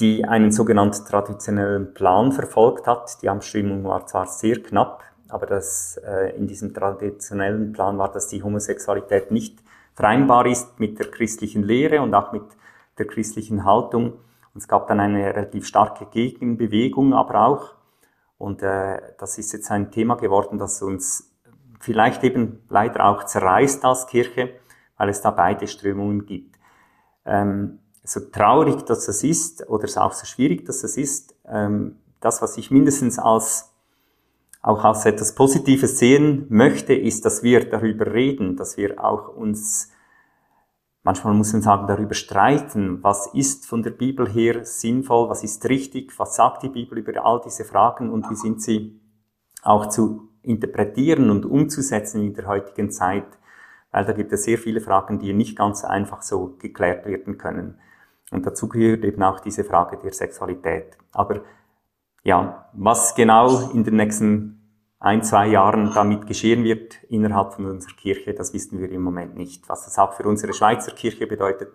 die 0.00 0.24
einen 0.24 0.52
sogenannten 0.52 1.04
traditionellen 1.06 1.94
Plan 1.94 2.32
verfolgt 2.32 2.86
hat. 2.86 3.22
Die 3.22 3.28
Abstimmung 3.28 3.84
war 3.84 4.06
zwar 4.06 4.26
sehr 4.26 4.62
knapp, 4.62 5.02
aber 5.28 5.46
das, 5.46 6.00
äh, 6.06 6.36
in 6.36 6.46
diesem 6.46 6.74
traditionellen 6.74 7.72
Plan 7.72 7.98
war, 7.98 8.12
dass 8.12 8.28
die 8.28 8.42
Homosexualität 8.42 9.30
nicht 9.30 9.58
vereinbar 9.94 10.46
ist 10.46 10.78
mit 10.78 10.98
der 10.98 11.10
christlichen 11.10 11.62
Lehre 11.62 12.02
und 12.02 12.14
auch 12.14 12.32
mit 12.32 12.44
der 12.98 13.06
christlichen 13.06 13.64
Haltung 13.64 14.14
es 14.56 14.68
gab 14.68 14.86
dann 14.88 15.00
eine 15.00 15.34
relativ 15.34 15.66
starke 15.66 16.06
Gegenbewegung, 16.06 17.12
aber 17.12 17.46
auch. 17.46 17.74
Und 18.38 18.62
äh, 18.62 19.00
das 19.18 19.38
ist 19.38 19.52
jetzt 19.52 19.70
ein 19.70 19.90
Thema 19.90 20.16
geworden, 20.16 20.58
das 20.58 20.82
uns 20.82 21.35
vielleicht 21.86 22.24
eben 22.24 22.64
leider 22.68 23.04
auch 23.04 23.24
zerreißt 23.24 23.84
als 23.84 24.08
Kirche, 24.08 24.50
weil 24.96 25.08
es 25.08 25.20
da 25.20 25.30
beide 25.30 25.68
Strömungen 25.68 26.26
gibt. 26.26 26.56
Ähm, 27.24 27.78
so 28.02 28.18
traurig, 28.20 28.82
dass 28.86 29.06
das 29.06 29.22
ist, 29.22 29.68
oder 29.68 29.86
auch 30.02 30.12
so 30.12 30.26
schwierig, 30.26 30.66
dass 30.66 30.82
das 30.82 30.96
ist, 30.96 31.36
ähm, 31.46 31.96
das, 32.20 32.42
was 32.42 32.58
ich 32.58 32.72
mindestens 32.72 33.20
als 33.20 33.72
auch 34.62 34.82
als 34.82 35.06
etwas 35.06 35.36
Positives 35.36 35.98
sehen 36.00 36.46
möchte, 36.48 36.92
ist, 36.92 37.24
dass 37.24 37.44
wir 37.44 37.70
darüber 37.70 38.12
reden, 38.12 38.56
dass 38.56 38.76
wir 38.76 39.02
auch 39.02 39.28
uns 39.28 39.92
manchmal 41.04 41.34
muss 41.34 41.52
man 41.52 41.62
sagen, 41.62 41.86
darüber 41.86 42.14
streiten, 42.14 43.00
was 43.04 43.28
ist 43.32 43.64
von 43.64 43.84
der 43.84 43.92
Bibel 43.92 44.28
her 44.28 44.64
sinnvoll, 44.64 45.28
was 45.28 45.44
ist 45.44 45.68
richtig, 45.68 46.18
was 46.18 46.34
sagt 46.34 46.64
die 46.64 46.68
Bibel 46.68 46.98
über 46.98 47.24
all 47.24 47.40
diese 47.44 47.64
Fragen 47.64 48.10
und 48.10 48.28
wie 48.28 48.34
sind 48.34 48.60
sie 48.60 49.00
auch 49.62 49.86
zu 49.86 50.30
interpretieren 50.46 51.30
und 51.30 51.44
umzusetzen 51.44 52.22
in 52.22 52.34
der 52.34 52.46
heutigen 52.46 52.90
Zeit, 52.90 53.26
weil 53.90 54.04
da 54.04 54.12
gibt 54.12 54.32
es 54.32 54.44
sehr 54.44 54.58
viele 54.58 54.80
Fragen, 54.80 55.18
die 55.18 55.32
nicht 55.32 55.56
ganz 55.56 55.84
einfach 55.84 56.22
so 56.22 56.56
geklärt 56.58 57.06
werden 57.06 57.38
können. 57.38 57.78
Und 58.30 58.46
dazu 58.46 58.68
gehört 58.68 59.04
eben 59.04 59.22
auch 59.22 59.40
diese 59.40 59.64
Frage 59.64 59.98
der 59.98 60.12
Sexualität. 60.12 60.96
Aber 61.12 61.42
ja, 62.24 62.68
was 62.72 63.14
genau 63.14 63.70
in 63.70 63.84
den 63.84 63.96
nächsten 63.96 64.56
ein, 64.98 65.22
zwei 65.22 65.46
Jahren 65.46 65.92
damit 65.94 66.26
geschehen 66.26 66.64
wird 66.64 67.02
innerhalb 67.04 67.54
von 67.54 67.66
unserer 67.66 67.94
Kirche, 67.94 68.34
das 68.34 68.52
wissen 68.52 68.80
wir 68.80 68.90
im 68.90 69.02
Moment 69.02 69.36
nicht. 69.36 69.68
Was 69.68 69.84
das 69.84 69.98
auch 69.98 70.14
für 70.14 70.24
unsere 70.24 70.52
Schweizer 70.52 70.92
Kirche 70.92 71.26
bedeutet, 71.26 71.72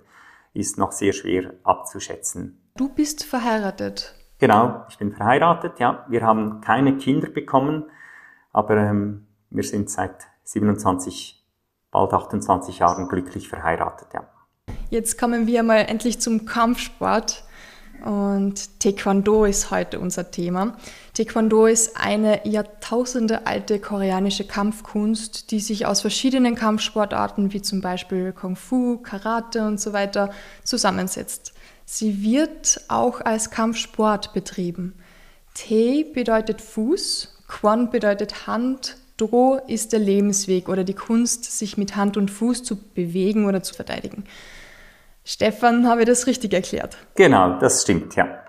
ist 0.54 0.78
noch 0.78 0.92
sehr 0.92 1.14
schwer 1.14 1.54
abzuschätzen. 1.64 2.62
Du 2.76 2.90
bist 2.90 3.24
verheiratet. 3.24 4.16
Genau, 4.40 4.86
ich 4.90 4.98
bin 4.98 5.14
verheiratet, 5.14 5.80
ja. 5.80 6.06
Wir 6.10 6.24
haben 6.24 6.62
keine 6.62 6.98
Kinder 6.98 7.30
bekommen. 7.30 7.86
Aber 8.54 8.78
ähm, 8.78 9.28
wir 9.50 9.64
sind 9.64 9.90
seit 9.90 10.16
27, 10.44 11.46
bald 11.92 12.14
28 12.14 12.80
Jahren 12.80 13.08
glücklich 13.08 13.48
verheiratet, 13.48 14.10
ja. 14.14 14.28
Jetzt 14.90 15.18
kommen 15.18 15.48
wir 15.48 15.64
mal 15.64 15.80
endlich 15.80 16.20
zum 16.20 16.46
Kampfsport. 16.46 17.44
Und 18.04 18.80
Taekwondo 18.80 19.46
ist 19.46 19.70
heute 19.70 20.00
unser 20.00 20.32
Thema. 20.32 20.76
Taekwondo 21.14 21.68
ist 21.68 21.98
eine 21.98 22.48
jahrtausendealte 22.48 23.80
koreanische 23.80 24.46
Kampfkunst, 24.46 25.52
die 25.52 25.60
sich 25.60 25.86
aus 25.86 26.02
verschiedenen 26.02 26.56
Kampfsportarten 26.56 27.54
wie 27.54 27.62
zum 27.62 27.80
Beispiel 27.80 28.34
Kung 28.34 28.56
Fu, 28.56 28.98
Karate 28.98 29.68
und 29.68 29.80
so 29.80 29.94
weiter 29.94 30.32
zusammensetzt. 30.64 31.54
Sie 31.86 32.24
wird 32.24 32.82
auch 32.88 33.22
als 33.22 33.52
Kampfsport 33.52 34.34
betrieben. 34.34 34.96
Tae 35.54 36.04
bedeutet 36.04 36.62
Fuß 36.62 37.41
Quan 37.52 37.90
bedeutet 37.90 38.48
Hand, 38.48 38.96
Do 39.18 39.60
ist 39.68 39.92
der 39.92 40.00
Lebensweg 40.00 40.70
oder 40.70 40.84
die 40.84 40.96
Kunst, 40.96 41.44
sich 41.44 41.78
mit 41.78 41.96
Hand 41.96 42.18
und 42.18 42.32
Fuß 42.32 42.64
zu 42.64 42.76
bewegen 42.76 43.46
oder 43.46 43.62
zu 43.62 43.76
verteidigen. 43.76 44.24
Stefan, 45.26 45.86
habe 45.86 46.02
ich 46.02 46.08
das 46.08 46.26
richtig 46.26 46.54
erklärt? 46.54 46.98
Genau, 47.16 47.60
das 47.60 47.84
stimmt, 47.84 48.16
ja. 48.16 48.40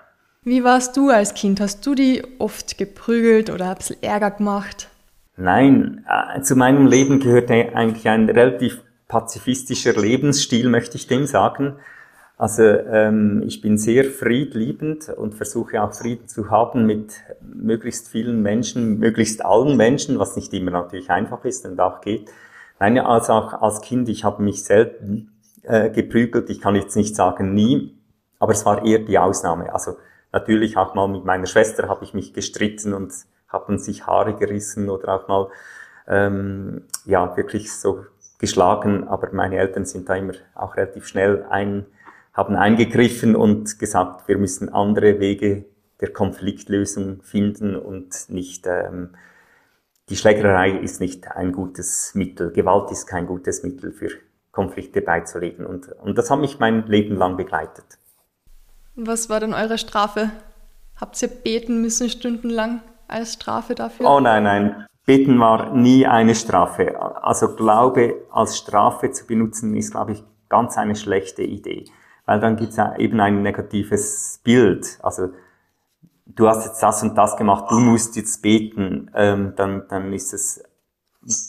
Wie 0.45 0.65
warst 0.65 0.97
du 0.97 1.11
als 1.11 1.35
Kind? 1.35 1.61
Hast 1.61 1.85
du 1.85 1.95
die 1.95 2.23
oft 2.39 2.79
geprügelt 2.79 3.51
oder 3.51 3.71
ein 3.71 3.77
bisschen 3.77 4.03
Ärger 4.03 4.31
gemacht? 4.31 4.89
Nein, 5.37 6.07
äh, 6.09 6.41
zu 6.41 6.57
meinem 6.57 6.87
Leben 6.87 7.21
gehörte 7.21 7.75
eigentlich 7.75 8.09
ein 8.09 8.31
relativ 8.31 8.81
pazifistischer 9.09 9.93
Lebensstil, 9.93 10.69
möchte 10.69 10.97
ich 10.97 11.07
dem 11.07 11.27
sagen. 11.27 11.77
Also 12.39 12.63
ähm, 12.63 13.43
ich 13.47 13.61
bin 13.61 13.79
sehr 13.79 14.05
friedliebend 14.05 15.11
und 15.11 15.35
versuche 15.35 15.83
auch 15.83 15.93
Frieden 15.93 16.29
zu 16.29 16.51
haben 16.51 16.87
mit 16.87 17.15
möglichst 17.41 18.09
vielen 18.09 18.43
Menschen, 18.43 18.99
möglichst 18.99 19.45
allen 19.45 19.77
Menschen, 19.77 20.19
was 20.19 20.35
nicht 20.35 20.53
immer 20.53 20.71
natürlich 20.71 21.11
einfach 21.11 21.45
ist 21.45 21.65
und 21.67 21.81
auch 21.81 22.01
geht. 22.01 22.31
Nein, 22.81 22.99
also 22.99 23.35
auch 23.35 23.63
als 23.63 23.81
Kind, 23.81 24.09
ich 24.09 24.25
habe 24.25 24.43
mich 24.43 24.65
selten 24.65 25.31
äh, 25.63 25.91
geprügelt. 25.91 26.51
Ich 26.51 26.61
kann 26.61 26.75
jetzt 26.75 26.97
nicht 26.97 27.15
sagen 27.15 27.55
nie, 27.55 27.97
aber 28.41 28.53
es 28.53 28.67
war 28.67 28.85
eher 28.85 28.99
die 28.99 29.19
Ausnahme. 29.19 29.73
Also 29.73 29.97
natürlich 30.33 30.77
auch 30.77 30.95
mal 30.95 31.07
mit 31.07 31.25
meiner 31.25 31.47
Schwester 31.47 31.89
habe 31.89 32.05
ich 32.05 32.15
mich 32.15 32.33
gestritten 32.33 32.93
und 32.93 33.13
haben 33.47 33.79
sich 33.79 34.07
Haare 34.07 34.35
gerissen 34.35 34.91
oder 34.91 35.15
auch 35.15 35.29
mal 35.29 35.49
ähm, 36.09 36.87
ja 37.05 37.37
wirklich 37.37 37.73
so 37.73 38.05
geschlagen. 38.39 39.07
Aber 39.07 39.29
meine 39.33 39.59
Eltern 39.59 39.85
sind 39.85 40.09
da 40.09 40.17
immer 40.17 40.33
auch 40.55 40.77
relativ 40.77 41.07
schnell 41.07 41.47
ein 41.49 41.87
haben 42.33 42.57
eingegriffen 42.57 43.37
und 43.37 43.79
gesagt, 43.79 44.29
wir 44.29 44.39
müssen 44.39 44.69
andere 44.71 45.21
Wege 45.21 45.67
der 46.01 46.13
Konfliktlösung 46.13 47.23
finden 47.23 47.77
und 47.77 48.29
nicht 48.29 48.67
ähm, 48.67 49.11
die 50.09 50.17
Schlägerei 50.17 50.71
ist 50.71 51.01
nicht 51.01 51.31
ein 51.31 51.53
gutes 51.53 52.15
Mittel, 52.15 52.51
Gewalt 52.53 52.91
ist 52.91 53.07
kein 53.07 53.27
gutes 53.27 53.63
Mittel 53.63 53.93
für 53.93 54.09
Konflikte 54.51 55.01
beizulegen 55.01 55.65
und, 55.65 55.89
und 55.93 56.19
das 56.19 56.31
hat 56.31 56.41
mich 56.41 56.59
mein 56.59 56.87
Leben 56.87 57.17
lang 57.17 57.37
begleitet. 57.37 57.85
Was 58.95 59.31
war 59.31 59.41
denn 59.41 59.55
eure 59.55 59.79
Strafe? 59.79 60.31
Habt 61.01 61.21
ihr 61.23 61.29
beten 61.29 61.81
müssen 61.81 62.11
stundenlang 62.11 62.83
als 63.09 63.35
Strafe 63.35 63.75
dafür? 63.75 64.11
Oh 64.11 64.21
nein, 64.21 64.43
nein. 64.43 64.87
Beten 65.07 65.39
war 65.41 65.75
nie 65.75 66.07
eine 66.07 66.35
Strafe. 66.35 67.01
Also 67.01 67.55
Glaube 67.57 68.27
als 68.31 68.59
Strafe 68.59 69.11
zu 69.11 69.27
benutzen, 69.27 69.75
ist, 69.75 69.93
glaube 69.93 70.13
ich, 70.13 70.23
ganz 70.49 70.77
eine 70.77 70.95
schlechte 70.95 71.43
Idee 71.43 71.87
weil 72.27 72.41
dann 72.41 72.57
gibt 72.57 72.73
es 72.73 72.79
eben 72.99 73.21
ein 73.21 73.43
negatives 73.43 74.41
Bild. 74.43 74.99
Also 75.03 75.29
du 76.27 76.49
hast 76.49 76.67
jetzt 76.67 76.83
das 76.83 77.03
und 77.03 77.17
das 77.17 77.37
gemacht, 77.37 77.71
du 77.71 77.79
musst 77.79 78.17
jetzt 78.17 78.43
beten, 78.43 79.11
ähm, 79.15 79.55
dann, 79.57 79.87
dann 79.89 80.13
ist 80.13 80.33
es 80.33 80.63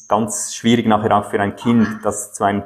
ganz 0.08 0.54
schwierig 0.56 0.86
nachher 0.86 1.18
auch 1.18 1.30
für 1.30 1.40
ein 1.40 1.56
Kind, 1.56 1.88
das 2.04 2.34
zu 2.34 2.44
einem 2.44 2.64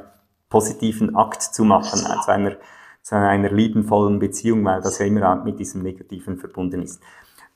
positiven 0.50 1.16
Akt 1.16 1.42
zu 1.42 1.64
machen, 1.64 2.00
äh, 2.00 2.22
zu 2.22 2.32
einer, 2.32 2.56
zu 3.02 3.16
einer 3.16 3.52
liebenvollen 3.52 4.20
Beziehung, 4.20 4.64
weil 4.66 4.82
das 4.82 5.00
ja 5.00 5.06
immer 5.06 5.36
mit 5.44 5.60
diesem 5.60 5.84
Negativen 5.84 6.38
verbunden 6.38 6.82
ist. 6.82 7.02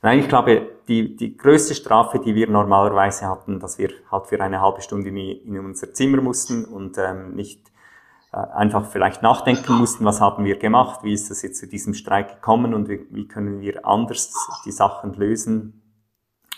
Nein, 0.04 0.18
ich 0.18 0.28
glaube, 0.28 0.68
die, 0.88 1.14
die 1.14 1.36
größte 1.36 1.74
Strafe, 1.74 2.18
die 2.18 2.34
wir 2.34 2.50
normalerweise 2.50 3.28
hatten, 3.28 3.60
dass 3.60 3.78
wir 3.78 3.90
halt 4.10 4.26
für 4.26 4.40
eine 4.40 4.60
halbe 4.60 4.82
Stunde 4.82 5.10
in, 5.10 5.16
in 5.16 5.58
unser 5.60 5.92
Zimmer 5.94 6.20
mussten 6.20 6.64
und 6.64 6.98
ähm, 6.98 7.36
nicht 7.36 7.71
einfach 8.32 8.86
vielleicht 8.86 9.22
nachdenken 9.22 9.74
mussten, 9.74 10.04
was 10.04 10.20
haben 10.20 10.44
wir 10.44 10.58
gemacht, 10.58 11.04
wie 11.04 11.12
ist 11.12 11.30
es 11.30 11.42
jetzt 11.42 11.58
zu 11.58 11.68
diesem 11.68 11.94
Streik 11.94 12.36
gekommen 12.36 12.74
und 12.74 12.88
wie, 12.88 13.06
wie 13.10 13.28
können 13.28 13.60
wir 13.60 13.86
anders 13.86 14.32
die 14.64 14.72
Sachen 14.72 15.12
lösen 15.14 15.82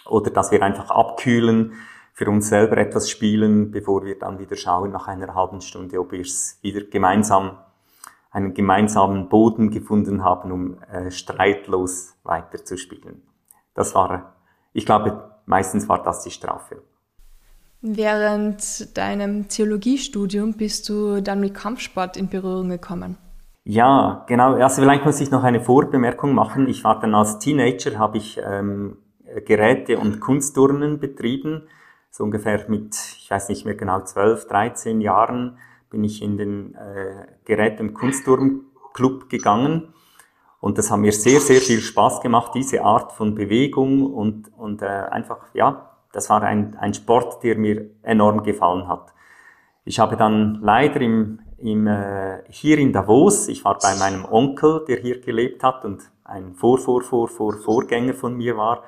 oder 0.07 0.31
dass 0.31 0.53
wir 0.53 0.63
einfach 0.63 0.91
abkühlen, 0.91 1.75
für 2.15 2.31
uns 2.31 2.49
selber 2.49 2.79
etwas 2.79 3.11
spielen, 3.11 3.73
bevor 3.73 4.05
wir 4.05 4.17
dann 4.17 4.39
wieder 4.39 4.57
schauen 4.57 4.93
nach 4.93 5.09
einer 5.09 5.35
halben 5.35 5.61
Stunde, 5.61 5.99
ob 5.99 6.13
wir 6.13 6.21
es 6.21 6.59
wieder 6.63 6.83
gemeinsam 6.83 7.59
einen 8.31 8.55
gemeinsamen 8.55 9.29
Boden 9.29 9.71
gefunden 9.71 10.25
haben, 10.25 10.53
um 10.53 10.83
äh, 10.85 11.11
streitlos 11.11 12.15
weiterzuspielen. 12.23 13.23
Das 13.75 13.95
war, 13.95 14.35
ich 14.73 14.87
glaube, 14.87 15.31
meistens 15.47 15.89
war 15.89 16.03
das 16.03 16.23
die 16.23 16.31
Strafe. 16.31 16.83
Während 17.87 18.97
deinem 18.97 19.47
Theologiestudium 19.47 20.55
bist 20.55 20.89
du 20.89 21.21
dann 21.21 21.41
mit 21.41 21.53
Kampfsport 21.53 22.17
in 22.17 22.31
Berührung 22.31 22.71
gekommen. 22.71 23.19
Ja, 23.65 24.25
genau. 24.27 24.55
Also 24.55 24.81
vielleicht 24.81 25.05
muss 25.05 25.21
ich 25.21 25.31
noch 25.31 25.45
eine 25.45 25.61
Vorbemerkung 25.61 26.35
machen. 26.35 26.67
Ich 26.67 26.83
war 26.83 26.99
dann 26.99 27.15
als 27.15 27.41
Teenager, 27.41 27.99
habe 27.99 28.17
ich 28.17 28.41
ähm, 28.43 28.97
Geräte- 29.45 29.99
und 29.99 30.21
Kunstturnen 30.21 30.99
betrieben. 30.99 31.69
So 32.11 32.25
ungefähr 32.25 32.65
mit, 32.69 32.97
ich 33.19 33.31
weiß 33.31 33.51
nicht 33.51 33.67
mehr 33.67 33.75
genau, 33.75 34.01
12, 34.01 34.49
13 34.49 35.03
Jahren 35.03 35.59
bin 35.91 36.05
ich 36.05 36.23
in 36.23 36.39
den 36.39 36.75
äh, 36.77 37.27
Geräte- 37.45 37.83
und 37.83 37.93
Kunstturnclub 37.93 39.29
gegangen. 39.29 39.93
Und 40.59 40.79
das 40.79 40.91
hat 40.91 41.01
mir 41.01 41.13
sehr, 41.13 41.39
sehr 41.39 41.61
viel 41.61 41.81
Spaß 41.81 42.23
gemacht, 42.23 42.53
diese 42.55 42.83
Art 42.83 43.13
von 43.13 43.35
Bewegung 43.35 44.11
und, 44.11 44.51
und 44.57 44.81
äh, 44.81 44.87
einfach, 44.87 45.49
ja, 45.53 45.94
das 46.15 46.31
war 46.31 46.43
ein, 46.43 46.77
ein 46.79 46.95
Sport, 46.95 47.43
der 47.43 47.57
mir 47.57 47.91
enorm 48.03 48.43
gefallen 48.43 48.89
hat. 48.89 49.13
Ich 49.85 49.99
habe 49.99 50.17
dann 50.17 50.61
leider 50.63 51.01
im, 51.01 51.41
im, 51.59 51.87
äh, 51.87 52.43
hier 52.49 52.79
in 52.79 52.93
Davos, 52.93 53.49
ich 53.49 53.65
war 53.65 53.79
bei 53.79 53.95
meinem 53.97 54.25
Onkel, 54.25 54.85
der 54.87 54.99
hier 54.99 55.21
gelebt 55.21 55.63
hat 55.63 55.85
und 55.85 56.03
ein 56.25 56.55
Vor, 56.55 56.79
Vor, 56.79 57.03
Vor, 57.03 57.29
Vor, 57.29 57.55
Vorgänger 57.55 58.15
von 58.15 58.37
mir 58.37 58.57
war, 58.57 58.85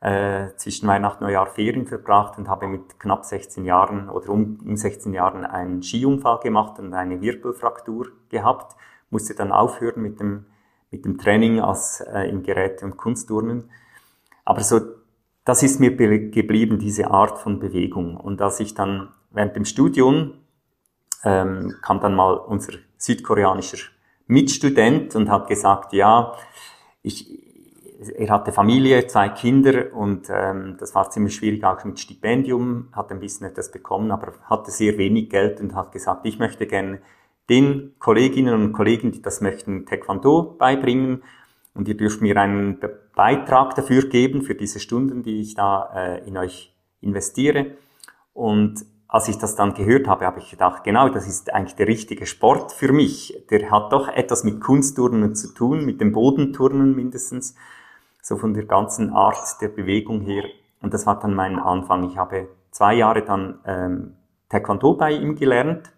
äh, 0.00 0.54
zwischen 0.56 0.88
Weihnachten 0.88 1.24
und 1.24 1.28
Neujahr 1.28 1.46
Ferien 1.46 1.86
verbracht 1.86 2.36
und 2.36 2.48
habe 2.48 2.66
mit 2.66 3.00
knapp 3.00 3.24
16 3.24 3.64
Jahren 3.64 4.08
oder 4.08 4.30
um, 4.30 4.58
um 4.64 4.76
16 4.76 5.14
Jahren 5.14 5.44
einen 5.46 5.82
Skiunfall 5.82 6.40
gemacht 6.40 6.78
und 6.78 6.92
eine 6.92 7.20
Wirbelfraktur 7.20 8.08
gehabt, 8.28 8.76
musste 9.10 9.34
dann 9.34 9.52
aufhören 9.52 10.02
mit 10.02 10.20
dem, 10.20 10.46
mit 10.90 11.04
dem 11.04 11.18
Training 11.18 11.60
als 11.60 12.00
äh, 12.00 12.28
im 12.28 12.42
Geräte- 12.42 12.84
und 12.84 12.96
Kunstturnen. 12.96 13.70
Aber 14.44 14.62
so 14.62 14.80
das 15.44 15.62
ist 15.62 15.80
mir 15.80 15.94
geblieben, 15.96 16.78
diese 16.78 17.10
Art 17.10 17.38
von 17.38 17.58
Bewegung. 17.58 18.16
Und 18.16 18.40
als 18.40 18.60
ich 18.60 18.74
dann 18.74 19.08
während 19.30 19.56
dem 19.56 19.64
Studium 19.64 20.34
ähm, 21.24 21.74
kam 21.82 22.00
dann 22.00 22.14
mal 22.14 22.34
unser 22.34 22.74
südkoreanischer 22.96 23.78
Mitstudent 24.26 25.16
und 25.16 25.30
hat 25.30 25.48
gesagt, 25.48 25.92
ja, 25.92 26.34
ich, 27.02 27.28
er 28.16 28.30
hatte 28.30 28.52
Familie, 28.52 29.06
zwei 29.06 29.28
Kinder 29.28 29.92
und 29.92 30.28
ähm, 30.30 30.76
das 30.78 30.94
war 30.94 31.10
ziemlich 31.10 31.34
schwierig 31.34 31.64
auch 31.64 31.84
mit 31.84 31.98
Stipendium, 31.98 32.88
hat 32.92 33.10
ein 33.10 33.20
bisschen 33.20 33.46
etwas 33.46 33.70
bekommen, 33.70 34.10
aber 34.10 34.32
hatte 34.44 34.70
sehr 34.70 34.96
wenig 34.98 35.30
Geld 35.30 35.60
und 35.60 35.74
hat 35.74 35.92
gesagt, 35.92 36.24
ich 36.26 36.38
möchte 36.38 36.66
gerne 36.66 37.00
den 37.48 37.94
Kolleginnen 37.98 38.54
und 38.54 38.72
Kollegen, 38.72 39.10
die 39.12 39.22
das 39.22 39.40
möchten, 39.40 39.86
Taekwondo 39.86 40.54
beibringen 40.58 41.22
und 41.74 41.88
ihr 41.88 41.96
dürft 41.96 42.20
mir 42.20 42.36
einen 42.36 42.78
Beitrag 43.14 43.74
dafür 43.74 44.08
geben, 44.08 44.42
für 44.42 44.54
diese 44.54 44.80
Stunden, 44.80 45.22
die 45.22 45.40
ich 45.40 45.54
da 45.54 45.90
äh, 45.94 46.26
in 46.26 46.36
euch 46.36 46.74
investiere. 47.00 47.72
Und 48.34 48.84
als 49.08 49.28
ich 49.28 49.38
das 49.38 49.56
dann 49.56 49.74
gehört 49.74 50.06
habe, 50.06 50.24
habe 50.24 50.38
ich 50.38 50.50
gedacht, 50.50 50.84
genau, 50.84 51.08
das 51.08 51.28
ist 51.28 51.52
eigentlich 51.52 51.76
der 51.76 51.86
richtige 51.86 52.24
Sport 52.26 52.72
für 52.72 52.92
mich. 52.92 53.44
Der 53.50 53.70
hat 53.70 53.92
doch 53.92 54.08
etwas 54.08 54.42
mit 54.44 54.60
Kunstturnen 54.60 55.34
zu 55.34 55.52
tun, 55.52 55.84
mit 55.84 56.00
dem 56.00 56.12
Bodenturnen 56.12 56.96
mindestens, 56.96 57.54
so 58.22 58.36
von 58.36 58.54
der 58.54 58.64
ganzen 58.64 59.10
Art 59.10 59.60
der 59.60 59.68
Bewegung 59.68 60.22
her. 60.22 60.44
Und 60.80 60.94
das 60.94 61.06
war 61.06 61.18
dann 61.18 61.34
mein 61.34 61.58
Anfang. 61.58 62.04
Ich 62.04 62.16
habe 62.16 62.48
zwei 62.70 62.94
Jahre 62.94 63.22
dann 63.22 63.58
ähm, 63.66 64.14
Taekwondo 64.48 64.94
bei 64.94 65.12
ihm 65.12 65.36
gelernt. 65.36 65.92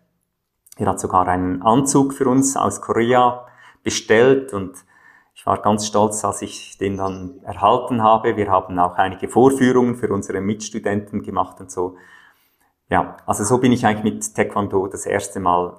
Er 0.77 0.87
hat 0.87 0.99
sogar 0.99 1.29
einen 1.29 1.63
Anzug 1.63 2.15
für 2.15 2.27
uns 2.27 2.57
aus 2.57 2.81
Korea 2.81 3.47
bestellt 3.85 4.53
und 4.53 4.75
ich 5.35 5.45
war 5.47 5.61
ganz 5.61 5.87
stolz, 5.87 6.25
als 6.25 6.43
ich 6.43 6.79
den 6.79 6.97
dann 6.97 7.41
erhalten 7.43 8.03
habe. 8.03 8.37
Wir 8.37 8.51
haben 8.51 8.79
auch 8.79 8.95
einige 8.95 9.29
Vorführungen 9.29 9.97
für 9.97 10.13
unsere 10.13 10.41
Mitstudenten 10.41 11.23
gemacht 11.23 11.61
und 11.61 11.71
so. 11.71 11.97
Ja, 12.89 13.17
also 13.27 13.43
so 13.45 13.59
bin 13.59 13.73
ich 13.73 13.85
eigentlich 13.85 14.15
mit 14.15 14.35
Taekwondo 14.35 14.87
das 14.87 15.07
erste 15.07 15.41
Mal 15.41 15.77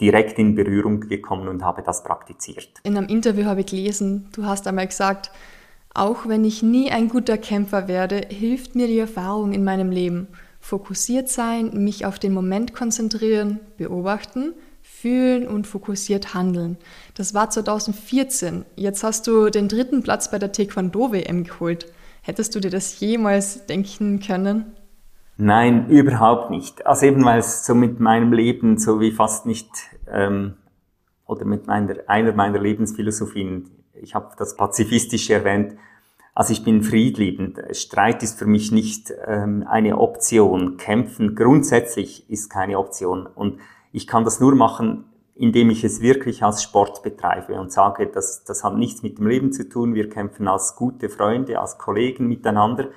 direkt 0.00 0.38
in 0.38 0.54
Berührung 0.54 1.00
gekommen 1.00 1.48
und 1.48 1.64
habe 1.64 1.82
das 1.82 2.02
praktiziert. 2.02 2.68
In 2.82 2.96
einem 2.96 3.08
Interview 3.08 3.44
habe 3.44 3.60
ich 3.60 3.66
gelesen, 3.66 4.30
du 4.34 4.44
hast 4.44 4.66
einmal 4.66 4.86
gesagt, 4.86 5.30
auch 5.94 6.26
wenn 6.26 6.44
ich 6.44 6.62
nie 6.62 6.90
ein 6.90 7.08
guter 7.08 7.38
Kämpfer 7.38 7.88
werde, 7.88 8.26
hilft 8.28 8.74
mir 8.74 8.86
die 8.86 8.98
Erfahrung 8.98 9.52
in 9.52 9.64
meinem 9.64 9.90
Leben. 9.90 10.28
Fokussiert 10.60 11.28
sein, 11.28 11.84
mich 11.84 12.04
auf 12.04 12.18
den 12.18 12.34
Moment 12.34 12.74
konzentrieren, 12.74 13.60
beobachten, 13.76 14.54
fühlen 15.06 15.46
und 15.46 15.68
fokussiert 15.68 16.34
handeln. 16.34 16.78
Das 17.14 17.32
war 17.32 17.48
2014. 17.48 18.64
Jetzt 18.74 19.04
hast 19.04 19.28
du 19.28 19.50
den 19.50 19.68
dritten 19.68 20.02
Platz 20.02 20.32
bei 20.32 20.40
der 20.40 20.50
Taekwondo-WM 20.50 21.44
geholt. 21.44 21.86
Hättest 22.22 22.56
du 22.56 22.60
dir 22.60 22.70
das 22.70 22.98
jemals 22.98 23.66
denken 23.66 24.18
können? 24.18 24.72
Nein, 25.36 25.88
überhaupt 25.90 26.50
nicht. 26.50 26.84
Also 26.88 27.06
eben 27.06 27.24
weil 27.24 27.38
es 27.38 27.64
so 27.64 27.76
mit 27.76 28.00
meinem 28.00 28.32
Leben 28.32 28.78
so 28.78 28.98
wie 28.98 29.12
fast 29.12 29.46
nicht 29.46 29.68
ähm, 30.10 30.54
oder 31.24 31.44
mit 31.44 31.68
meiner 31.68 31.94
einer 32.08 32.32
meiner 32.32 32.58
Lebensphilosophien. 32.58 33.70
Ich 33.94 34.16
habe 34.16 34.34
das 34.36 34.56
pazifistische 34.56 35.34
erwähnt. 35.34 35.76
Also 36.34 36.52
ich 36.52 36.64
bin 36.64 36.82
friedliebend. 36.82 37.60
Streit 37.70 38.24
ist 38.24 38.40
für 38.40 38.46
mich 38.46 38.72
nicht 38.72 39.12
ähm, 39.24 39.64
eine 39.68 39.98
Option. 39.98 40.78
Kämpfen 40.78 41.36
grundsätzlich 41.36 42.28
ist 42.28 42.50
keine 42.50 42.76
Option. 42.76 43.26
Und 43.26 43.60
ich 43.96 44.06
kann 44.06 44.24
das 44.24 44.40
nur 44.40 44.54
machen, 44.54 45.04
indem 45.34 45.70
ich 45.70 45.84
es 45.84 46.00
wirklich 46.00 46.42
als 46.42 46.62
Sport 46.62 47.02
betreibe 47.02 47.60
und 47.60 47.72
sage, 47.72 48.06
das, 48.06 48.44
das 48.44 48.62
hat 48.64 48.76
nichts 48.76 49.02
mit 49.02 49.18
dem 49.18 49.26
Leben 49.26 49.52
zu 49.52 49.68
tun. 49.68 49.94
Wir 49.94 50.08
kämpfen 50.08 50.48
als 50.48 50.76
gute 50.76 51.08
Freunde, 51.08 51.60
als 51.60 51.78
Kollegen 51.78 52.26
miteinander 52.26 52.88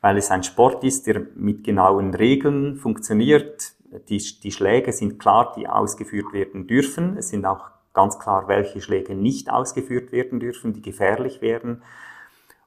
weil 0.00 0.16
es 0.16 0.30
ein 0.30 0.42
Sport 0.42 0.84
ist, 0.84 1.06
der 1.06 1.26
mit 1.34 1.64
genauen 1.64 2.14
Regeln 2.14 2.76
funktioniert. 2.76 3.72
Die, 4.08 4.18
die 4.18 4.52
Schläge 4.52 4.92
sind 4.92 5.18
klar, 5.18 5.52
die 5.56 5.68
ausgeführt 5.68 6.32
werden 6.32 6.66
dürfen. 6.66 7.16
Es 7.16 7.30
sind 7.30 7.44
auch 7.46 7.70
ganz 7.94 8.18
klar, 8.18 8.46
welche 8.48 8.80
Schläge 8.80 9.14
nicht 9.14 9.50
ausgeführt 9.50 10.12
werden 10.12 10.40
dürfen, 10.40 10.72
die 10.72 10.82
gefährlich 10.82 11.40
werden. 11.40 11.82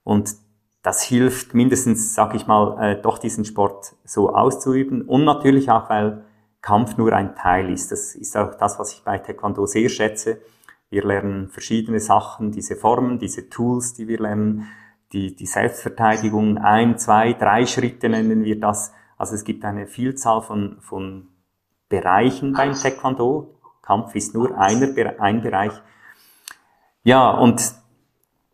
Und 0.03 0.35
das 0.83 1.03
hilft 1.03 1.53
mindestens, 1.53 2.15
sag 2.15 2.33
ich 2.33 2.47
mal, 2.47 2.77
äh, 2.81 3.01
doch 3.01 3.19
diesen 3.19 3.45
Sport 3.45 3.93
so 4.03 4.33
auszuüben. 4.33 5.03
Und 5.03 5.23
natürlich 5.23 5.69
auch, 5.69 5.89
weil 5.89 6.25
Kampf 6.61 6.97
nur 6.97 7.13
ein 7.13 7.35
Teil 7.35 7.71
ist. 7.71 7.91
Das 7.91 8.15
ist 8.15 8.37
auch 8.37 8.55
das, 8.55 8.77
was 8.79 8.93
ich 8.93 9.03
bei 9.03 9.17
Taekwondo 9.17 9.65
sehr 9.65 9.89
schätze. 9.89 10.41
Wir 10.89 11.03
lernen 11.03 11.49
verschiedene 11.49 11.99
Sachen, 11.99 12.51
diese 12.51 12.75
Formen, 12.75 13.17
diese 13.17 13.49
Tools, 13.49 13.93
die 13.93 14.07
wir 14.07 14.19
lernen 14.19 14.67
die, 15.13 15.35
die 15.35 15.45
Selbstverteidigung, 15.45 16.57
ein, 16.57 16.97
zwei, 16.97 17.33
drei 17.33 17.65
Schritte 17.65 18.09
nennen 18.09 18.43
wir 18.43 18.59
das. 18.59 18.93
Also 19.17 19.35
es 19.35 19.43
gibt 19.43 19.65
eine 19.65 19.87
Vielzahl 19.87 20.41
von, 20.41 20.77
von 20.79 21.27
Bereichen 21.89 22.53
beim 22.53 22.73
Taekwondo. 22.73 23.55
Kampf 23.81 24.15
ist 24.15 24.33
nur 24.33 24.57
einer, 24.57 25.19
ein 25.19 25.41
Bereich. 25.41 25.73
Ja, 27.03 27.31
und 27.31 27.73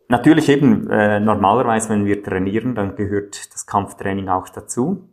natürlich 0.08 0.48
eben, 0.48 0.90
äh, 0.90 1.20
normalerweise, 1.20 1.90
wenn 1.90 2.06
wir 2.06 2.22
trainieren, 2.22 2.74
dann 2.74 2.96
gehört 2.96 3.54
das 3.54 3.66
Kampftraining 3.66 4.28
auch 4.28 4.48
dazu. 4.48 5.08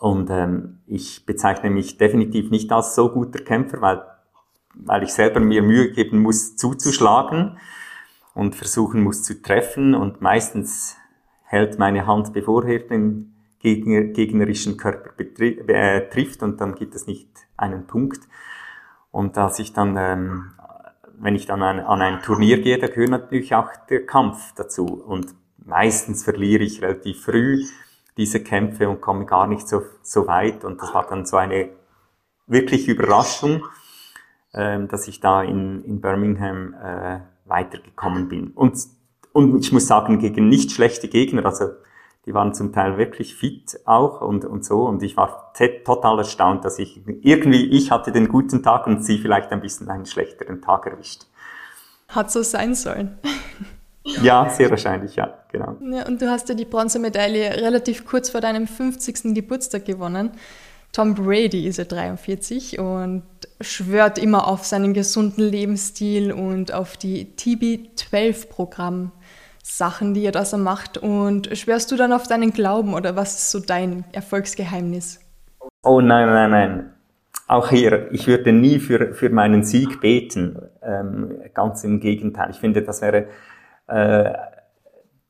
Und 0.00 0.30
ähm, 0.30 0.78
ich 0.86 1.26
bezeichne 1.26 1.68
mich 1.68 1.98
definitiv 1.98 2.50
nicht 2.50 2.72
als 2.72 2.94
so 2.94 3.10
guter 3.10 3.44
Kämpfer, 3.44 3.82
weil, 3.82 4.02
weil 4.72 5.02
ich 5.02 5.12
selber 5.12 5.40
mir 5.40 5.62
Mühe 5.62 5.92
geben 5.92 6.22
muss, 6.22 6.56
zuzuschlagen 6.56 7.58
und 8.34 8.54
versuchen 8.54 9.02
muss 9.02 9.22
zu 9.22 9.42
treffen 9.42 9.94
und 9.94 10.22
meistens 10.22 10.96
hält 11.42 11.78
meine 11.78 12.06
Hand, 12.06 12.32
bevor 12.32 12.64
er 12.64 12.78
den 12.78 13.34
Gegner, 13.58 14.04
gegnerischen 14.04 14.78
Körper 14.78 15.10
äh, 15.20 16.08
trifft 16.08 16.42
und 16.42 16.62
dann 16.62 16.76
gibt 16.76 16.94
es 16.94 17.06
nicht 17.06 17.28
einen 17.58 17.86
Punkt. 17.86 18.20
Und 19.10 19.36
als 19.36 19.58
ich 19.58 19.74
dann, 19.74 19.98
ähm, 19.98 20.52
wenn 21.18 21.34
ich 21.34 21.44
dann 21.44 21.62
an, 21.62 21.78
an 21.78 22.00
ein 22.00 22.22
Turnier 22.22 22.62
gehe, 22.62 22.78
da 22.78 22.86
gehört 22.86 23.10
natürlich 23.10 23.54
auch 23.54 23.68
der 23.90 24.06
Kampf 24.06 24.54
dazu. 24.54 24.86
Und 24.86 25.34
meistens 25.58 26.24
verliere 26.24 26.62
ich 26.64 26.80
relativ 26.80 27.22
früh 27.24 27.66
diese 28.16 28.42
Kämpfe 28.42 28.88
und 28.88 29.00
komme 29.00 29.26
gar 29.26 29.46
nicht 29.46 29.68
so, 29.68 29.82
so 30.02 30.26
weit. 30.26 30.64
Und 30.64 30.80
das 30.80 30.92
war 30.94 31.06
dann 31.06 31.26
so 31.26 31.36
eine 31.36 31.70
wirklich 32.46 32.88
Überraschung, 32.88 33.64
ähm, 34.52 34.88
dass 34.88 35.08
ich 35.08 35.20
da 35.20 35.42
in, 35.42 35.84
in 35.84 36.00
Birmingham 36.00 36.74
äh, 36.74 37.20
weitergekommen 37.44 38.28
bin. 38.28 38.52
Und, 38.52 38.78
und 39.32 39.60
ich 39.60 39.72
muss 39.72 39.86
sagen, 39.86 40.18
gegen 40.18 40.48
nicht 40.48 40.72
schlechte 40.72 41.08
Gegner, 41.08 41.44
also 41.44 41.70
die 42.26 42.34
waren 42.34 42.52
zum 42.52 42.72
Teil 42.72 42.98
wirklich 42.98 43.34
fit 43.34 43.80
auch 43.86 44.20
und, 44.20 44.44
und 44.44 44.64
so. 44.64 44.84
Und 44.84 45.02
ich 45.02 45.16
war 45.16 45.52
total 45.84 46.18
erstaunt, 46.18 46.64
dass 46.64 46.78
ich 46.78 47.00
irgendwie, 47.06 47.66
ich 47.70 47.90
hatte 47.90 48.12
den 48.12 48.28
guten 48.28 48.62
Tag 48.62 48.86
und 48.86 49.04
sie 49.04 49.18
vielleicht 49.18 49.50
ein 49.52 49.60
bisschen 49.60 49.88
einen 49.88 50.06
schlechteren 50.06 50.60
Tag 50.60 50.86
erwischt. 50.86 51.26
Hat 52.08 52.30
so 52.30 52.42
sein 52.42 52.74
sollen. 52.74 53.18
Ja, 54.04 54.48
sehr 54.48 54.70
wahrscheinlich, 54.70 55.16
ja, 55.16 55.34
genau. 55.52 55.76
Ja, 55.82 56.06
und 56.06 56.22
du 56.22 56.30
hast 56.30 56.48
ja 56.48 56.54
die 56.54 56.64
Bronzemedaille 56.64 57.62
relativ 57.62 58.06
kurz 58.06 58.30
vor 58.30 58.40
deinem 58.40 58.66
50. 58.66 59.34
Geburtstag 59.34 59.84
gewonnen. 59.84 60.32
Tom 60.92 61.14
Brady 61.14 61.66
ist 61.68 61.76
ja 61.76 61.84
43 61.84 62.78
und 62.78 63.22
schwört 63.60 64.18
immer 64.18 64.48
auf 64.48 64.64
seinen 64.64 64.94
gesunden 64.94 65.44
Lebensstil 65.44 66.32
und 66.32 66.72
auf 66.72 66.96
die 66.96 67.28
TB12-Programm. 67.36 69.12
Sachen, 69.62 70.14
die 70.14 70.24
er 70.24 70.32
da 70.32 70.44
so 70.44 70.56
macht. 70.56 70.98
Und 70.98 71.56
schwörst 71.56 71.92
du 71.92 71.96
dann 71.96 72.12
auf 72.12 72.26
deinen 72.26 72.52
Glauben 72.52 72.94
oder 72.94 73.16
was 73.16 73.36
ist 73.36 73.50
so 73.50 73.60
dein 73.60 74.04
Erfolgsgeheimnis? 74.12 75.20
Oh 75.82 76.00
nein, 76.00 76.26
nein, 76.28 76.50
nein. 76.50 76.92
Auch 77.46 77.70
hier, 77.70 78.12
ich 78.12 78.26
würde 78.26 78.52
nie 78.52 78.78
für, 78.78 79.12
für 79.12 79.28
meinen 79.28 79.64
Sieg 79.64 80.00
beten. 80.00 80.58
Ähm, 80.82 81.40
ganz 81.54 81.84
im 81.84 82.00
Gegenteil. 82.00 82.50
Ich 82.50 82.58
finde, 82.58 82.82
das 82.82 83.02
wäre 83.02 83.26
äh, 83.90 84.32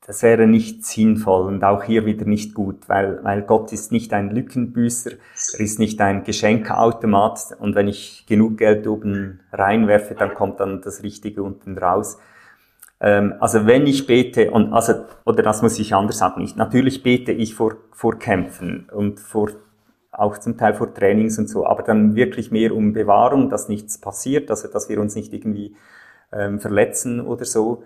das 0.07 0.23
wäre 0.23 0.47
nicht 0.47 0.85
sinnvoll 0.85 1.47
und 1.47 1.63
auch 1.63 1.85
hier 1.85 2.05
wieder 2.05 2.25
nicht 2.25 2.55
gut, 2.55 2.89
weil, 2.89 3.23
weil 3.23 3.43
Gott 3.43 3.73
ist 3.73 3.93
nicht 3.93 4.13
ein 4.13 4.31
Lückenbüßer, 4.31 5.13
er 5.13 5.61
ist 5.61 5.79
nicht 5.79 6.01
ein 6.01 6.25
Geschenkautomat 6.25 7.57
und 7.61 7.75
wenn 7.77 7.87
ich 7.87 8.25
genug 8.27 8.59
Geld 8.59 8.87
oben 8.89 9.41
reinwerfe, 9.53 10.15
dann 10.15 10.35
kommt 10.35 10.59
dann 10.59 10.81
das 10.83 11.03
Richtige 11.03 11.43
unten 11.43 11.79
raus. 11.79 12.19
Ähm, 13.01 13.35
also 13.41 13.67
wenn 13.67 13.87
ich 13.87 14.07
bete, 14.07 14.51
und 14.51 14.73
also, 14.73 14.95
oder 15.25 15.43
das 15.43 15.63
muss 15.63 15.79
ich 15.79 15.95
anders 15.95 16.19
sagen, 16.19 16.43
ich, 16.43 16.57
natürlich 16.57 17.03
bete 17.03 17.33
ich 17.33 17.55
vor, 17.55 17.77
vor 17.93 18.19
Kämpfen 18.19 18.89
und 18.93 19.21
vor, 19.21 19.51
auch 20.11 20.39
zum 20.39 20.59
Teil 20.59 20.75
vor 20.75 20.93
Trainings 20.93 21.39
und 21.39 21.49
so, 21.49 21.67
aber 21.67 21.83
dann 21.83 22.17
wirklich 22.17 22.51
mehr 22.51 22.75
um 22.75 22.93
Bewahrung, 22.93 23.49
dass 23.49 23.69
nichts 23.69 23.99
passiert, 23.99 24.51
also 24.51 24.67
dass 24.69 24.89
wir 24.89 25.01
uns 25.01 25.15
nicht 25.15 25.33
irgendwie 25.33 25.77
ähm, 26.33 26.59
verletzen 26.59 27.21
oder 27.21 27.45
so. 27.45 27.85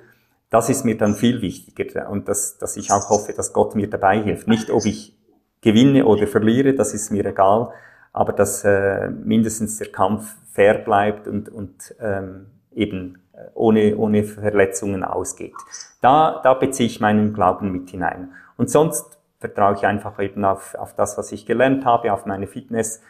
Das 0.51 0.69
ist 0.69 0.85
mir 0.85 0.97
dann 0.97 1.15
viel 1.15 1.43
wichtiger 1.43 2.09
und 2.09 2.29
dass, 2.29 2.59
dass 2.59 2.77
ich 2.77 2.93
auch 2.93 3.11
hoffe, 3.11 3.33
dass 3.33 3.53
Gott 3.53 3.75
mir 3.75 3.89
dabei 3.89 4.23
hilft. 4.23 4.47
Nicht, 4.47 4.71
ob 4.71 4.85
ich 4.85 5.17
gewinne 5.61 6.05
oder 6.05 6.27
verliere, 6.27 6.75
das 6.75 6.95
ist 6.95 7.11
mir 7.11 7.25
egal, 7.25 7.71
aber 8.13 8.33
dass 8.33 8.65
äh, 8.65 9.09
mindestens 9.11 9.79
der 9.79 9.89
Kampf 9.89 10.37
fair 10.53 10.75
bleibt 10.75 11.27
und, 11.27 11.49
und 11.49 11.95
ähm, 12.01 12.47
eben 12.73 13.19
äh, 13.33 13.47
ohne, 13.55 13.97
ohne 13.97 14.23
Verletzungen 14.23 15.03
ausgeht. 15.03 15.55
Da, 16.01 16.41
da 16.45 16.55
beziehe 16.55 16.87
ich 16.87 17.01
meinen 17.01 17.33
Glauben 17.33 17.73
mit 17.73 17.91
hinein. 17.91 18.33
Und 18.57 18.71
sonst 18.71 19.19
vertraue 19.41 19.75
ich 19.75 19.85
einfach 19.85 20.19
eben 20.21 20.45
auf, 20.45 20.75
auf 20.77 20.95
das, 20.95 21.19
was 21.19 21.33
ich 21.33 21.45
gelernt 21.45 21.85
habe, 21.85 22.13
auf 22.13 22.27
meine 22.27 22.47
Fitness. 22.47 23.03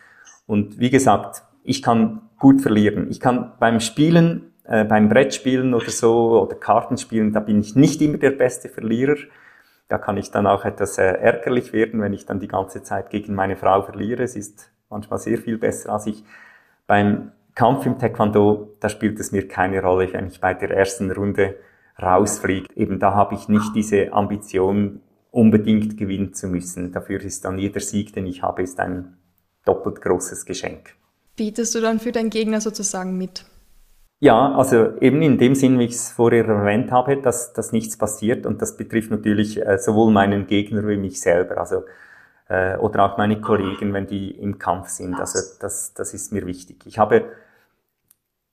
Und 0.47 0.79
wie 0.79 0.90
gesagt, 0.90 1.42
ich 1.62 1.83
kann 1.83 2.23
gut 2.38 2.62
verlieren. 2.62 3.11
Ich 3.11 3.20
kann 3.20 3.53
beim 3.59 3.81
Spielen 3.81 4.53
Äh, 4.64 4.85
beim 4.85 5.09
Brettspielen 5.09 5.74
oder 5.74 5.90
so 5.90 6.42
oder 6.42 6.57
Kartenspielen, 6.57 7.33
da 7.33 7.40
bin 7.40 7.61
ich 7.61 7.77
nicht 7.77 8.00
immer 8.00 8.18
der 8.18 8.31
beste 8.31 8.68
Verlierer. 8.68 9.16
Da 9.88 9.98
kann 9.98 10.16
ich 10.16 10.31
dann 10.31 10.46
auch 10.46 10.64
etwas 10.64 10.96
äh, 10.96 11.05
ärgerlich 11.05 11.72
werden, 11.72 12.00
wenn 12.00 12.14
ich 12.14 12.24
dann 12.24 12.40
die 12.40 12.48
ganze 12.48 12.83
Zeit 12.83 13.11
gegen 13.11 13.35
meine 13.35 13.57
Frau 13.57 13.83
verliere. 13.83 14.22
Es 14.22 14.37
ist 14.37 14.70
manchmal 14.88 15.18
sehr 15.18 15.38
viel 15.38 15.59
besser 15.59 15.92
als 15.92 16.07
ich. 16.07 16.24
Beim 16.87 17.33
Kampf 17.55 17.85
im 17.85 17.98
Taekwondo, 17.98 18.74
da 18.81 18.88
spielt 18.88 19.20
es 19.20 19.33
mir 19.33 19.46
keine 19.46 19.83
Rolle, 19.83 20.12
wenn 20.12 20.27
ich 20.27 20.40
bei 20.40 20.55
der 20.55 20.70
ersten 20.70 21.11
Runde 21.11 21.57
rausfliege. 22.03 22.68
Eben 22.74 22.98
da 22.98 23.14
habe 23.14 23.35
ich 23.35 23.48
nicht 23.48 23.74
diese 23.74 24.12
Ambition, 24.12 25.00
unbedingt 25.31 25.96
gewinnen 25.96 26.33
zu 26.33 26.46
müssen. 26.46 26.92
Dafür 26.92 27.20
ist 27.20 27.44
dann 27.44 27.59
jeder 27.59 27.81
Sieg, 27.81 28.12
den 28.12 28.27
ich 28.27 28.42
habe, 28.42 28.62
ist 28.62 28.79
ein 28.81 29.16
doppelt 29.64 30.00
großes 30.00 30.46
Geschenk. 30.46 30.94
Bietest 31.37 31.74
du 31.74 31.81
dann 31.81 31.98
für 31.98 32.12
deinen 32.12 32.31
Gegner 32.31 32.61
sozusagen 32.61 33.18
mit? 33.18 33.44
Ja, 34.20 34.55
also 34.55 34.96
eben 35.00 35.20
in 35.22 35.38
dem 35.38 35.55
Sinn, 35.55 35.79
wie 35.79 35.85
ich 35.85 35.92
es 35.92 36.12
vorher 36.12 36.46
erwähnt 36.46 36.90
habe, 36.92 37.18
dass, 37.18 37.53
dass 37.53 37.72
nichts 37.72 37.98
passiert 37.98 38.46
und 38.46 38.62
das 38.62 38.77
betrifft 38.77 39.11
natürlich 39.11 39.61
äh, 39.64 39.79
sowohl 39.79 40.12
meinen 40.12 40.46
Gegner 40.46 40.87
wie 40.87 40.96
mich 40.96 41.20
selber, 41.20 41.59
also 41.59 41.83
äh, 42.48 42.77
oder 42.77 43.05
auch 43.05 43.18
meine 43.18 43.40
Kollegen, 43.40 43.92
wenn 43.92 44.07
die 44.07 44.31
im 44.31 44.59
Kampf 44.59 44.88
sind. 44.88 45.14
Also 45.20 45.38
das, 45.61 45.94
das 45.94 46.14
ist 46.14 46.33
mir 46.33 46.46
wichtig. 46.46 46.87
Ich 46.87 46.98
habe, 46.98 47.24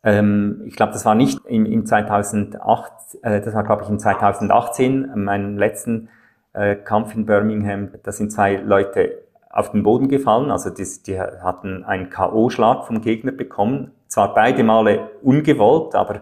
ähm, 0.04 0.64
ich 0.66 0.76
glaube, 0.76 0.94
das 0.94 1.06
war 1.06 1.16
nicht 1.16 1.40
im, 1.46 1.66
im 1.66 1.86
2008, 1.86 2.92
äh, 3.22 3.42
das 3.42 3.54
war 3.54 3.64
glaube 3.64 3.84
ich 3.84 3.90
im 3.90 4.00
2018, 4.00 5.12
meinen 5.16 5.58
letzten 5.58 6.10
äh, 6.54 6.76
Kampf 6.76 7.16
in 7.16 7.26
Birmingham. 7.26 7.92
Da 8.04 8.12
sind 8.12 8.32
zwei 8.32 8.56
Leute 8.58 9.20
auf 9.50 9.72
den 9.72 9.84
Boden 9.84 10.10
gefallen, 10.10 10.52
also 10.52 10.70
die, 10.70 10.86
die 11.06 11.20
hatten 11.20 11.84
einen 11.84 12.10
K.O.-Schlag 12.10 12.84
vom 12.86 13.02
Gegner 13.02 13.32
bekommen 13.32 13.92
zwar 14.12 14.34
beide 14.34 14.64
Male 14.64 15.10
ungewollt, 15.22 15.96
aber 15.96 16.22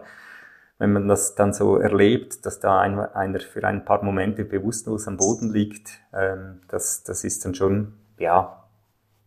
wenn 0.77 0.93
man 0.93 1.07
das 1.07 1.33
dann 1.35 1.53
so 1.53 1.77
erlebt, 1.77 2.45
dass 2.45 2.59
da 2.59 2.79
ein, 2.79 2.99
einer 2.99 3.39
für 3.39 3.63
ein 3.67 3.83
paar 3.83 4.03
Momente 4.03 4.45
bewusstlos 4.45 5.07
am 5.07 5.17
Boden 5.17 5.51
liegt, 5.51 5.99
ähm, 6.13 6.61
das, 6.67 7.03
das 7.03 7.23
ist 7.23 7.43
dann 7.43 7.55
schon, 7.55 7.93
ja, 8.19 8.63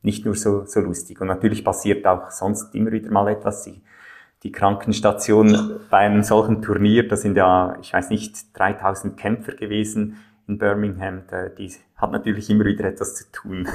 nicht 0.03 0.25
nur 0.25 0.37
so, 0.37 0.65
so 0.65 0.81
lustig. 0.81 1.21
Und 1.21 1.27
natürlich 1.27 1.65
passiert 1.65 2.07
auch 2.07 2.31
sonst 2.31 2.75
immer 2.75 2.93
wieder 2.93 3.11
mal 3.11 3.29
etwas. 3.29 3.65
Die, 3.65 3.83
die 4.45 4.53
Krankenstation 4.53 5.81
bei 5.91 5.99
einem 5.99 6.23
solchen 6.23 6.63
Turnier, 6.63 7.07
da 7.07 7.17
sind 7.17 7.37
ja, 7.37 7.77
ich 7.81 7.93
weiß 7.93 8.11
nicht, 8.11 8.57
3000 8.57 9.17
Kämpfer 9.17 9.53
gewesen 9.53 10.19
in 10.47 10.59
Birmingham, 10.59 11.23
die 11.59 11.73
hat 11.97 12.13
natürlich 12.13 12.49
immer 12.49 12.65
wieder 12.65 12.85
etwas 12.85 13.17
zu 13.17 13.25
tun. 13.33 13.69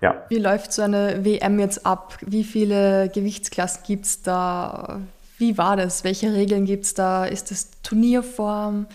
Ja. 0.00 0.24
Wie 0.28 0.38
läuft 0.38 0.72
so 0.72 0.82
eine 0.82 1.24
WM 1.24 1.58
jetzt 1.58 1.84
ab? 1.84 2.16
Wie 2.22 2.44
viele 2.44 3.10
Gewichtsklassen 3.10 3.82
gibt 3.86 4.06
es 4.06 4.22
da? 4.22 5.00
Wie 5.38 5.58
war 5.58 5.76
das? 5.76 6.04
Welche 6.04 6.32
Regeln 6.32 6.64
gibt 6.64 6.84
es 6.84 6.94
da? 6.94 7.26
Ist 7.26 7.50
das 7.50 7.70
Turnierform? 7.82 8.86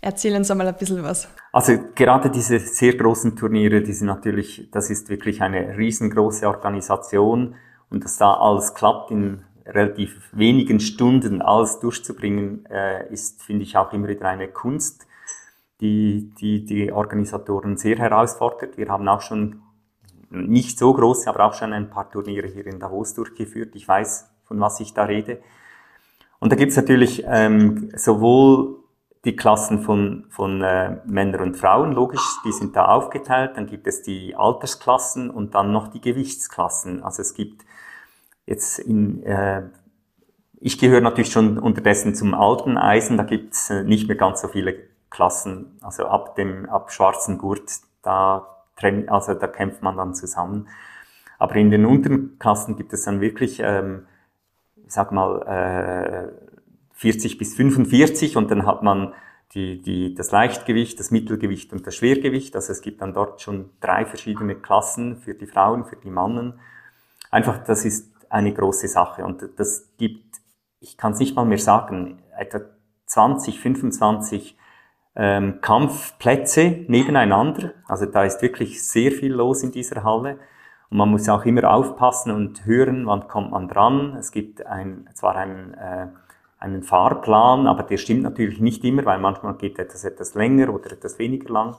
Erzähl 0.00 0.36
uns 0.36 0.50
einmal 0.50 0.68
ein 0.68 0.76
bisschen 0.76 1.02
was. 1.02 1.28
Also 1.52 1.72
gerade 1.94 2.30
diese 2.30 2.60
sehr 2.60 2.94
großen 2.94 3.34
Turniere, 3.34 3.82
die 3.82 3.92
sind 3.92 4.06
natürlich, 4.06 4.68
das 4.70 4.90
ist 4.90 5.08
wirklich 5.08 5.42
eine 5.42 5.76
riesengroße 5.76 6.46
Organisation 6.46 7.56
und 7.90 8.04
dass 8.04 8.16
da 8.16 8.34
alles 8.34 8.74
klappt 8.74 9.10
in 9.10 9.44
relativ 9.66 10.30
wenigen 10.32 10.78
Stunden 10.80 11.42
alles 11.42 11.80
durchzubringen, 11.80 12.64
äh, 12.66 13.12
ist, 13.12 13.42
finde 13.42 13.64
ich, 13.64 13.76
auch 13.76 13.92
immer 13.92 14.08
wieder 14.08 14.28
eine 14.28 14.48
Kunst, 14.48 15.06
die, 15.80 16.32
die 16.40 16.64
die 16.64 16.92
Organisatoren 16.92 17.76
sehr 17.76 17.98
herausfordert. 17.98 18.78
Wir 18.78 18.88
haben 18.88 19.08
auch 19.08 19.20
schon 19.20 19.62
nicht 20.30 20.78
so 20.78 20.92
groß, 20.92 21.26
aber 21.26 21.44
auch 21.44 21.54
schon 21.54 21.72
ein 21.72 21.90
paar 21.90 22.10
Turniere 22.10 22.48
hier 22.48 22.66
in 22.66 22.80
Davos 22.80 23.14
durchgeführt. 23.14 23.74
Ich 23.74 23.86
weiß, 23.86 24.30
von 24.44 24.60
was 24.60 24.80
ich 24.80 24.94
da 24.94 25.04
rede. 25.04 25.40
Und 26.40 26.52
da 26.52 26.56
gibt's 26.56 26.76
natürlich 26.76 27.24
ähm, 27.26 27.90
sowohl 27.96 28.78
die 29.24 29.34
Klassen 29.34 29.82
von, 29.82 30.26
von 30.30 30.62
äh, 30.62 30.98
Männern 31.04 31.40
und 31.42 31.56
Frauen, 31.56 31.92
logisch, 31.92 32.24
die 32.44 32.52
sind 32.52 32.76
da 32.76 32.86
aufgeteilt. 32.86 33.56
Dann 33.56 33.66
gibt 33.66 33.86
es 33.86 34.02
die 34.02 34.36
Altersklassen 34.36 35.30
und 35.30 35.54
dann 35.54 35.72
noch 35.72 35.88
die 35.88 36.00
Gewichtsklassen. 36.00 37.02
Also 37.02 37.22
es 37.22 37.34
gibt 37.34 37.64
jetzt 38.46 38.78
in, 38.78 39.22
äh, 39.24 39.62
ich 40.60 40.78
gehöre 40.78 41.00
natürlich 41.00 41.32
schon 41.32 41.58
unterdessen 41.58 42.14
zum 42.14 42.34
alten 42.34 42.78
Eisen, 42.78 43.16
da 43.16 43.24
gibt's 43.24 43.70
äh, 43.70 43.82
nicht 43.82 44.06
mehr 44.08 44.16
ganz 44.16 44.40
so 44.40 44.48
viele 44.48 44.76
Klassen. 45.10 45.78
Also 45.82 46.06
ab 46.06 46.36
dem, 46.36 46.68
ab 46.68 46.92
schwarzen 46.92 47.38
Gurt, 47.38 47.70
da 48.02 48.57
also 49.08 49.34
da 49.34 49.46
kämpft 49.46 49.82
man 49.82 49.96
dann 49.96 50.14
zusammen. 50.14 50.68
Aber 51.38 51.56
in 51.56 51.70
den 51.70 51.86
unteren 51.86 52.38
Klassen 52.38 52.76
gibt 52.76 52.92
es 52.92 53.04
dann 53.04 53.20
wirklich, 53.20 53.60
ähm, 53.62 54.06
ich 54.86 54.92
sag 54.92 55.12
mal, 55.12 55.42
äh, 55.46 56.32
40 56.94 57.38
bis 57.38 57.54
45 57.54 58.36
und 58.36 58.50
dann 58.50 58.66
hat 58.66 58.82
man 58.82 59.14
die, 59.54 59.80
die, 59.80 60.14
das 60.14 60.30
Leichtgewicht, 60.30 60.98
das 60.98 61.10
Mittelgewicht 61.10 61.72
und 61.72 61.86
das 61.86 61.94
Schwergewicht. 61.94 62.54
Also 62.56 62.72
es 62.72 62.82
gibt 62.82 63.00
dann 63.00 63.14
dort 63.14 63.40
schon 63.40 63.70
drei 63.80 64.04
verschiedene 64.04 64.56
Klassen 64.56 65.16
für 65.16 65.34
die 65.34 65.46
Frauen, 65.46 65.84
für 65.84 65.96
die 65.96 66.10
Mannen. 66.10 66.58
Einfach, 67.30 67.58
das 67.64 67.84
ist 67.84 68.10
eine 68.30 68.52
große 68.52 68.88
Sache 68.88 69.24
und 69.24 69.48
das 69.56 69.88
gibt, 69.96 70.38
ich 70.80 70.96
kann 70.96 71.12
es 71.12 71.18
nicht 71.18 71.34
mal 71.34 71.46
mehr 71.46 71.58
sagen, 71.58 72.18
etwa 72.36 72.60
20, 73.06 73.60
25 73.60 74.57
ähm, 75.18 75.60
Kampfplätze 75.60 76.84
nebeneinander. 76.86 77.72
Also 77.88 78.06
da 78.06 78.24
ist 78.24 78.40
wirklich 78.40 78.88
sehr 78.88 79.10
viel 79.10 79.32
los 79.32 79.64
in 79.64 79.72
dieser 79.72 80.04
Halle. 80.04 80.38
Und 80.90 80.96
man 80.96 81.10
muss 81.10 81.28
auch 81.28 81.44
immer 81.44 81.70
aufpassen 81.70 82.32
und 82.32 82.64
hören, 82.64 83.04
wann 83.06 83.26
kommt 83.26 83.50
man 83.50 83.68
dran. 83.68 84.16
Es 84.16 84.30
gibt 84.30 84.64
ein, 84.64 85.10
zwar 85.14 85.36
einen, 85.36 85.74
äh, 85.74 86.06
einen 86.58 86.84
Fahrplan, 86.84 87.66
aber 87.66 87.82
der 87.82 87.98
stimmt 87.98 88.22
natürlich 88.22 88.60
nicht 88.60 88.84
immer, 88.84 89.04
weil 89.04 89.18
manchmal 89.18 89.54
geht 89.54 89.78
etwas 89.78 90.04
etwas 90.04 90.34
länger 90.34 90.72
oder 90.72 90.92
etwas 90.92 91.18
weniger 91.18 91.52
lang. 91.52 91.76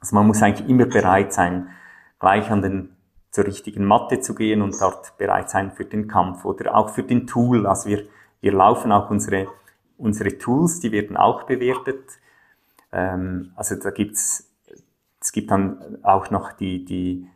Also 0.00 0.16
man 0.16 0.26
muss 0.26 0.42
eigentlich 0.42 0.68
immer 0.68 0.86
bereit 0.86 1.32
sein, 1.32 1.68
gleich 2.18 2.50
an 2.50 2.62
den 2.62 2.90
zur 3.30 3.46
richtigen 3.46 3.84
Matte 3.84 4.20
zu 4.20 4.34
gehen 4.34 4.62
und 4.62 4.80
dort 4.80 5.16
bereit 5.16 5.50
sein 5.50 5.70
für 5.70 5.84
den 5.84 6.08
Kampf 6.08 6.44
oder 6.44 6.74
auch 6.74 6.88
für 6.88 7.02
den 7.02 7.26
Tool. 7.26 7.66
Also 7.66 7.88
wir, 7.88 8.04
wir 8.40 8.52
laufen 8.52 8.90
auch 8.90 9.10
unsere, 9.10 9.46
unsere 9.96 10.38
Tools, 10.38 10.80
die 10.80 10.92
werden 10.92 11.16
auch 11.16 11.44
bewertet. 11.44 12.18
Ähm, 12.92 13.52
also 13.56 13.76
da 13.76 13.90
gibt's, 13.90 14.50
es 15.20 15.32
gibt 15.32 15.50
dann 15.50 15.98
auch 16.02 16.30
noch 16.30 16.52
die, 16.52 16.84
die, 16.84 17.26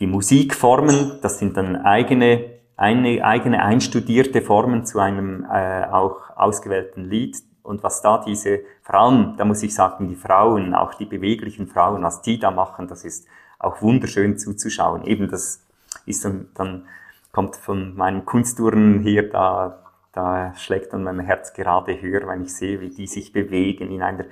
die 0.00 0.06
Musikformen, 0.06 1.18
das 1.22 1.38
sind 1.38 1.56
dann 1.56 1.76
eigene, 1.76 2.44
eine, 2.76 3.24
eigene 3.24 3.62
einstudierte 3.62 4.42
Formen 4.42 4.84
zu 4.84 4.98
einem 4.98 5.44
äh, 5.44 5.84
auch 5.84 6.36
ausgewählten 6.36 7.04
Lied. 7.04 7.36
Und 7.62 7.82
was 7.82 8.02
da 8.02 8.18
diese, 8.18 8.60
allem, 8.84 9.36
da 9.36 9.44
muss 9.44 9.62
ich 9.62 9.74
sagen, 9.74 10.08
die 10.08 10.16
Frauen, 10.16 10.74
auch 10.74 10.94
die 10.94 11.04
beweglichen 11.04 11.68
Frauen, 11.68 12.02
was 12.02 12.22
die 12.22 12.38
da 12.38 12.50
machen, 12.50 12.88
das 12.88 13.04
ist 13.04 13.26
auch 13.58 13.82
wunderschön 13.82 14.38
zuzuschauen. 14.38 15.04
Eben 15.04 15.28
das 15.28 15.62
ist 16.06 16.24
dann, 16.24 16.48
dann 16.54 16.86
kommt 17.32 17.56
von 17.56 17.94
meinem 17.94 18.24
Kunstturnen 18.24 19.00
her, 19.00 19.24
da, 19.24 19.84
da 20.12 20.54
schlägt 20.56 20.92
dann 20.92 21.04
mein 21.04 21.20
Herz 21.20 21.52
gerade 21.52 22.00
höher, 22.00 22.26
wenn 22.26 22.42
ich 22.42 22.54
sehe, 22.54 22.80
wie 22.80 22.90
die 22.90 23.06
sich 23.06 23.32
bewegen 23.32 23.90
in 23.90 24.02
einer 24.02 24.24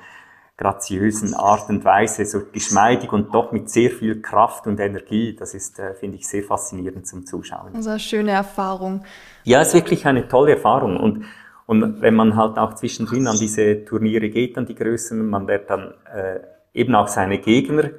graziösen 0.58 1.34
Art 1.34 1.70
und 1.70 1.84
Weise, 1.84 2.26
so 2.26 2.42
geschmeidig 2.52 3.12
und 3.12 3.32
doch 3.32 3.52
mit 3.52 3.70
sehr 3.70 3.90
viel 3.90 4.20
Kraft 4.20 4.66
und 4.66 4.80
Energie. 4.80 5.34
Das 5.34 5.54
ist, 5.54 5.78
äh, 5.78 5.94
finde 5.94 6.16
ich, 6.16 6.26
sehr 6.26 6.42
faszinierend 6.42 7.06
zum 7.06 7.24
Zuschauen. 7.24 7.74
Also 7.74 7.90
eine 7.90 8.00
schöne 8.00 8.32
Erfahrung. 8.32 9.04
Ja, 9.44 9.60
es 9.60 9.68
ist 9.68 9.74
wirklich 9.74 10.04
eine 10.04 10.26
tolle 10.26 10.52
Erfahrung. 10.52 10.98
Und, 10.98 11.24
und 11.66 12.02
wenn 12.02 12.14
man 12.14 12.34
halt 12.34 12.58
auch 12.58 12.74
zwischendrin 12.74 13.28
an 13.28 13.38
diese 13.38 13.84
Turniere 13.84 14.28
geht, 14.30 14.58
an 14.58 14.66
die 14.66 14.74
Größen, 14.74 15.28
man 15.28 15.46
lernt 15.46 15.70
dann 15.70 15.94
äh, 16.12 16.40
eben 16.74 16.94
auch 16.96 17.06
seine 17.06 17.38
Gegner, 17.38 17.90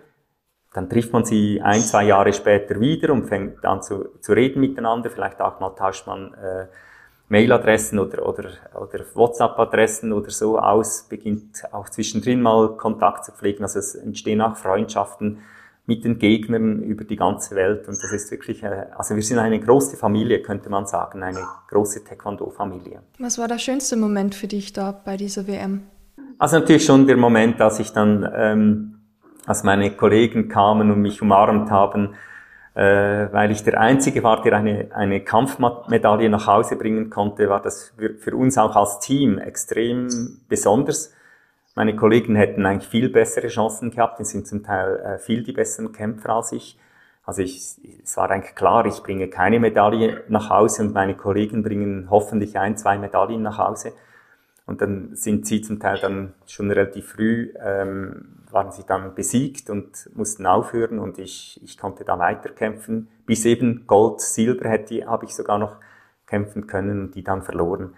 dann 0.74 0.90
trifft 0.90 1.14
man 1.14 1.24
sie 1.24 1.62
ein, 1.62 1.80
zwei 1.80 2.04
Jahre 2.04 2.34
später 2.34 2.80
wieder 2.80 3.14
und 3.14 3.28
fängt 3.28 3.66
an 3.66 3.82
zu, 3.82 4.20
zu 4.20 4.34
reden 4.34 4.60
miteinander. 4.60 5.10
Vielleicht 5.10 5.40
auch 5.40 5.62
mal 5.62 5.70
tauscht 5.70 6.06
man 6.08 6.34
äh, 6.34 6.68
Mailadressen 7.30 8.00
oder, 8.00 8.28
oder, 8.28 8.50
oder 8.74 9.06
WhatsApp-Adressen 9.14 10.12
oder 10.12 10.32
so 10.32 10.60
aus, 10.60 11.06
beginnt 11.08 11.64
auch 11.72 11.88
zwischendrin 11.90 12.42
mal 12.42 12.76
Kontakt 12.76 13.26
zu 13.26 13.32
pflegen. 13.32 13.64
Also 13.64 13.80
es 13.80 13.96
entstehen 13.96 14.42
auch 14.42 14.58
Freundschaften 14.58 15.38
mit 15.86 16.04
den 16.04 16.20
Gegnern 16.20 16.84
über 16.84 17.04
die 17.04 17.16
ganze 17.16 17.56
Welt 17.56 17.88
und 17.88 17.98
das 17.98 18.12
ist 18.12 18.30
wirklich, 18.30 18.62
äh, 18.64 18.86
also 18.96 19.16
wir 19.16 19.24
sind 19.24 19.40
eine 19.40 19.60
große 19.60 19.98
Familie, 19.98 20.42
könnte 20.42 20.70
man 20.70 20.86
sagen, 20.86 21.24
eine 21.24 21.40
große 21.68 22.04
Taekwondo-Familie. 22.04 23.02
Was 23.18 23.40
war 23.40 23.48
der 23.48 23.58
schönste 23.58 23.98
Moment 23.98 24.36
für 24.36 24.48
dich 24.48 24.72
da 24.72 24.92
bei 24.92 25.18
dieser 25.18 25.48
WM? 25.48 25.82
Also 26.38 26.60
natürlich 26.60 26.86
schon 26.86 27.08
der 27.08 27.18
Moment, 27.18 27.60
als 27.60 27.80
ich 27.80 27.92
dann, 27.92 28.28
ähm, 28.36 29.00
als 29.48 29.64
meine 29.64 29.92
Kollegen 29.92 30.48
kamen 30.48 30.92
und 30.92 31.02
mich 31.02 31.24
umarmt 31.24 31.72
haben, 31.72 32.14
weil 32.76 33.52
ich 33.52 33.64
der 33.64 33.80
Einzige 33.80 34.24
war, 34.24 34.42
der 34.42 34.54
eine, 34.54 34.88
eine 34.94 35.22
Kampfmedaille 35.22 36.30
nach 36.30 36.48
Hause 36.48 36.76
bringen 36.76 37.10
konnte, 37.10 37.50
war 37.50 37.62
das 37.62 37.94
für, 37.98 38.14
für 38.16 38.36
uns 38.36 38.58
auch 38.58 38.76
als 38.76 39.00
Team 39.00 39.38
extrem 39.38 40.40
besonders. 40.48 41.14
Meine 41.76 41.96
Kollegen 41.96 42.36
hätten 42.36 42.66
eigentlich 42.66 42.90
viel 42.90 43.10
bessere 43.10 43.48
Chancen 43.48 43.92
gehabt, 43.92 44.20
die 44.20 44.26
sind 44.26 44.48
zum 44.48 44.64
Teil 44.64 44.98
äh, 44.98 45.18
viel 45.18 45.44
die 45.44 45.54
besseren 45.54 45.92
Kämpfer 45.92 46.32
als 46.32 46.52
ich. 46.52 46.78
Also 47.26 47.42
ich, 47.42 47.76
es 48.04 48.18
war 48.18 48.30
eigentlich 48.32 48.56
klar, 48.56 48.86
ich 48.86 49.04
bringe 49.04 49.28
keine 49.28 49.60
Medaille 49.60 50.24
nach 50.30 50.50
Hause 50.50 50.82
und 50.82 50.94
meine 50.94 51.16
Kollegen 51.16 51.64
bringen 51.64 52.08
hoffentlich 52.10 52.58
ein, 52.58 52.76
zwei 52.76 52.98
Medaillen 52.98 53.44
nach 53.44 53.60
Hause. 53.60 53.94
Und 54.70 54.84
dann 54.84 55.16
sind 55.16 55.48
sie 55.48 55.64
zum 55.64 55.80
Teil 55.80 55.98
dann 56.00 56.36
schon 56.46 56.70
relativ 56.70 57.14
früh, 57.14 57.52
ähm, 57.60 58.44
waren 58.52 58.72
sie 58.72 58.84
dann 58.86 59.16
besiegt 59.16 59.72
und 59.72 60.12
mussten 60.14 60.46
aufhören 60.46 61.00
und 61.00 61.18
ich, 61.18 61.60
ich 61.64 61.76
konnte 61.80 62.04
da 62.04 62.20
weiterkämpfen. 62.20 63.08
Bis 63.26 63.46
eben 63.46 63.88
Gold, 63.88 64.22
Silber 64.22 64.70
hätte, 64.70 65.08
habe 65.08 65.26
ich 65.26 65.34
sogar 65.34 65.58
noch 65.58 65.78
kämpfen 66.28 66.68
können 66.68 67.02
und 67.06 67.16
die 67.16 67.24
dann 67.24 67.42
verloren. 67.42 67.96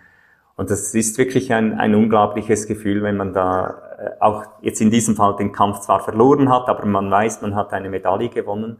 Und 0.56 0.70
das 0.72 0.96
ist 0.96 1.18
wirklich 1.18 1.52
ein, 1.52 1.78
ein 1.78 1.94
unglaubliches 1.94 2.68
Gefühl, 2.68 3.04
wenn 3.04 3.18
man 3.18 3.34
da 3.34 3.82
äh, 4.00 4.22
auch 4.22 4.46
jetzt 4.62 4.80
in 4.80 4.92
diesem 4.92 5.18
Fall 5.18 5.36
den 5.36 5.52
Kampf 5.52 5.82
zwar 5.82 6.00
verloren 6.00 6.48
hat, 6.48 6.70
aber 6.70 6.86
man 6.86 7.12
weiß, 7.12 7.42
man 7.42 7.54
hat 7.54 7.74
eine 7.74 7.90
Medaille 7.90 8.30
gewonnen 8.30 8.78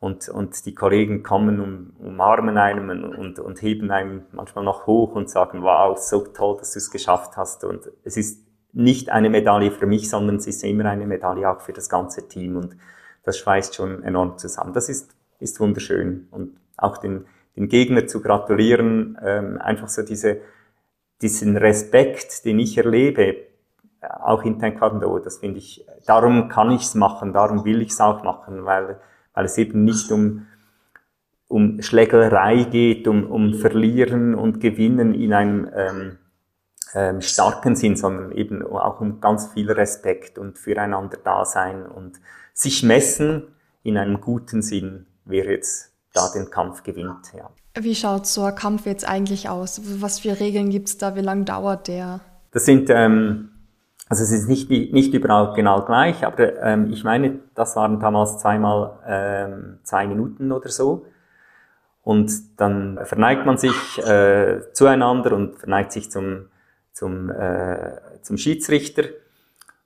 und, 0.00 0.28
und 0.28 0.64
die 0.64 0.74
Kollegen 0.74 1.22
kommen 1.22 1.60
und 1.60 1.96
umarmen 1.98 2.56
einem 2.56 2.88
und, 2.90 3.38
und 3.38 3.62
heben 3.62 3.90
einem 3.90 4.22
manchmal 4.32 4.64
noch 4.64 4.86
hoch 4.86 5.14
und 5.14 5.28
sagen, 5.28 5.62
wow, 5.62 5.98
so 5.98 6.20
toll, 6.20 6.56
dass 6.58 6.72
du 6.72 6.78
es 6.78 6.90
geschafft 6.90 7.36
hast. 7.36 7.64
Und 7.64 7.90
es 8.04 8.16
ist 8.16 8.46
nicht 8.72 9.10
eine 9.10 9.28
Medaille 9.28 9.72
für 9.72 9.86
mich, 9.86 10.08
sondern 10.08 10.36
es 10.36 10.46
ist 10.46 10.62
immer 10.62 10.84
eine 10.86 11.06
Medaille 11.06 11.50
auch 11.50 11.60
für 11.60 11.72
das 11.72 11.88
ganze 11.88 12.28
Team 12.28 12.56
und 12.56 12.76
das 13.24 13.38
schweißt 13.38 13.74
schon 13.74 14.02
enorm 14.04 14.38
zusammen. 14.38 14.72
Das 14.72 14.88
ist, 14.88 15.16
ist 15.40 15.58
wunderschön 15.58 16.28
und 16.30 16.56
auch 16.76 16.98
den, 16.98 17.26
den 17.56 17.68
Gegner 17.68 18.06
zu 18.06 18.22
gratulieren, 18.22 19.18
ähm, 19.22 19.58
einfach 19.60 19.88
so 19.88 20.02
diese, 20.02 20.40
diesen 21.20 21.56
Respekt, 21.56 22.44
den 22.44 22.60
ich 22.60 22.78
erlebe, 22.78 23.36
auch 24.00 24.44
in 24.44 24.60
Taekwondo, 24.60 25.18
das 25.18 25.38
finde 25.38 25.58
ich, 25.58 25.84
darum 26.06 26.48
kann 26.48 26.70
ich 26.70 26.82
es 26.82 26.94
machen, 26.94 27.32
darum 27.32 27.64
will 27.64 27.82
ich 27.82 27.90
es 27.90 28.00
auch 28.00 28.22
machen, 28.22 28.64
weil 28.64 29.00
weil 29.38 29.44
es 29.44 29.56
eben 29.56 29.84
nicht 29.84 30.10
um, 30.10 30.48
um 31.46 31.80
Schlägerei 31.80 32.64
geht, 32.64 33.06
um, 33.06 33.24
um 33.30 33.54
Verlieren 33.54 34.34
und 34.34 34.58
Gewinnen 34.58 35.14
in 35.14 35.32
einem 35.32 35.70
ähm, 35.72 36.18
ähm, 36.92 37.20
starken 37.20 37.76
Sinn, 37.76 37.94
sondern 37.94 38.32
eben 38.32 38.66
auch 38.66 39.00
um 39.00 39.20
ganz 39.20 39.46
viel 39.52 39.70
Respekt 39.70 40.38
und 40.38 40.58
füreinander 40.58 41.18
da 41.22 41.44
sein 41.44 41.86
und 41.86 42.18
sich 42.52 42.82
messen 42.82 43.44
in 43.84 43.96
einem 43.96 44.20
guten 44.20 44.60
Sinn, 44.60 45.06
wer 45.24 45.48
jetzt 45.48 45.92
da 46.14 46.28
den 46.34 46.50
Kampf 46.50 46.82
gewinnt. 46.82 47.32
Ja. 47.32 47.48
Wie 47.80 47.94
schaut 47.94 48.26
so 48.26 48.42
ein 48.42 48.56
Kampf 48.56 48.86
jetzt 48.86 49.08
eigentlich 49.08 49.48
aus? 49.48 49.80
Was 50.00 50.18
für 50.18 50.40
Regeln 50.40 50.70
gibt 50.70 50.88
es 50.88 50.98
da? 50.98 51.14
Wie 51.14 51.20
lange 51.20 51.44
dauert 51.44 51.86
der? 51.86 52.18
Das 52.50 52.64
sind 52.64 52.90
ähm, 52.90 53.50
also 54.08 54.22
es 54.22 54.32
ist 54.32 54.48
nicht, 54.48 54.70
nicht 54.70 55.12
überall 55.12 55.54
genau 55.54 55.84
gleich, 55.84 56.24
aber 56.24 56.60
ähm, 56.62 56.90
ich 56.90 57.04
meine, 57.04 57.40
das 57.54 57.76
waren 57.76 58.00
damals 58.00 58.38
zweimal 58.38 58.98
ähm, 59.06 59.78
zwei 59.82 60.06
Minuten 60.06 60.50
oder 60.52 60.68
so. 60.70 61.06
Und 62.02 62.58
dann 62.58 62.98
verneigt 63.04 63.44
man 63.44 63.58
sich 63.58 63.98
äh, 63.98 64.62
zueinander 64.72 65.32
und 65.32 65.58
verneigt 65.58 65.92
sich 65.92 66.10
zum, 66.10 66.46
zum, 66.92 67.28
äh, 67.30 67.98
zum 68.22 68.38
Schiedsrichter. 68.38 69.04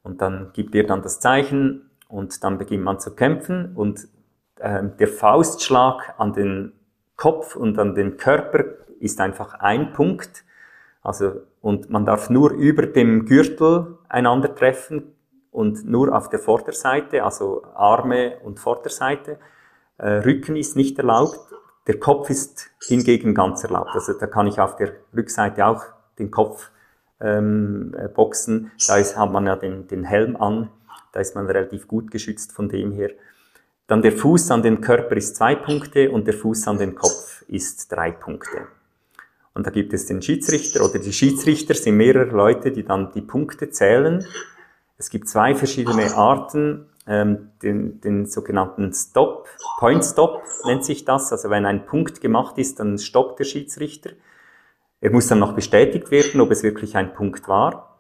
Und 0.04 0.22
dann 0.22 0.50
gibt 0.52 0.74
er 0.76 0.84
dann 0.84 1.02
das 1.02 1.18
Zeichen 1.18 1.90
und 2.06 2.44
dann 2.44 2.58
beginnt 2.58 2.84
man 2.84 3.00
zu 3.00 3.16
kämpfen. 3.16 3.72
Und 3.74 4.06
äh, 4.60 4.84
der 5.00 5.08
Faustschlag 5.08 6.14
an 6.18 6.32
den 6.32 6.72
Kopf 7.16 7.56
und 7.56 7.76
an 7.80 7.96
den 7.96 8.16
Körper 8.18 8.66
ist 9.00 9.20
einfach 9.20 9.54
ein 9.54 9.92
Punkt. 9.92 10.44
Also, 11.02 11.42
und 11.60 11.90
man 11.90 12.04
darf 12.04 12.30
nur 12.30 12.52
über 12.52 12.86
dem 12.86 13.26
Gürtel 13.26 13.98
einander 14.12 14.54
treffen 14.54 15.14
und 15.50 15.84
nur 15.84 16.14
auf 16.14 16.28
der 16.28 16.38
Vorderseite, 16.38 17.24
also 17.24 17.64
Arme 17.74 18.38
und 18.44 18.60
Vorderseite. 18.60 19.38
Äh, 19.98 20.08
Rücken 20.08 20.56
ist 20.56 20.76
nicht 20.76 20.98
erlaubt. 20.98 21.40
Der 21.86 21.98
Kopf 21.98 22.30
ist 22.30 22.70
hingegen 22.86 23.34
ganz 23.34 23.64
erlaubt. 23.64 23.90
Also 23.92 24.12
da 24.12 24.26
kann 24.26 24.46
ich 24.46 24.60
auf 24.60 24.76
der 24.76 24.92
Rückseite 25.16 25.66
auch 25.66 25.82
den 26.18 26.30
Kopf 26.30 26.70
ähm, 27.20 27.94
äh, 27.98 28.08
boxen. 28.08 28.70
Da 28.86 28.96
ist, 28.98 29.16
hat 29.16 29.32
man 29.32 29.46
ja 29.46 29.56
den, 29.56 29.88
den 29.88 30.04
Helm 30.04 30.36
an. 30.36 30.70
Da 31.12 31.20
ist 31.20 31.34
man 31.34 31.46
relativ 31.46 31.88
gut 31.88 32.10
geschützt 32.10 32.52
von 32.52 32.68
dem 32.68 32.92
her. 32.92 33.10
Dann 33.86 34.00
der 34.00 34.12
Fuß 34.12 34.50
an 34.50 34.62
den 34.62 34.80
Körper 34.80 35.16
ist 35.16 35.36
zwei 35.36 35.54
Punkte 35.54 36.10
und 36.10 36.26
der 36.26 36.34
Fuß 36.34 36.68
an 36.68 36.78
den 36.78 36.94
Kopf 36.94 37.42
ist 37.48 37.90
drei 37.92 38.10
Punkte. 38.10 38.68
Und 39.55 39.66
da 39.66 39.70
gibt 39.70 39.92
es 39.92 40.07
den 40.07 40.22
Schiedsrichter 40.22 40.84
oder 40.84 40.98
die 40.98 41.12
Schiedsrichter 41.12 41.74
sind 41.74 41.96
mehrere 41.96 42.30
Leute, 42.30 42.72
die 42.72 42.84
dann 42.84 43.12
die 43.12 43.20
Punkte 43.20 43.70
zählen. 43.70 44.24
Es 44.96 45.11
gibt 45.11 45.28
zwei 45.28 45.55
verschiedene 45.55 46.14
Arten, 46.14 46.86
ähm, 47.07 47.50
den, 47.62 48.00
den 48.00 48.26
sogenannten 48.26 48.92
Stop, 48.92 49.48
Point 49.78 50.05
Stop 50.05 50.42
nennt 50.64 50.84
sich 50.84 51.05
das. 51.05 51.32
Also 51.32 51.50
wenn 51.50 51.66
ein 51.66 51.84
Punkt 51.84 52.20
gemacht 52.20 52.59
ist, 52.59 52.78
dann 52.80 52.98
stoppt 52.98 53.40
der 53.40 53.44
Schiedsrichter. 53.44 54.11
Er 55.00 55.11
muss 55.11 55.26
dann 55.26 55.40
noch 55.40 55.55
bestätigt 55.55 56.11
werden, 56.11 56.40
ob 56.40 56.50
es 56.53 56.62
wirklich 56.62 56.96
ein 56.96 57.12
Punkt 57.12 57.48
war. 57.48 57.98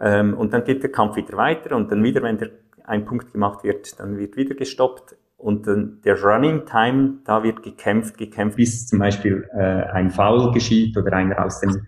Ähm, 0.00 0.34
und 0.34 0.52
dann 0.52 0.64
geht 0.64 0.82
der 0.82 0.90
Kampf 0.90 1.16
wieder 1.16 1.36
weiter 1.36 1.76
und 1.76 1.92
dann 1.92 2.02
wieder, 2.02 2.22
wenn 2.22 2.38
der, 2.38 2.50
ein 2.84 3.04
Punkt 3.04 3.32
gemacht 3.32 3.62
wird, 3.62 4.00
dann 4.00 4.18
wird 4.18 4.36
wieder 4.36 4.54
gestoppt. 4.54 5.14
Und 5.42 5.66
der 5.66 6.22
Running 6.22 6.64
Time, 6.66 7.18
da 7.24 7.42
wird 7.42 7.62
gekämpft, 7.62 8.16
gekämpft, 8.16 8.56
bis 8.56 8.86
zum 8.86 9.00
Beispiel 9.00 9.48
äh, 9.52 9.82
ein 9.92 10.10
Foul 10.10 10.52
geschieht 10.52 10.96
oder 10.96 11.12
einer 11.12 11.44
aus 11.44 11.60
dem, 11.60 11.86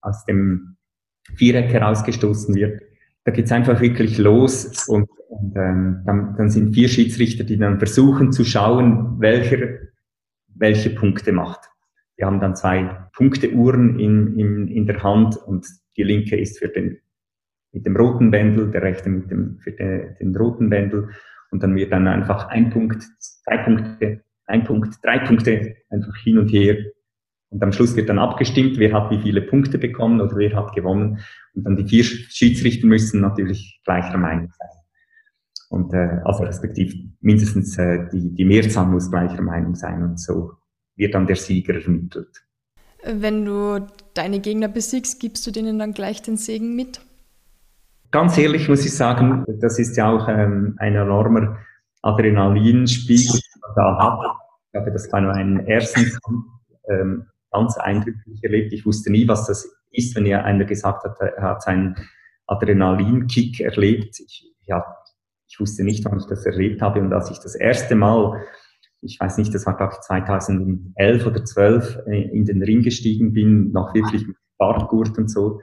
aus 0.00 0.24
dem 0.24 0.76
Viereck 1.36 1.72
herausgestoßen 1.72 2.54
wird. 2.54 2.82
Da 3.24 3.30
geht's 3.30 3.52
einfach 3.52 3.80
wirklich 3.80 4.18
los 4.18 4.88
und, 4.88 5.08
und 5.28 5.56
ähm, 5.56 6.02
dann, 6.04 6.34
dann 6.36 6.50
sind 6.50 6.74
vier 6.74 6.88
Schiedsrichter, 6.88 7.44
die 7.44 7.58
dann 7.58 7.78
versuchen 7.78 8.32
zu 8.32 8.44
schauen, 8.44 9.20
welcher 9.20 9.86
welche 10.58 10.90
Punkte 10.90 11.32
macht. 11.32 11.60
Wir 12.16 12.26
haben 12.26 12.40
dann 12.40 12.56
zwei 12.56 13.08
Punkteuhren 13.14 13.98
in, 13.98 14.38
in, 14.38 14.68
in 14.68 14.86
der 14.86 15.02
Hand 15.02 15.36
und 15.36 15.66
die 15.96 16.02
linke 16.02 16.36
ist 16.36 16.58
für 16.58 16.68
den 16.68 16.98
mit 17.72 17.84
dem 17.84 17.96
roten 17.96 18.30
Bändel, 18.30 18.70
der 18.70 18.82
rechte 18.82 19.10
mit 19.10 19.30
dem 19.30 19.58
für 19.58 19.72
den, 19.72 20.16
den 20.18 20.34
roten 20.34 20.70
Bändel 20.70 21.10
und 21.50 21.62
dann 21.62 21.74
wird 21.74 21.92
dann 21.92 22.06
einfach 22.06 22.48
ein 22.48 22.70
Punkt, 22.70 23.02
zwei 23.18 23.58
Punkte, 23.58 24.22
ein 24.46 24.64
Punkt, 24.64 24.98
drei 25.02 25.18
Punkte 25.20 25.76
einfach 25.90 26.16
hin 26.16 26.38
und 26.38 26.48
her. 26.48 26.76
Und 27.48 27.62
am 27.62 27.72
Schluss 27.72 27.96
wird 27.96 28.08
dann 28.08 28.18
abgestimmt, 28.18 28.78
wer 28.78 28.92
hat 28.92 29.10
wie 29.10 29.20
viele 29.20 29.42
Punkte 29.42 29.78
bekommen 29.78 30.20
oder 30.20 30.36
wer 30.36 30.54
hat 30.54 30.74
gewonnen. 30.74 31.20
Und 31.54 31.64
dann 31.64 31.76
die 31.76 31.86
vier 31.86 32.04
Schiedsrichter 32.04 32.86
müssen 32.86 33.20
natürlich 33.20 33.80
gleicher 33.84 34.18
Meinung 34.18 34.50
sein. 34.58 34.68
Und 35.68 35.92
äh, 35.94 36.20
also 36.24 36.44
respektiv 36.44 36.94
mindestens 37.20 37.76
äh, 37.78 38.08
die, 38.12 38.34
die 38.34 38.44
Mehrzahl 38.44 38.86
muss 38.86 39.10
gleicher 39.10 39.42
Meinung 39.42 39.74
sein 39.74 40.02
und 40.02 40.20
so 40.20 40.52
wird 40.96 41.14
dann 41.14 41.26
der 41.26 41.36
Sieger 41.36 41.74
ermittelt. 41.74 42.42
Wenn 43.04 43.44
du 43.44 43.86
deine 44.14 44.40
Gegner 44.40 44.68
besiegst, 44.68 45.20
gibst 45.20 45.46
du 45.46 45.50
denen 45.50 45.78
dann 45.78 45.92
gleich 45.92 46.22
den 46.22 46.36
Segen 46.36 46.74
mit? 46.74 47.00
Ganz 48.10 48.38
ehrlich 48.38 48.68
muss 48.68 48.84
ich 48.84 48.94
sagen, 48.94 49.44
das 49.60 49.78
ist 49.78 49.96
ja 49.96 50.10
auch 50.10 50.28
ähm, 50.28 50.76
ein 50.78 50.94
enormer 50.94 51.58
Adrenalinspiegel, 52.02 53.32
den 53.32 53.60
man 53.60 53.70
da 53.74 53.98
hat. 53.98 54.36
Ich 54.72 54.80
habe 54.80 54.92
das 54.92 55.08
bei 55.10 55.20
meinem 55.20 55.60
ersten 55.66 56.12
ähm, 56.88 57.26
ganz 57.50 57.76
eindrücklich 57.76 58.42
erlebt. 58.42 58.72
Ich 58.72 58.86
wusste 58.86 59.10
nie, 59.10 59.26
was 59.26 59.46
das 59.46 59.68
ist, 59.90 60.14
wenn 60.14 60.26
ihr 60.26 60.44
einer 60.44 60.64
gesagt 60.64 61.04
hat, 61.04 61.18
er 61.20 61.42
hat 61.42 61.62
seinen 61.62 61.96
Adrenalinkick 62.46 63.60
erlebt. 63.60 64.20
Ich, 64.20 64.52
ja, 64.66 64.84
ich 65.48 65.58
wusste 65.58 65.84
nicht, 65.84 66.04
wann 66.04 66.18
ich 66.18 66.26
das 66.26 66.44
erlebt 66.44 66.82
habe. 66.82 67.00
Und 67.00 67.12
als 67.12 67.30
ich 67.30 67.38
das 67.38 67.54
erste 67.54 67.94
Mal, 67.94 68.42
ich 69.00 69.18
weiß 69.18 69.38
nicht, 69.38 69.54
das 69.54 69.66
war 69.66 69.76
glaube 69.76 69.94
ich 69.94 70.00
2011 70.00 71.26
oder 71.26 71.44
12, 71.44 71.98
äh, 72.06 72.22
in 72.30 72.44
den 72.44 72.62
Ring 72.62 72.82
gestiegen 72.82 73.32
bin, 73.32 73.72
noch 73.72 73.94
wirklich 73.94 74.26
mit 74.26 74.36
Bartgurt 74.58 75.16
und 75.18 75.30
so, 75.30 75.60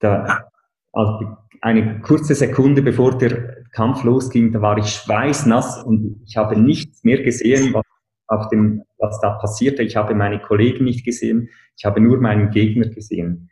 da 0.00 0.48
also 0.92 1.36
eine 1.60 2.00
kurze 2.00 2.34
Sekunde 2.34 2.82
bevor 2.82 3.18
der 3.18 3.56
Kampf 3.72 4.04
losging, 4.04 4.52
da 4.52 4.62
war 4.62 4.78
ich 4.78 4.86
schweißnass 4.86 5.82
und 5.84 6.22
ich 6.26 6.36
habe 6.36 6.58
nichts 6.58 7.04
mehr 7.04 7.22
gesehen, 7.22 7.74
was, 7.74 7.84
auf 8.26 8.48
dem, 8.48 8.82
was 8.98 9.20
da 9.20 9.30
passierte. 9.30 9.82
Ich 9.82 9.96
habe 9.96 10.14
meine 10.14 10.40
Kollegen 10.40 10.84
nicht 10.84 11.04
gesehen, 11.04 11.48
ich 11.76 11.84
habe 11.84 12.00
nur 12.00 12.18
meinen 12.20 12.50
Gegner 12.50 12.88
gesehen. 12.88 13.50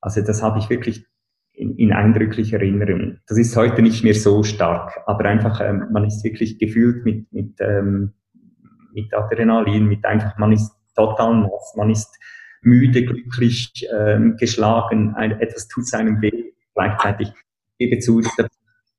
Also 0.00 0.22
das 0.22 0.42
habe 0.42 0.58
ich 0.58 0.70
wirklich 0.70 1.06
in, 1.52 1.76
in 1.76 1.92
eindrücklicher 1.92 2.58
Erinnerung. 2.58 3.18
Das 3.26 3.38
ist 3.38 3.56
heute 3.56 3.82
nicht 3.82 4.04
mehr 4.04 4.14
so 4.14 4.42
stark, 4.42 5.00
aber 5.06 5.24
einfach, 5.24 5.60
ähm, 5.60 5.86
man 5.92 6.04
ist 6.04 6.22
wirklich 6.22 6.58
gefühlt 6.58 7.04
mit, 7.04 7.32
mit, 7.32 7.54
ähm, 7.60 8.12
mit 8.92 9.12
Adrenalin, 9.14 9.86
mit 9.86 10.04
einfach, 10.04 10.36
man 10.38 10.52
ist 10.52 10.70
total 10.94 11.40
nass, 11.40 11.74
man 11.76 11.90
ist 11.90 12.18
müde, 12.62 13.04
glücklich, 13.04 13.86
ähm, 13.96 14.36
geschlagen, 14.36 15.14
ein, 15.14 15.40
etwas 15.40 15.68
tut 15.68 15.86
seinem 15.86 16.20
weh 16.20 16.55
gleichzeitig 16.76 17.32
gebe 17.78 17.98
zu, 17.98 18.22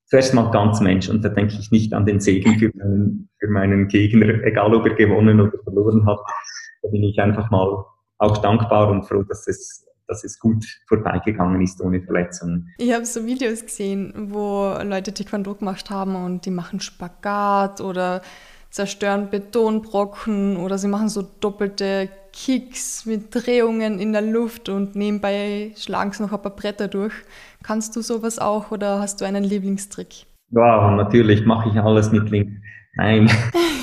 zuerst 0.05 0.34
mal 0.34 0.51
ganz 0.51 0.82
Mensch 0.82 1.09
und 1.09 1.23
da 1.23 1.30
denke 1.30 1.55
ich 1.59 1.71
nicht 1.71 1.93
an 1.93 2.05
den 2.05 2.19
Segen 2.19 2.59
für 2.59 2.71
meinen, 2.75 3.30
für 3.39 3.47
meinen 3.47 3.88
Gegner, 3.88 4.43
egal 4.43 4.75
ob 4.75 4.86
er 4.86 4.95
gewonnen 4.95 5.39
oder 5.39 5.57
verloren 5.63 6.05
hat. 6.05 6.19
Da 6.82 6.89
bin 6.89 7.03
ich 7.03 7.19
einfach 7.19 7.49
mal 7.49 7.86
auch 8.19 8.38
dankbar 8.39 8.89
und 8.89 9.03
froh, 9.05 9.23
dass 9.23 9.47
es 9.47 9.88
dass 10.07 10.23
es 10.23 10.39
gut 10.39 10.65
vorbeigegangen 10.88 11.61
ist 11.61 11.82
ohne 11.82 12.01
Verletzungen. 12.01 12.73
Ich 12.78 12.93
habe 12.93 13.05
so 13.05 13.25
Videos 13.25 13.65
gesehen, 13.65 14.13
wo 14.32 14.73
Leute 14.84 15.13
Taekwondo 15.13 15.55
gemacht 15.55 15.89
haben 15.89 16.15
und 16.15 16.45
die 16.45 16.51
machen 16.51 16.80
Spagat 16.80 17.82
oder 17.82 18.21
zerstören 18.78 19.32
Betonbrocken 19.32 20.57
oder 20.57 20.78
sie 20.78 20.88
machen 20.88 21.09
so 21.09 21.23
doppelte 21.41 22.09
Kicks 22.32 23.07
mit 23.07 23.34
Drehungen 23.34 23.99
in 23.99 24.13
der 24.13 24.21
Luft 24.21 24.69
und 24.69 24.95
nebenbei 24.95 25.71
schlagen 25.75 26.11
sie 26.11 26.21
noch 26.21 26.32
ein 26.32 26.41
paar 26.43 26.55
Bretter 26.55 26.88
durch. 26.88 27.13
Kannst 27.63 27.95
du 27.95 28.01
sowas 28.01 28.38
auch 28.38 28.69
oder 28.69 28.99
hast 28.99 29.19
du 29.19 29.25
einen 29.25 29.43
Lieblingstrick? 29.43 30.28
Wow, 30.51 30.95
natürlich 30.95 31.43
mache 31.43 31.69
ich 31.69 31.75
alles 31.78 32.11
mit 32.11 32.30
Links. 32.30 32.53
Nein. 32.95 33.30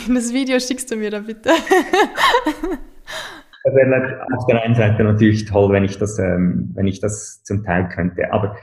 Das 0.07 0.34
Video 0.34 0.61
schickst 0.61 0.90
du 0.90 0.97
mir 0.97 1.11
da 1.11 1.20
bitte. 1.20 1.51
Das 3.66 3.74
wäre 3.74 4.26
auf 4.36 4.45
der 4.45 4.62
einen 4.62 4.74
Seite 4.74 5.03
natürlich 5.05 5.47
toll, 5.47 5.72
wenn 5.72 5.84
ich 5.84 5.97
das, 5.97 6.18
ähm, 6.18 6.70
wenn 6.74 6.86
ich 6.86 7.01
das 7.01 7.42
zum 7.45 7.64
Teil 7.64 7.88
könnte. 7.88 8.30
Aber 8.30 8.59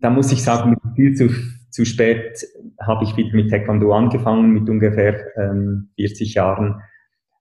da 0.00 0.10
muss 0.10 0.30
ich 0.30 0.44
sagen, 0.44 0.76
viel 0.94 1.16
zu, 1.16 1.28
zu 1.72 1.84
spät 1.84 2.46
habe 2.80 3.04
ich 3.04 3.16
wieder 3.16 3.34
mit 3.34 3.50
Taekwondo 3.50 3.92
angefangen, 3.92 4.52
mit 4.52 4.68
ungefähr 4.68 5.26
ähm, 5.36 5.90
40 5.96 6.34
Jahren. 6.34 6.80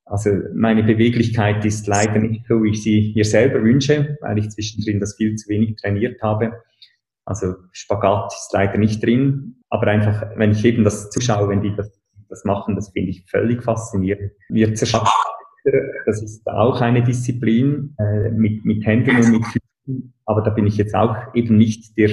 Also 0.06 0.32
meine 0.56 0.84
Beweglichkeit 0.84 1.64
ist 1.64 1.88
leider 1.88 2.20
nicht 2.20 2.48
so, 2.48 2.64
wie 2.64 2.72
ich 2.72 2.84
sie 2.84 3.14
mir 3.16 3.26
selber 3.26 3.64
wünsche, 3.64 4.18
weil 4.22 4.40
ich 4.40 4.50
zwischendrin 4.50 5.00
das 5.00 5.16
viel 5.16 5.36
zu 5.36 5.50
wenig 5.50 5.76
trainiert 5.76 6.22
habe. 6.22 6.54
Also 7.26 7.56
Spagat 7.72 8.34
ist 8.34 8.52
leider 8.52 8.78
nicht 8.78 9.04
drin, 9.04 9.58
aber 9.70 9.88
einfach, 9.88 10.32
wenn 10.36 10.52
ich 10.52 10.66
eben 10.66 10.84
das 10.84 11.10
zuschaue, 11.12 11.50
wenn 11.50 11.62
die 11.62 11.76
das, 11.76 12.02
das 12.30 12.44
machen, 12.44 12.76
das 12.76 12.90
finde 12.90 13.12
ich 13.12 13.24
völlig 13.30 13.64
faszinierend. 13.64 14.32
Wir 14.50 14.74
zerschaffen 14.74 15.12
das 16.06 16.22
ist 16.22 16.48
auch 16.48 16.82
eine 16.82 17.04
Disziplin 17.04 17.96
äh, 18.00 18.32
mit, 18.32 18.66
mit 18.66 18.86
Händen 18.86 19.16
und 19.18 19.32
mit 19.32 19.46
Füßen, 19.46 20.14
aber 20.26 20.42
da 20.42 20.50
bin 20.50 20.66
ich 20.66 20.78
jetzt 20.78 20.96
auch 20.96 21.16
eben 21.36 21.58
nicht 21.58 21.98
der 21.98 22.10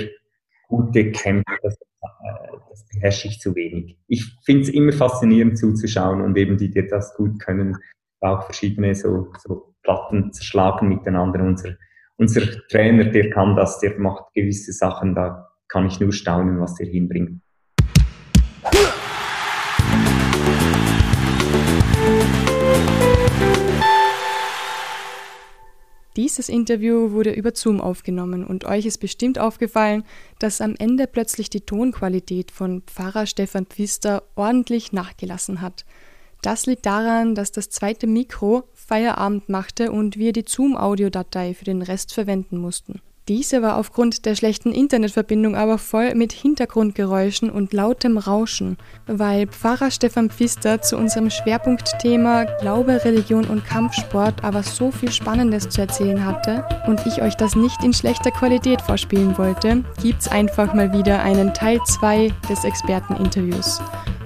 gute 0.68 1.10
Kämpfer. 1.10 1.56
Das, 1.62 1.74
äh, 1.74 2.56
das 2.70 2.86
beherrsche 2.86 3.28
ich 3.28 3.40
zu 3.40 3.54
wenig. 3.54 3.98
Ich 4.06 4.24
finde 4.44 4.62
es 4.62 4.68
immer 4.68 4.92
faszinierend 4.92 5.58
zuzuschauen 5.58 6.20
und 6.20 6.36
eben 6.36 6.56
die, 6.56 6.70
die 6.70 6.86
das 6.86 7.14
gut 7.16 7.40
können, 7.40 7.76
auch 8.20 8.44
verschiedene 8.44 8.94
so, 8.94 9.32
so 9.38 9.74
Platten 9.82 10.32
zerschlagen 10.32 10.88
miteinander. 10.88 11.40
Unser, 11.40 11.74
unser 12.16 12.42
Trainer, 12.68 13.04
der 13.04 13.30
kann 13.30 13.56
das, 13.56 13.80
der 13.80 13.98
macht 13.98 14.32
gewisse 14.34 14.72
Sachen, 14.72 15.14
da 15.14 15.48
kann 15.68 15.86
ich 15.86 16.00
nur 16.00 16.12
staunen, 16.12 16.60
was 16.60 16.74
der 16.74 16.86
hinbringt. 16.86 17.40
Dieses 26.18 26.48
Interview 26.48 27.12
wurde 27.12 27.30
über 27.30 27.52
Zoom 27.54 27.80
aufgenommen 27.80 28.44
und 28.44 28.64
euch 28.64 28.86
ist 28.86 28.98
bestimmt 28.98 29.38
aufgefallen, 29.38 30.02
dass 30.40 30.60
am 30.60 30.74
Ende 30.76 31.06
plötzlich 31.06 31.48
die 31.48 31.60
Tonqualität 31.60 32.50
von 32.50 32.82
Pfarrer 32.82 33.24
Stefan 33.24 33.66
Pfister 33.66 34.24
ordentlich 34.34 34.92
nachgelassen 34.92 35.60
hat. 35.60 35.84
Das 36.42 36.66
liegt 36.66 36.86
daran, 36.86 37.36
dass 37.36 37.52
das 37.52 37.70
zweite 37.70 38.08
Mikro 38.08 38.64
Feierabend 38.74 39.48
machte 39.48 39.92
und 39.92 40.16
wir 40.16 40.32
die 40.32 40.44
Zoom-Audiodatei 40.44 41.54
für 41.54 41.64
den 41.64 41.82
Rest 41.82 42.12
verwenden 42.12 42.58
mussten. 42.58 43.00
Diese 43.28 43.60
war 43.60 43.76
aufgrund 43.76 44.24
der 44.24 44.34
schlechten 44.34 44.72
Internetverbindung 44.72 45.54
aber 45.54 45.76
voll 45.76 46.14
mit 46.14 46.32
Hintergrundgeräuschen 46.32 47.50
und 47.50 47.74
lautem 47.74 48.16
Rauschen, 48.16 48.78
weil 49.06 49.46
Pfarrer 49.46 49.90
Stefan 49.90 50.30
Pfister 50.30 50.80
zu 50.80 50.96
unserem 50.96 51.28
Schwerpunktthema 51.28 52.44
Glaube, 52.62 53.04
Religion 53.04 53.44
und 53.44 53.66
Kampfsport 53.66 54.42
aber 54.42 54.62
so 54.62 54.90
viel 54.90 55.12
Spannendes 55.12 55.68
zu 55.68 55.82
erzählen 55.82 56.24
hatte 56.24 56.64
und 56.86 57.04
ich 57.04 57.20
euch 57.20 57.34
das 57.34 57.54
nicht 57.54 57.84
in 57.84 57.92
schlechter 57.92 58.30
Qualität 58.30 58.80
vorspielen 58.80 59.36
wollte, 59.36 59.84
gibt's 60.02 60.28
einfach 60.28 60.72
mal 60.72 60.94
wieder 60.94 61.20
einen 61.20 61.52
Teil 61.52 61.80
2 61.84 62.32
des 62.48 62.64
Experteninterviews. 62.64 63.82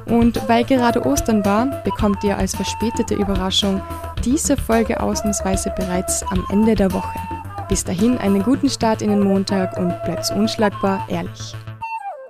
Und 0.06 0.48
weil 0.48 0.62
gerade 0.62 1.04
Ostern 1.04 1.44
war, 1.44 1.66
bekommt 1.82 2.22
ihr 2.22 2.36
als 2.36 2.54
verspätete 2.54 3.16
Überraschung 3.16 3.82
diese 4.24 4.56
Folge 4.56 5.00
ausnahmsweise 5.00 5.72
bereits 5.76 6.22
am 6.30 6.46
Ende 6.50 6.76
der 6.76 6.92
Woche. 6.92 7.18
Bis 7.68 7.84
dahin 7.84 8.18
einen 8.18 8.42
guten 8.42 8.68
Start 8.68 9.02
in 9.02 9.10
den 9.10 9.20
Montag 9.20 9.76
und 9.78 9.94
bleibt 10.04 10.30
unschlagbar 10.30 11.06
ehrlich. 11.08 11.54